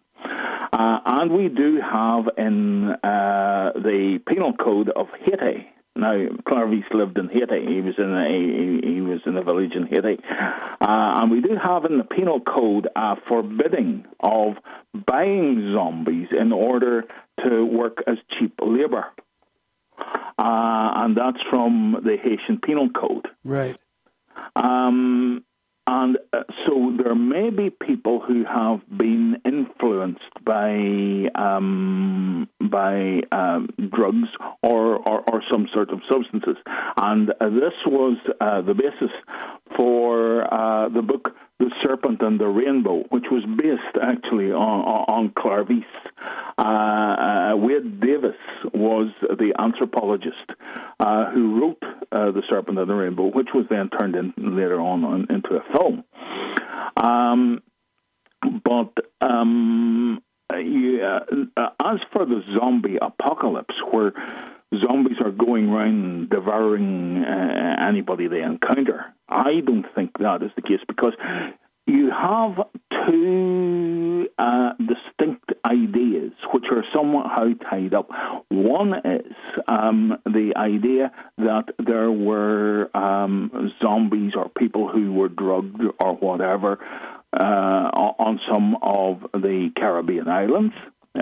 Uh, 0.71 0.99
and 1.05 1.31
we 1.31 1.47
do 1.49 1.79
have 1.81 2.29
in 2.37 2.89
uh, 2.89 3.71
the 3.75 4.19
penal 4.27 4.53
code 4.53 4.89
of 4.89 5.07
Haiti 5.25 5.67
now, 5.99 6.27
Clairvius 6.47 6.85
lived 6.93 7.17
in 7.17 7.27
Haiti. 7.27 7.65
He 7.67 7.81
was 7.81 7.95
in 7.97 8.13
a 8.13 8.87
he 8.87 9.01
was 9.01 9.19
in 9.25 9.37
a 9.37 9.43
village 9.43 9.73
in 9.75 9.85
Haiti, 9.85 10.21
uh, 10.29 11.19
and 11.21 11.31
we 11.31 11.41
do 11.41 11.55
have 11.61 11.85
in 11.85 11.97
the 11.97 12.03
penal 12.03 12.39
code 12.39 12.87
a 12.95 13.15
forbidding 13.27 14.05
of 14.19 14.53
buying 14.93 15.73
zombies 15.73 16.27
in 16.31 16.51
order 16.51 17.03
to 17.43 17.65
work 17.65 17.97
as 18.07 18.17
cheap 18.37 18.53
labour, 18.61 19.05
uh, 19.97 20.03
and 20.37 21.17
that's 21.17 21.41
from 21.49 21.97
the 22.03 22.17
Haitian 22.17 22.59
Penal 22.63 22.89
Code. 22.89 23.27
Right. 23.43 23.77
Um, 24.55 25.43
and 25.89 26.19
uh, 26.33 26.43
so 26.67 26.93
there 27.01 27.15
may 27.15 27.49
be 27.49 27.71
people 27.71 28.19
who 28.19 28.45
have 28.45 28.79
been 28.95 29.37
influenced 29.43 30.21
by 30.45 30.69
um, 31.33 32.47
by 32.61 33.21
um, 33.31 33.69
drugs 33.91 34.29
or, 34.61 34.97
or, 34.97 35.23
or, 35.31 35.41
some 35.51 35.67
sort 35.73 35.89
of 35.89 36.01
substances, 36.07 36.57
and 36.97 37.31
uh, 37.31 37.49
this 37.49 37.73
was 37.87 38.17
uh, 38.39 38.61
the 38.61 38.75
basis 38.75 39.09
for 39.75 40.43
uh, 40.53 40.89
the 40.89 41.01
book 41.01 41.29
the 41.59 41.69
Serpent 41.83 42.21
and 42.21 42.39
the 42.39 42.47
Rainbow, 42.47 43.03
which 43.09 43.25
was 43.29 43.43
based 43.57 43.97
actually 44.01 44.51
on, 44.51 45.05
on 45.07 45.33
Clairvius. 45.37 45.83
Uh, 46.57 46.61
uh, 46.61 47.55
Wade 47.57 47.99
Davis 47.99 48.37
was 48.73 49.09
the 49.21 49.53
anthropologist 49.59 50.35
uh, 50.99 51.29
who 51.31 51.59
wrote 51.59 51.83
uh, 52.11 52.31
The 52.31 52.43
Serpent 52.49 52.79
and 52.79 52.89
the 52.89 52.93
Rainbow, 52.93 53.29
which 53.29 53.49
was 53.53 53.65
then 53.69 53.89
turned 53.89 54.15
in, 54.15 54.33
later 54.37 54.79
on, 54.79 55.03
on 55.03 55.27
into 55.29 55.55
a 55.55 55.63
film. 55.73 56.03
Um, 56.95 57.61
but 58.63 58.93
um, 59.21 60.21
yeah, 60.51 61.19
uh, 61.57 61.69
as 61.83 61.99
for 62.13 62.25
the 62.25 62.41
zombie 62.57 62.97
apocalypse, 63.01 63.75
where 63.91 64.13
zombies 64.77 65.17
are 65.23 65.31
going 65.31 65.69
around 65.69 66.29
devouring 66.29 67.23
uh, 67.23 67.87
anybody 67.87 68.27
they 68.27 68.41
encounter. 68.41 69.13
I 69.27 69.61
don't 69.65 69.85
think 69.95 70.17
that 70.19 70.43
is 70.43 70.51
the 70.55 70.61
case 70.61 70.81
because 70.87 71.13
you 71.87 72.11
have 72.11 72.61
two 73.07 74.27
uh, 74.37 74.73
distinct 74.77 75.51
ideas 75.65 76.33
which 76.53 76.65
are 76.71 76.83
somehow 76.93 77.53
tied 77.69 77.93
up. 77.93 78.09
One 78.49 78.93
is 78.93 79.33
um, 79.67 80.17
the 80.25 80.53
idea 80.55 81.11
that 81.39 81.73
there 81.79 82.11
were 82.11 82.95
um, 82.95 83.73
zombies 83.81 84.33
or 84.35 84.49
people 84.49 84.87
who 84.87 85.13
were 85.13 85.29
drugged 85.29 85.81
or 85.99 86.15
whatever 86.15 86.77
uh, 87.33 87.43
on 87.43 88.39
some 88.51 88.77
of 88.81 89.21
the 89.33 89.71
Caribbean 89.75 90.27
islands. 90.27 90.75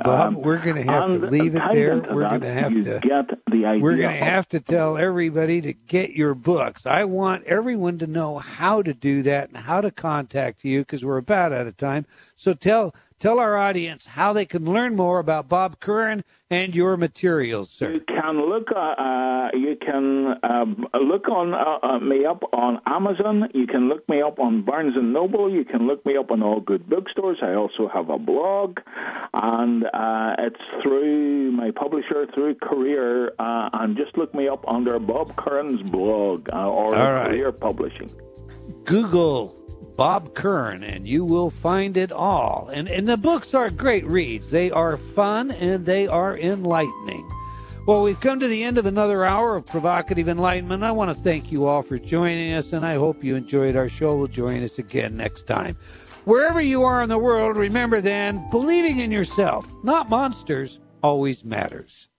Bob, 0.04 0.36
um, 0.36 0.42
we're 0.42 0.58
going 0.58 0.76
to 0.76 0.84
have 0.84 1.08
to 1.10 1.28
leave 1.28 1.56
it 1.56 1.64
there. 1.72 1.98
We're 1.98 2.30
going 2.30 2.42
to 2.42 2.54
have 2.54 2.74
to 2.74 3.00
get 3.02 3.30
the 3.50 3.66
idea. 3.66 3.82
We're 3.84 3.98
going 3.98 4.18
to 4.18 4.26
have 4.26 4.48
to 4.50 4.60
tell 4.60 4.98
everybody 4.98 5.62
to 5.62 5.74
get 5.74 6.12
your 6.12 6.34
books. 6.34 6.86
I 6.86 7.04
want 7.06 7.46
everyone 7.46 7.98
to 8.00 8.08
know 8.08 8.38
how 8.38 8.82
to 8.82 8.94
do 8.94 9.24
that 9.24 9.50
and 9.50 9.58
how 9.58 9.82
to 9.82 9.92
contact 9.92 10.64
you 10.64 10.82
because 10.82 11.04
we're 11.04 11.18
about 11.18 11.54
out 11.54 11.68
of 11.68 11.78
time. 11.78 12.06
So 12.36 12.54
tell 12.54 12.94
tell 13.20 13.40
our 13.40 13.58
audience 13.58 14.06
how 14.06 14.34
they 14.34 14.46
can 14.46 14.66
learn 14.66 14.96
more 14.96 15.20
about 15.20 15.48
Bob 15.50 15.80
Curran 15.80 16.24
and 16.50 16.74
your 16.74 16.96
materials, 16.96 17.70
sir. 17.70 17.92
You 17.92 18.02
can 18.02 18.50
look. 18.50 18.70
Uh, 18.74 18.80
uh, 18.80 19.50
you 19.54 19.76
can 19.76 20.36
um, 20.44 20.88
look 20.94 21.28
on 21.28 21.54
uh, 21.54 21.80
uh, 21.84 22.00
me 22.00 22.26
up 22.26 22.44
on 22.54 22.80
Amazon. 22.86 23.50
You 23.54 23.68
can 23.68 23.90
look 23.90 24.08
me 24.08 24.22
up 24.22 24.40
on 24.40 24.64
Barnes 24.64 24.94
and 24.96 25.12
Noble. 25.12 25.52
You 25.52 25.66
can 25.66 25.88
look 25.88 26.06
me 26.06 26.16
up 26.16 26.32
on 26.32 26.42
all 26.42 26.62
good 26.62 26.90
bookstores. 26.90 27.40
I 27.42 27.54
also 27.54 27.90
have 27.94 28.10
a 28.10 28.18
blog, 28.18 28.80
and 29.34 29.84
uh, 29.86 30.36
it's 30.40 30.62
through 30.82 31.52
my 31.52 31.72
publisher 31.72 32.28
through 32.34 32.56
Career. 32.56 33.34
Uh, 33.40 33.70
and 33.74 33.98
just 33.98 34.18
look 34.18 34.34
me 34.34 34.48
up 34.48 34.64
under 34.68 35.00
Bob 35.00 35.36
Curran's 35.36 35.90
blog 35.90 36.48
or 36.54 36.94
right. 36.94 37.30
Career 37.30 37.52
Publishing. 37.52 38.10
Google 38.86 39.54
Bob 39.96 40.36
Curran, 40.36 40.84
and 40.84 41.08
you 41.08 41.26
will 41.26 41.50
find 41.50 41.98
it 41.98 42.12
all. 42.12 42.70
And, 42.72 42.88
and 42.88 43.08
the 43.08 43.18
books 43.18 43.54
are 43.54 43.70
great 43.70 44.06
reads. 44.06 44.52
They 44.52 44.70
are 44.72 44.98
fun 44.98 45.52
and 45.52 45.86
they 45.86 46.08
are 46.08 46.38
enlightening. 46.38 47.28
Well, 47.88 48.04
we've 48.04 48.20
come 48.20 48.40
to 48.42 48.48
the 48.48 48.64
end 48.64 48.78
of 48.78 48.86
another 48.86 49.24
hour 49.24 49.56
of 49.56 49.66
provocative 49.66 50.28
enlightenment. 50.28 50.84
I 50.84 50.92
want 50.92 51.16
to 51.16 51.24
thank 51.24 51.52
you 51.52 51.66
all 51.66 51.82
for 51.82 51.98
joining 51.98 52.54
us, 52.54 52.74
and 52.74 52.86
I 52.86 52.96
hope 52.96 53.24
you 53.24 53.36
enjoyed 53.36 53.78
our 53.78 53.88
show. 53.88 54.16
We'll 54.16 54.28
join 54.28 54.62
us 54.62 54.78
again 54.78 55.16
next 55.16 55.48
time. 55.48 55.78
Wherever 56.26 56.60
you 56.60 56.84
are 56.84 57.02
in 57.02 57.08
the 57.08 57.18
world, 57.18 57.56
remember 57.56 58.02
then, 58.02 58.46
believing 58.52 59.00
in 59.00 59.10
yourself, 59.10 59.74
not 59.86 60.10
monsters, 60.10 60.80
always 61.02 61.46
matters. 61.46 62.10